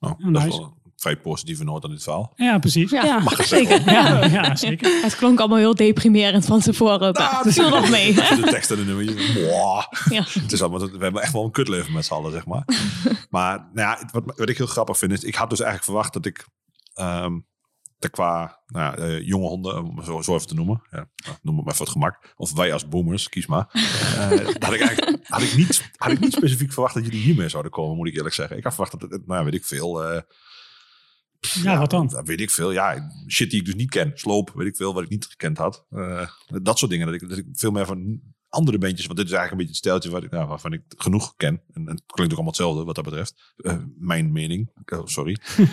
Oh, 0.00 0.12
Ja, 0.18 0.30
dat 0.30 0.44
is 0.44 0.56
wel 0.56 0.64
een 0.64 0.92
vrij 0.96 1.16
positieve 1.16 1.64
noot 1.64 1.84
aan 1.84 1.90
dit 1.90 2.02
verhaal. 2.02 2.32
Ja, 2.36 2.58
precies. 2.58 2.90
Ja, 2.90 3.04
Ja, 3.04 3.22
Ja. 3.36 3.44
zeker. 3.44 3.90
ja, 4.30 4.56
zeker. 4.56 5.02
Het 5.02 5.16
klonk 5.16 5.38
allemaal 5.38 5.58
heel 5.58 5.74
deprimerend 5.74 6.44
van 6.46 6.60
tevoren. 6.60 7.12
Maar 7.12 7.40
het 7.42 7.52
viel 7.52 7.68
nog 7.68 7.90
mee. 7.90 8.14
De 8.14 8.46
tekst 8.50 8.70
en 8.70 8.76
de 8.76 8.84
nummer. 8.84 9.04
Ja. 10.10 10.24
Het 10.42 10.52
is 10.52 10.62
allemaal, 10.62 10.90
we 10.90 10.98
hebben 10.98 11.22
echt 11.22 11.32
wel 11.32 11.44
een 11.44 11.50
kutleven 11.50 11.92
met 11.92 12.04
z'n 12.04 12.12
allen, 12.14 12.32
zeg 12.32 12.46
maar. 12.46 12.64
maar 13.30 13.68
nou 13.72 13.88
ja, 13.88 14.08
wat, 14.12 14.22
wat 14.36 14.48
ik 14.48 14.56
heel 14.56 14.66
grappig 14.66 14.98
vind, 14.98 15.12
is 15.12 15.24
ik 15.24 15.34
had 15.34 15.50
dus 15.50 15.60
eigenlijk 15.60 15.90
verwacht 15.90 16.12
dat 16.12 16.26
ik 16.26 16.46
ehm, 16.94 17.38
er 17.98 18.10
qua 18.10 18.60
nou 18.66 18.84
ja, 18.84 18.96
eh, 19.04 19.26
jonge 19.26 19.46
honden, 19.48 19.84
om 19.84 19.96
het 19.96 20.06
zo, 20.06 20.22
zo 20.22 20.34
even 20.34 20.46
te 20.46 20.54
noemen, 20.54 20.82
ja, 20.90 21.08
nou, 21.24 21.36
noem 21.42 21.56
het 21.56 21.64
maar 21.64 21.74
voor 21.74 21.84
het 21.84 21.94
gemak, 21.94 22.32
of 22.36 22.52
wij 22.52 22.72
als 22.72 22.88
boomers, 22.88 23.28
kies 23.28 23.46
maar. 23.46 23.68
Eh, 24.18 24.30
dat 24.30 24.62
had 24.64 24.74
ik 24.74 24.80
eigenlijk 24.80 25.26
had 25.28 25.42
ik 25.42 25.56
niet, 25.56 25.90
had 25.96 26.12
ik 26.12 26.20
niet 26.20 26.32
specifiek 26.32 26.72
verwacht 26.72 26.94
dat 26.94 27.04
jullie 27.04 27.20
hiermee 27.20 27.48
zouden 27.48 27.72
komen, 27.72 27.96
moet 27.96 28.08
ik 28.08 28.16
eerlijk 28.16 28.34
zeggen. 28.34 28.56
Ik 28.56 28.64
had 28.64 28.74
verwacht 28.74 29.00
dat 29.00 29.10
het, 29.10 29.26
nou 29.26 29.38
ja, 29.38 29.44
weet 29.44 29.54
ik 29.54 29.64
veel. 29.64 30.04
eh, 30.04 30.20
Ja, 31.62 31.78
wat 31.78 31.90
dan? 31.90 32.22
Weet 32.24 32.40
ik 32.40 32.50
veel. 32.50 32.72
Ja, 32.72 33.10
shit 33.26 33.50
die 33.50 33.60
ik 33.60 33.64
dus 33.66 33.74
niet 33.74 33.90
ken. 33.90 34.10
Sloop, 34.14 34.50
weet 34.54 34.66
ik 34.66 34.76
veel, 34.76 34.94
wat 34.94 35.02
ik 35.02 35.08
niet 35.08 35.26
gekend 35.26 35.58
had. 35.58 35.86
Eh, 35.90 36.28
dat 36.46 36.78
soort 36.78 36.90
dingen. 36.90 37.06
Dat 37.06 37.22
ik, 37.22 37.28
dat 37.28 37.38
ik 37.38 37.46
veel 37.52 37.70
meer 37.70 37.86
van 37.86 38.20
andere 38.48 38.78
bandjes, 38.78 39.06
want 39.06 39.18
dit 39.18 39.26
is 39.26 39.32
eigenlijk 39.32 39.50
een 39.50 39.56
beetje 39.66 39.88
het 39.88 40.00
steltje 40.00 40.10
wat 40.10 40.22
ik, 40.22 40.30
nou, 40.30 40.48
waarvan 40.48 40.72
ik 40.72 40.82
genoeg 40.96 41.34
ken. 41.36 41.62
En, 41.72 41.88
en 41.88 41.94
het 41.94 42.02
klinkt 42.06 42.32
ook 42.32 42.38
allemaal 42.38 42.44
hetzelfde 42.46 42.84
wat 42.84 42.94
dat 42.94 43.04
betreft. 43.04 43.54
Eh, 43.56 43.76
mijn 43.98 44.32
mening. 44.32 44.70
Oh, 44.86 45.06
sorry. 45.06 45.36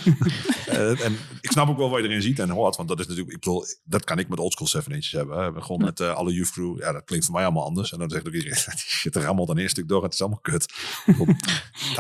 Eh, 0.66 1.06
en 1.06 1.18
ik 1.42 1.52
snap 1.52 1.70
ook 1.70 1.78
wel 1.78 1.90
wat 1.90 2.02
je 2.02 2.08
erin 2.08 2.22
ziet 2.22 2.40
en 2.40 2.50
hoort. 2.50 2.76
Want 2.76 2.90
dat 2.90 3.00
is 3.00 3.08
natuurlijk, 3.08 3.36
ik 3.36 3.40
bedoel, 3.40 3.66
dat 3.84 4.04
kan 4.04 4.20
ik 4.20 4.28
met 4.28 4.40
oldschool 4.40 4.68
7 4.68 4.92
inches 4.92 5.12
hebben. 5.12 5.38
Hè. 5.38 5.62
Gewoon 5.62 5.82
met 5.82 6.00
eh, 6.00 6.16
alle 6.16 6.34
youth 6.34 6.52
crew. 6.52 6.80
Ja, 6.80 6.92
dat 6.92 7.04
klinkt 7.04 7.26
voor 7.26 7.36
mij 7.36 7.44
allemaal 7.44 7.66
anders. 7.66 7.92
En 7.92 8.00
dan 8.00 8.10
zegt 8.10 8.28
ook 8.28 8.34
iedereen, 8.34 8.58
shit, 8.78 9.16
er 9.16 9.22
rammelt 9.22 9.48
dan 9.48 9.58
één 9.58 9.70
stuk 9.70 9.88
door. 9.88 10.04
Het 10.04 10.14
is 10.14 10.22
allemaal 10.22 10.40
kut. 10.40 10.74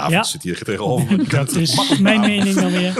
Ja. 0.07 0.23
zit 0.23 0.43
hier 0.43 0.63
tegenover. 0.63 1.29
Dat 1.29 1.51
is 1.51 1.99
mijn 1.99 2.19
mening 2.19 2.55
dan 2.55 2.71
weer. 2.71 2.93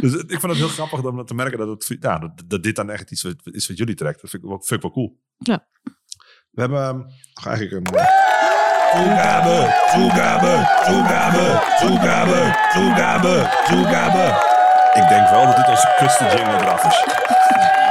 Dus 0.00 0.14
ik 0.14 0.40
vond 0.40 0.42
het 0.42 0.56
heel 0.56 0.68
grappig 0.68 1.04
om 1.04 1.24
te 1.24 1.34
merken 1.34 1.58
dat, 1.58 1.68
het, 1.68 1.96
ja, 2.00 2.18
dat, 2.18 2.42
dat 2.46 2.62
dit 2.62 2.76
dan 2.76 2.90
echt 2.90 3.10
iets 3.10 3.24
is 3.42 3.68
wat 3.68 3.76
jullie 3.76 3.94
trekt. 3.94 4.20
Dat 4.20 4.30
vind 4.30 4.42
ik, 4.42 4.48
vind 4.50 4.70
ik 4.70 4.82
wel 4.82 4.90
cool. 4.90 5.20
Ja. 5.38 5.66
We 6.54 6.60
hebben 6.60 6.82
ehm, 6.88 6.96
nog 7.34 7.46
eigenlijk 7.46 7.72
een... 7.72 7.92
Toegabe, 8.94 9.56
toegabe, 9.92 10.68
toegabe, 10.86 11.62
toegabe, 11.80 12.56
toegabe, 12.72 13.50
toegabe. 13.66 14.52
Ik 15.02 15.08
denk 15.08 15.28
wel 15.30 15.46
dat 15.46 15.56
dit 15.56 15.68
onze 15.68 15.94
kutste 15.98 16.24
jingle 16.24 16.60
eraf 16.60 16.84
is. 16.84 17.04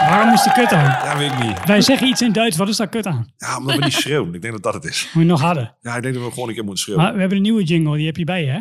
Waarom 0.09 0.33
is 0.33 0.43
die 0.43 0.51
kut 0.53 0.71
aan? 0.73 0.83
Ja, 0.83 1.17
weet 1.17 1.31
ik 1.31 1.43
niet. 1.43 1.65
Wij 1.65 1.81
zeggen 1.81 2.07
iets 2.07 2.21
in 2.21 2.31
Duits, 2.31 2.57
wat 2.57 2.67
is 2.69 2.77
daar 2.77 2.87
kut 2.89 3.05
aan? 3.05 3.33
Ja, 3.37 3.57
omdat 3.57 3.75
we 3.75 3.83
niet 3.83 3.93
schreeuwen. 3.93 4.33
Ik 4.33 4.41
denk 4.41 4.53
dat 4.53 4.63
dat 4.63 4.73
het 4.73 4.83
is. 4.85 5.09
Moet 5.13 5.23
je 5.23 5.29
nog 5.29 5.41
harder. 5.41 5.75
Ja, 5.81 5.95
ik 5.95 6.01
denk 6.01 6.13
dat 6.15 6.23
we 6.23 6.29
gewoon 6.31 6.47
een 6.49 6.55
keer 6.55 6.63
moeten 6.63 6.83
schreeuwen. 6.83 7.03
Maar 7.05 7.13
we 7.13 7.19
hebben 7.19 7.37
een 7.37 7.43
nieuwe 7.43 7.63
jingle, 7.63 7.97
die 7.97 8.05
heb 8.05 8.17
je 8.17 8.23
bij 8.23 8.43
je, 8.43 8.49
hè? 8.51 8.59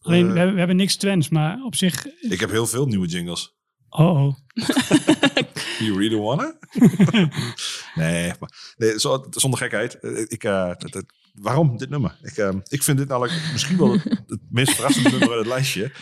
Alleen, 0.00 0.26
Eh. 0.26 0.32
we, 0.32 0.36
hebben, 0.36 0.52
we 0.52 0.58
hebben 0.58 0.76
niks 0.76 0.96
Twents, 0.96 1.28
maar 1.28 1.58
op 1.64 1.74
zich... 1.74 2.06
Ik 2.20 2.40
heb 2.40 2.50
heel 2.50 2.66
veel 2.66 2.86
nieuwe 2.86 3.06
jingles. 3.06 3.54
Oh, 3.88 4.24
oh. 4.24 4.34
You 5.78 5.98
really 5.98 6.16
wanna? 6.16 6.58
nee, 7.94 8.32
maar, 8.40 8.74
nee 8.76 9.00
zo, 9.00 9.26
zonder 9.30 9.58
gekheid. 9.58 9.98
Eh, 10.00 10.20
Ik, 10.28 10.44
eh, 10.44 10.68
het- 10.68 10.94
het- 10.94 11.12
waarom 11.34 11.76
dit 11.76 11.90
nummer? 11.90 12.18
Ik, 12.22 12.36
eh, 12.36 12.48
ik 12.68 12.82
vind 12.82 12.98
dit 12.98 13.08
namelijk 13.08 13.40
misschien 13.52 13.76
wel 13.78 13.92
het, 13.92 14.04
het 14.26 14.40
meest 14.50 14.74
verrassende 14.74 15.10
nummer 15.10 15.28
uit 15.28 15.38
het 15.38 15.46
lijstje. 15.48 15.92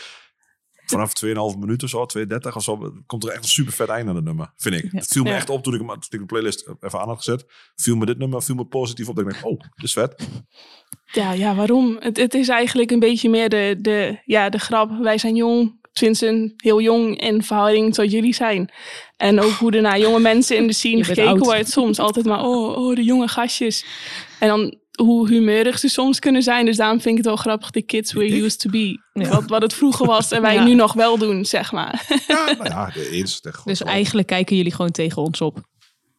Vanaf 0.86 1.12
2,5 1.14 1.58
minuten 1.58 1.84
of 1.84 1.90
zo, 1.90 2.06
2,30 2.06 2.56
of 2.56 2.62
zo, 2.62 2.92
komt 3.06 3.24
er 3.24 3.30
echt 3.30 3.42
een 3.42 3.48
super 3.48 3.72
vet 3.72 3.88
einde 3.88 4.10
aan 4.10 4.16
het 4.16 4.24
nummer, 4.24 4.52
vind 4.56 4.74
ik. 4.74 4.88
Het 4.92 5.06
viel 5.06 5.22
me 5.22 5.28
Ja. 5.28 5.34
echt 5.36 5.50
op 5.50 5.62
toen 5.62 5.74
ik, 5.74 5.78
hem, 5.80 5.88
toen 5.88 6.00
ik 6.10 6.18
de 6.18 6.24
playlist 6.24 6.68
even 6.80 7.00
aan 7.00 7.08
had 7.08 7.16
gezet. 7.16 7.44
Viel 7.76 7.96
me 7.96 8.06
dit 8.06 8.18
nummer 8.18 8.42
viel 8.42 8.54
me 8.54 8.64
positief 8.64 9.08
op. 9.08 9.16
Dat 9.16 9.26
ik 9.26 9.32
denk, 9.32 9.44
oh, 9.44 9.60
dit 9.60 9.70
is 9.84 9.92
vet. 9.92 10.28
Ja, 11.12 11.32
ja 11.32 11.54
waarom? 11.54 11.96
Het, 12.00 12.16
het 12.16 12.34
is 12.34 12.48
eigenlijk 12.48 12.90
een 12.90 12.98
beetje 12.98 13.28
meer 13.30 13.48
de, 13.48 13.76
de, 13.80 14.20
ja, 14.24 14.48
de 14.48 14.58
grap. 14.58 14.90
Wij 15.02 15.18
zijn 15.18 15.36
jong, 15.36 15.78
sinds 15.92 16.20
een 16.20 16.52
heel 16.56 16.80
jong 16.80 17.20
in 17.20 17.42
verhouding 17.42 17.94
tot 17.94 18.10
jullie 18.10 18.34
zijn. 18.34 18.70
En 19.16 19.40
ook 19.40 19.50
hoe 19.50 19.72
er 19.72 19.82
naar 19.82 19.98
jonge 19.98 20.20
mensen 20.20 20.56
in 20.56 20.66
de 20.66 20.72
scene 20.72 21.04
gekeken 21.04 21.30
oud. 21.30 21.38
wordt. 21.38 21.70
Soms 21.70 21.98
altijd 21.98 22.26
maar, 22.26 22.44
oh, 22.44 22.76
oh, 22.78 22.94
de 22.96 23.04
jonge 23.04 23.28
gastjes. 23.28 23.84
En 24.38 24.48
dan 24.48 24.74
hoe 24.92 25.28
humeurig 25.28 25.78
ze 25.78 25.88
soms 25.88 26.18
kunnen 26.18 26.42
zijn. 26.42 26.64
Dus 26.66 26.76
daarom 26.76 27.00
vind 27.00 27.10
ik 27.10 27.16
het 27.16 27.26
wel 27.26 27.36
grappig. 27.36 27.70
The 27.70 27.82
kids 27.82 28.12
were 28.12 28.42
used 28.44 28.58
to 28.58 28.70
be. 28.70 28.98
Wat, 29.12 29.44
wat 29.46 29.62
het 29.62 29.74
vroeger 29.74 30.06
was 30.06 30.30
en 30.32 30.42
wij 30.42 30.54
Ja. 30.54 30.64
nu 30.64 30.74
nog 30.74 30.92
wel 30.92 31.18
doen, 31.18 31.44
zeg 31.44 31.72
maar. 31.72 32.20
Ja, 32.26 32.44
nou 32.44 32.64
ja, 32.64 32.90
de 32.94 33.08
eens. 33.10 33.40
De, 33.40 33.52
Dus 33.64 33.82
eigenlijk 33.82 34.26
kijken 34.26 34.56
jullie 34.56 34.72
gewoon 34.72 34.90
tegen 34.90 35.22
ons 35.22 35.40
op. 35.40 35.60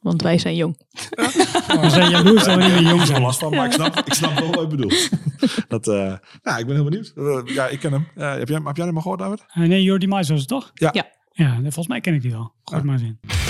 Want 0.04 0.22
wij 0.22 0.38
zijn 0.38 0.56
jong. 0.56 0.78
We 1.82 1.90
zijn 1.90 2.10
jaloers 2.10 2.44
dat 2.44 2.56
we 2.56 2.64
niet 2.64 2.74
meer 2.74 2.82
jong 2.82 3.06
zijn. 3.06 3.22
last 3.22 3.40
van, 3.40 3.56
maar 3.56 3.66
ik 3.66 3.72
snap, 3.72 3.98
ik 3.98 4.14
snap 4.14 4.40
wel 4.40 4.52
wat 4.52 4.62
je 4.62 4.68
bedoelt. 4.68 5.10
Dat, 5.68 5.88
eh, 5.88 6.14
nou, 6.44 6.60
ik 6.60 6.66
ben 6.66 6.76
heel 6.76 6.84
benieuwd. 6.84 7.14
Eh, 7.16 7.56
ja, 7.56 7.68
ik 7.68 7.80
ken 7.80 7.92
hem. 7.92 8.08
Eh, 8.16 8.34
heb, 8.34 8.48
jij, 8.48 8.62
heb 8.64 8.78
jij 8.78 8.86
hem 8.86 8.96
al 8.96 9.02
gehoord, 9.02 9.20
David? 9.20 9.46
Nee, 9.54 9.84
Jordi 9.84 10.08
het 10.08 10.48
toch? 10.48 10.72
Ja. 10.74 10.90
Ja. 10.94 11.12
Ja, 11.36 11.56
volgens 11.62 11.88
mij 11.88 12.02
ken 12.02 12.14
ik 12.14 12.22
die 12.22 12.32
wel. 12.32 12.54
Het 12.64 12.84
maar 12.84 13.00
eens 13.00 13.43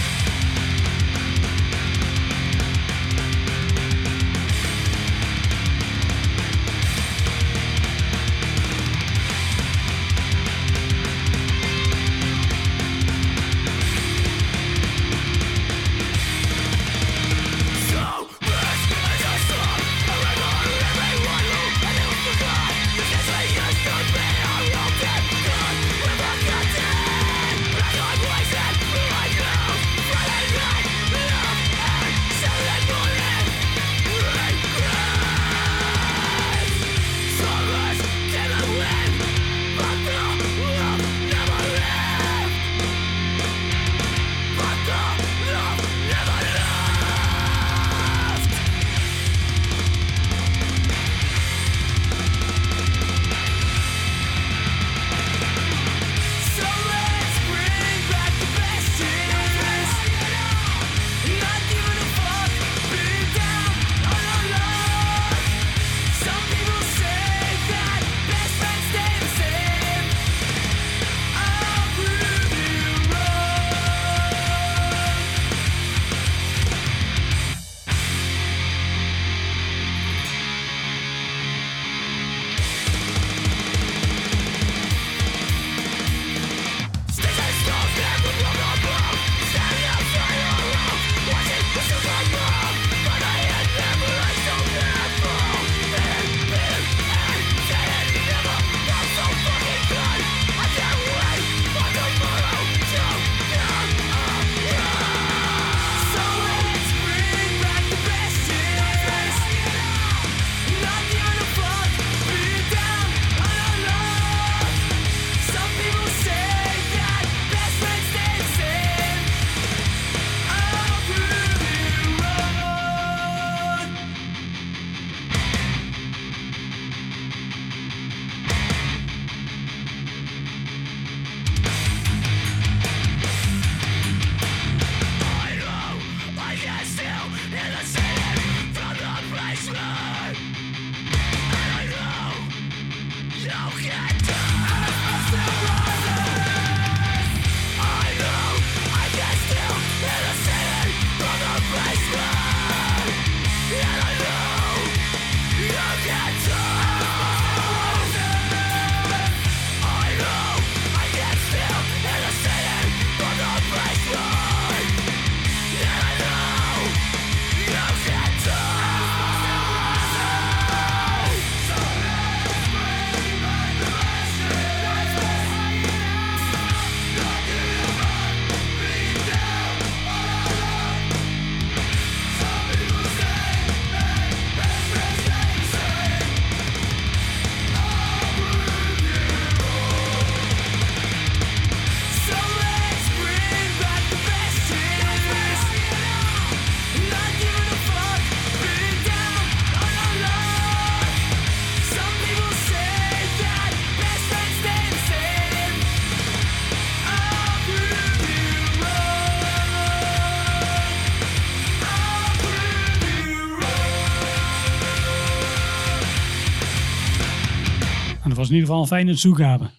was 218.43 218.51
in 218.51 218.53
ieder 218.61 218.67
geval 218.70 218.82
een 218.82 218.87
fijne 218.87 219.15
toegave. 219.15 219.70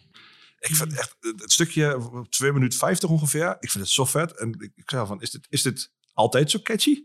Ik 0.59 0.75
vind 0.77 0.93
echt 0.99 1.17
het 1.21 1.53
stukje 1.53 1.97
op 2.13 2.31
2 2.31 2.53
minuten 2.53 2.79
50 2.79 3.09
ongeveer. 3.11 3.57
Ik 3.61 3.71
vind 3.71 3.85
het 3.85 3.93
zo 3.93 4.05
vet. 4.05 4.39
En 4.39 4.49
ik, 4.49 4.73
ik 4.75 4.91
zei 4.91 5.01
al 5.01 5.07
van, 5.07 5.21
is 5.21 5.31
dit, 5.31 5.47
is 5.51 5.63
dit 5.63 5.93
altijd 6.13 6.51
zo 6.51 6.59
catchy? 6.63 7.03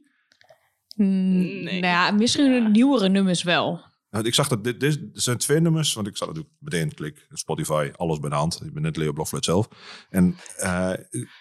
Mm, 0.95 1.37
Nee. 1.63 1.63
Nou 1.79 1.93
ja, 1.93 2.11
misschien 2.11 2.63
de 2.63 2.69
nieuwere 2.69 3.09
nummers 3.09 3.43
wel. 3.43 3.87
Ik 4.21 4.33
zag 4.33 4.47
dat 4.47 4.63
dit, 4.63 4.79
dit 4.79 4.95
er 4.95 5.21
zijn 5.21 5.37
twee 5.37 5.59
nummers, 5.59 5.93
want 5.93 6.07
ik 6.07 6.17
zat 6.17 6.27
natuurlijk 6.27 6.55
meteen 6.59 6.93
klik 6.93 7.25
Spotify, 7.29 7.91
alles 7.95 8.19
bij 8.19 8.29
de 8.29 8.35
hand. 8.35 8.61
Ik 8.65 8.73
ben 8.73 8.81
net 8.81 8.97
Leo 8.97 9.11
Blokfluit 9.13 9.45
zelf. 9.45 9.67
En 10.09 10.37
eh 10.55 10.93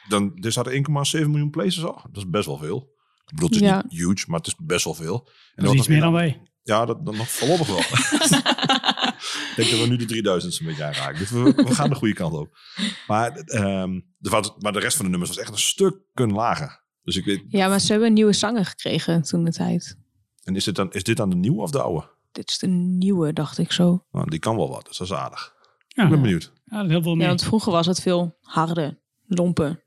dan, 0.08 0.38
er 0.40 0.52
zaten 0.52 0.72
1,7 0.72 1.26
miljoen 1.28 1.50
plays 1.50 1.78
of 1.78 1.82
zo. 1.82 2.08
Dat 2.10 2.16
is 2.24 2.30
best 2.30 2.46
wel 2.46 2.58
veel. 2.58 2.96
Ik 3.26 3.34
bedoel, 3.34 3.48
het 3.48 3.60
is 3.60 3.64
Ja. 3.68 3.82
niet 3.88 4.00
huge, 4.00 4.24
maar 4.28 4.38
het 4.38 4.46
is 4.46 4.54
best 4.58 4.84
wel 4.84 4.94
veel. 4.94 5.28
En 5.54 5.64
Dat 5.64 5.64
er 5.64 5.72
is 5.72 5.78
iets 5.78 5.88
meer 5.88 6.00
dan 6.00 6.12
wij. 6.12 6.42
Ja, 6.62 6.84
dat, 6.84 7.06
dat 7.06 7.14
nog 7.14 7.30
voorlopig 7.30 7.66
wel. 7.66 7.82
ik 9.58 9.64
denk 9.64 9.70
dat 9.70 9.80
we 9.80 9.86
nu 9.86 9.96
de 9.96 10.04
3000 10.04 10.60
een 10.60 10.66
beetje 10.66 10.84
aanraken. 10.84 11.18
Dus 11.18 11.30
we, 11.30 11.42
we 11.56 11.74
gaan 11.74 11.88
de 11.88 11.94
goede 11.94 12.14
kant 12.14 12.34
op. 12.34 12.58
Maar, 13.06 13.30
ehm, 13.36 14.00
de, 14.18 14.30
wat- 14.30 14.62
maar 14.62 14.72
de 14.72 14.78
rest 14.78 14.96
van 14.96 15.04
de 15.04 15.10
nummers 15.10 15.30
was 15.30 15.40
echt 15.40 15.50
een 15.52 15.58
stuk 15.58 15.96
lager. 16.14 16.82
Dus 17.02 17.16
ik 17.16 17.24
weet, 17.24 17.42
Ja, 17.48 17.68
maar 17.68 17.80
ze 17.80 17.90
hebben 17.90 18.08
een 18.08 18.14
nieuwe 18.14 18.32
zanger 18.32 18.64
gekregen 18.66 19.22
toen 19.22 19.44
de 19.44 19.52
tijd. 19.52 19.98
en 20.44 20.56
is 20.56 20.64
dit, 20.64 20.74
dan, 20.74 20.92
is 20.92 21.02
dit 21.02 21.16
dan 21.16 21.30
de 21.30 21.36
nieuwe 21.36 21.60
of 21.62 21.70
de 21.70 21.82
oude? 21.82 22.08
Dit 22.32 22.48
is 22.50 22.58
de 22.58 22.66
nieuwe, 22.66 23.32
dacht 23.32 23.58
ik 23.58 23.72
zo. 23.72 24.04
Nou, 24.12 24.30
die 24.30 24.38
kan 24.38 24.56
wel 24.56 24.68
wat, 24.68 24.86
dus 24.86 24.96
dat 24.98 25.06
is 25.06 25.12
aardig. 25.12 25.54
Ja, 25.88 26.04
Ik 26.04 26.10
ben 26.10 26.20
benieuwd. 26.22 26.52
ja, 26.64 26.80
dat 26.80 26.90
heel 26.90 27.02
veel 27.02 27.10
Ja, 27.10 27.16
meer. 27.16 27.26
want 27.26 27.44
vroeger 27.44 27.72
was 27.72 27.86
het 27.86 28.00
veel 28.00 28.36
harder, 28.42 28.98
lompen. 29.26 29.82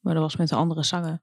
Maar 0.00 0.14
dat 0.14 0.22
was 0.22 0.36
met 0.36 0.48
de 0.48 0.54
andere 0.54 0.82
zanger. 0.82 1.20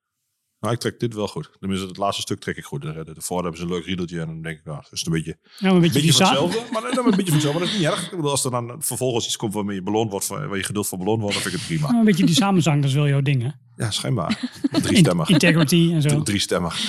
Nou, 0.60 0.74
ik 0.74 0.80
trek 0.80 1.00
dit 1.00 1.14
wel 1.14 1.28
goed. 1.28 1.50
Tenminste, 1.60 1.88
het 1.88 1.98
laatste 1.98 2.22
stuk 2.22 2.40
trek 2.40 2.58
ik 2.58 2.64
goed. 2.64 2.82
De, 2.82 2.94
de, 3.04 3.14
de 3.14 3.22
voor 3.22 3.42
hebben 3.42 3.58
ze 3.58 3.64
een 3.66 3.72
leuk 3.72 3.86
riedeltje. 3.86 4.20
En 4.20 4.26
dan 4.28 4.42
denk 4.42 4.58
ik, 4.60 4.66
nou, 4.66 4.78
dat 4.82 4.92
is 4.92 5.06
een 5.06 5.12
beetje, 5.12 5.38
Ja, 5.58 5.70
een 5.70 5.80
beetje, 5.82 6.02
hetzelfde. 6.06 6.62
Maar, 6.72 6.82
dan 6.96 7.06
een 7.06 7.16
beetje 7.16 7.26
van 7.26 7.34
hetzelfde. 7.34 7.60
Maar 7.60 7.60
dat 7.60 7.68
is 7.70 7.78
niet 7.78 7.88
erg. 7.88 8.04
Ik 8.06 8.16
bedoel, 8.16 8.32
als 8.32 8.46
er 8.46 8.52
dan 8.52 8.76
vervolgens 8.80 9.26
iets 9.26 9.38
komt 9.38 9.54
waarmee 9.54 9.76
je 9.76 9.82
beloond 9.84 10.12
wordt, 10.12 10.28
waar 10.28 10.58
je 10.58 10.64
geduld 10.64 10.88
voor 10.88 10.98
beloond 10.98 11.22
wordt, 11.22 11.34
dan 11.36 11.44
vind 11.44 11.56
ik 11.56 11.60
het 11.60 11.70
prima. 11.70 11.94
Ja, 11.94 12.00
een 12.00 12.06
beetje 12.06 12.26
die 12.26 12.36
samenzang, 12.36 12.82
dat 12.82 12.90
is 12.90 12.96
wel 12.96 13.08
jouw 13.08 13.22
ding, 13.22 13.42
hè? 13.42 13.50
Ja, 13.84 13.92
schijnbaar. 13.92 14.40
Drie 14.72 14.94
In- 14.96 15.04
stemmig. 15.04 15.30
integrity 15.30 15.90
en 15.94 16.02
zo. 16.02 16.10
Drie, 16.10 16.24
drie 16.24 16.40
stemmig. 16.40 16.76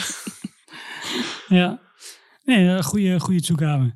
Ja. 1.48 1.80
Nee, 2.44 2.64
een 2.64 2.84
goede, 2.84 3.20
goede 3.20 3.40
toegave. 3.40 3.94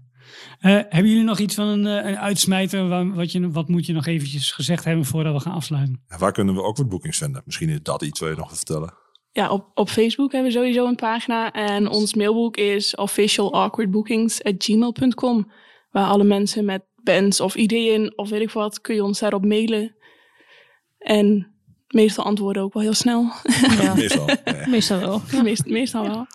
Eh, 0.58 0.70
hebben 0.70 1.06
jullie 1.10 1.24
nog 1.24 1.38
iets 1.38 1.54
van 1.54 1.66
een, 1.66 1.86
eh, 1.86 2.10
een 2.10 2.18
uitsmijter? 2.18 2.88
Waar- 2.88 3.14
Wat, 3.14 3.32
je, 3.32 3.50
wat 3.50 3.68
moet 3.68 3.86
je 3.86 3.92
nog 3.92 4.06
eventjes 4.06 4.50
gezegd 4.52 4.84
hebben 4.84 5.04
voordat 5.04 5.34
we 5.34 5.40
gaan 5.40 5.52
afsluiten? 5.52 6.02
En 6.08 6.18
waar 6.18 6.32
kunnen 6.32 6.54
we 6.54 6.62
ook 6.62 6.76
wat 6.76 6.88
boekings 6.88 7.18
vinden? 7.18 7.42
Misschien 7.44 7.68
is 7.68 7.78
dat 7.82 8.02
iets 8.02 8.20
waar 8.20 8.30
je 8.30 8.36
nog 8.36 8.46
wil 8.48 8.56
vertellen. 8.56 8.94
Ja, 9.32 9.50
op, 9.50 9.70
op 9.74 9.88
Facebook 9.88 10.32
hebben 10.32 10.52
we 10.52 10.56
sowieso 10.58 10.86
een 10.86 10.94
pagina. 10.94 11.52
En 11.52 11.88
ons 11.88 12.14
mailboek 12.14 12.56
is 12.56 12.96
officialawkwardbookings.gmail.com. 12.96 15.52
Waar 15.90 16.06
alle 16.08 16.24
mensen 16.24 16.64
met 16.64 16.82
bands 17.02 17.40
of 17.40 17.54
ideeën 17.54 18.12
of 18.18 18.28
weet 18.28 18.40
ik 18.40 18.50
wat, 18.50 18.80
kun 18.80 18.94
je 18.94 19.04
ons 19.04 19.18
daarop 19.18 19.44
mailen. 19.44 19.96
En 20.98 21.52
meestal 21.88 22.24
antwoorden 22.24 22.62
ook 22.62 22.72
wel 22.72 22.82
heel 22.82 22.94
snel. 22.94 23.26
Ja, 23.80 23.94
Meestal. 24.00 24.26
Nee. 24.26 24.36
meestal 24.68 24.98
wel. 24.98 25.22
Meest, 25.42 25.66
meestal 25.66 26.06
wel. 26.06 26.26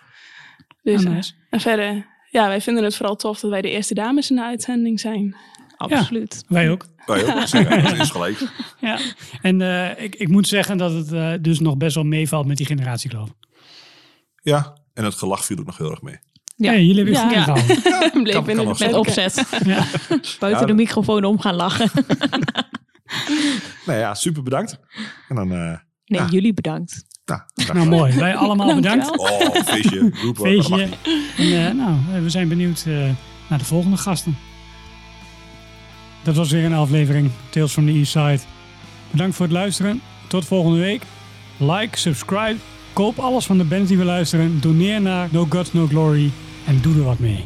Dus, 0.82 1.00
Ah, 1.04 1.10
eh, 1.10 1.14
nice. 1.14 1.32
en 1.50 1.60
verder, 1.60 2.06
ja, 2.30 2.48
wij 2.48 2.60
vinden 2.60 2.84
het 2.84 2.96
vooral 2.96 3.16
tof 3.16 3.40
dat 3.40 3.50
wij 3.50 3.62
de 3.62 3.70
eerste 3.70 3.94
dames 3.94 4.30
in 4.30 4.36
de 4.36 4.42
uitzending 4.42 5.00
zijn. 5.00 5.36
Absoluut. 5.78 6.44
Wij 6.48 6.70
ook. 6.70 6.86
Wij 7.06 7.34
ook. 7.34 7.46
Zeker. 7.48 7.82
Dat 7.90 7.98
is 7.98 8.10
gelijk. 8.10 8.38
Ja. 8.80 8.98
En 9.42 9.60
eh, 9.62 10.04
ik, 10.04 10.14
ik 10.16 10.28
moet 10.28 10.48
zeggen 10.48 10.76
dat 10.78 10.92
het 10.92 11.12
eh, 11.12 11.32
dus 11.40 11.60
nog 11.60 11.76
best 11.76 11.94
wel 11.94 12.04
meevalt 12.04 12.46
met 12.46 12.56
die 12.56 12.66
generatiekloof. 12.66 13.28
Ja, 14.42 14.76
en 14.94 15.04
het 15.04 15.14
gelach 15.14 15.44
viel 15.44 15.58
ook 15.58 15.66
nog 15.66 15.78
heel 15.78 15.90
erg 15.90 16.02
mee. 16.02 16.18
Ja. 16.56 16.70
Hey, 16.70 16.84
jullie 16.84 17.04
hebben 17.04 17.30
Ja. 17.30 17.52
het 17.54 17.60
goed 17.60 17.82
Ja. 17.84 18.02
ingehouden. 18.02 18.22
Bleef 18.22 18.56
kan 18.56 18.66
Met 18.78 18.92
opzet. 18.94 19.46
Ja. 19.64 19.84
Buiten 20.40 20.60
Ja, 20.60 20.66
de 20.66 20.72
microfoon 20.74 21.24
om 21.24 21.40
gaan 21.40 21.54
lachen. 21.54 21.90
Nou 23.86 23.98
ja, 23.98 24.14
super 24.14 24.42
bedankt. 24.42 24.78
En 25.28 25.36
dan... 25.36 25.52
eh 25.52 25.58
Nee, 26.06 26.20
Ja. 26.20 26.26
jullie 26.30 26.54
bedankt. 26.54 27.04
nou, 27.24 27.40
Nou, 27.72 27.88
mooi. 27.88 28.14
Wij 28.16 28.34
allemaal 28.36 28.74
bedankt. 28.74 29.18
Oh, 29.18 29.40
feestje. 29.64 30.10
Roepen. 30.22 30.42
Feestje. 30.44 30.88
En, 31.36 31.66
eh, 31.66 31.74
nou, 31.74 32.22
we 32.22 32.30
zijn 32.30 32.48
benieuwd 32.48 32.84
eh, 32.86 33.08
naar 33.48 33.58
de 33.58 33.64
volgende 33.64 33.96
gasten. 33.96 34.36
Dat 36.28 36.36
was 36.36 36.50
weer 36.50 36.64
een 36.64 36.74
aflevering 36.74 37.30
Tales 37.48 37.72
from 37.72 37.86
the 37.86 37.92
East 37.92 38.10
Side. 38.10 38.40
Bedankt 39.10 39.36
voor 39.36 39.46
het 39.46 39.54
luisteren. 39.54 40.00
Tot 40.26 40.44
volgende 40.44 40.78
week. 40.78 41.02
Like, 41.56 41.98
subscribe, 41.98 42.56
koop 42.92 43.18
alles 43.18 43.46
van 43.46 43.58
de 43.58 43.64
band 43.64 43.88
die 43.88 43.98
we 43.98 44.04
luisteren. 44.04 44.60
Doneer 44.60 45.00
naar 45.00 45.28
No 45.32 45.46
Gods 45.48 45.72
No 45.72 45.86
Glory 45.86 46.30
en 46.66 46.80
doe 46.80 46.94
er 46.94 47.04
wat 47.04 47.18
mee. 47.18 47.44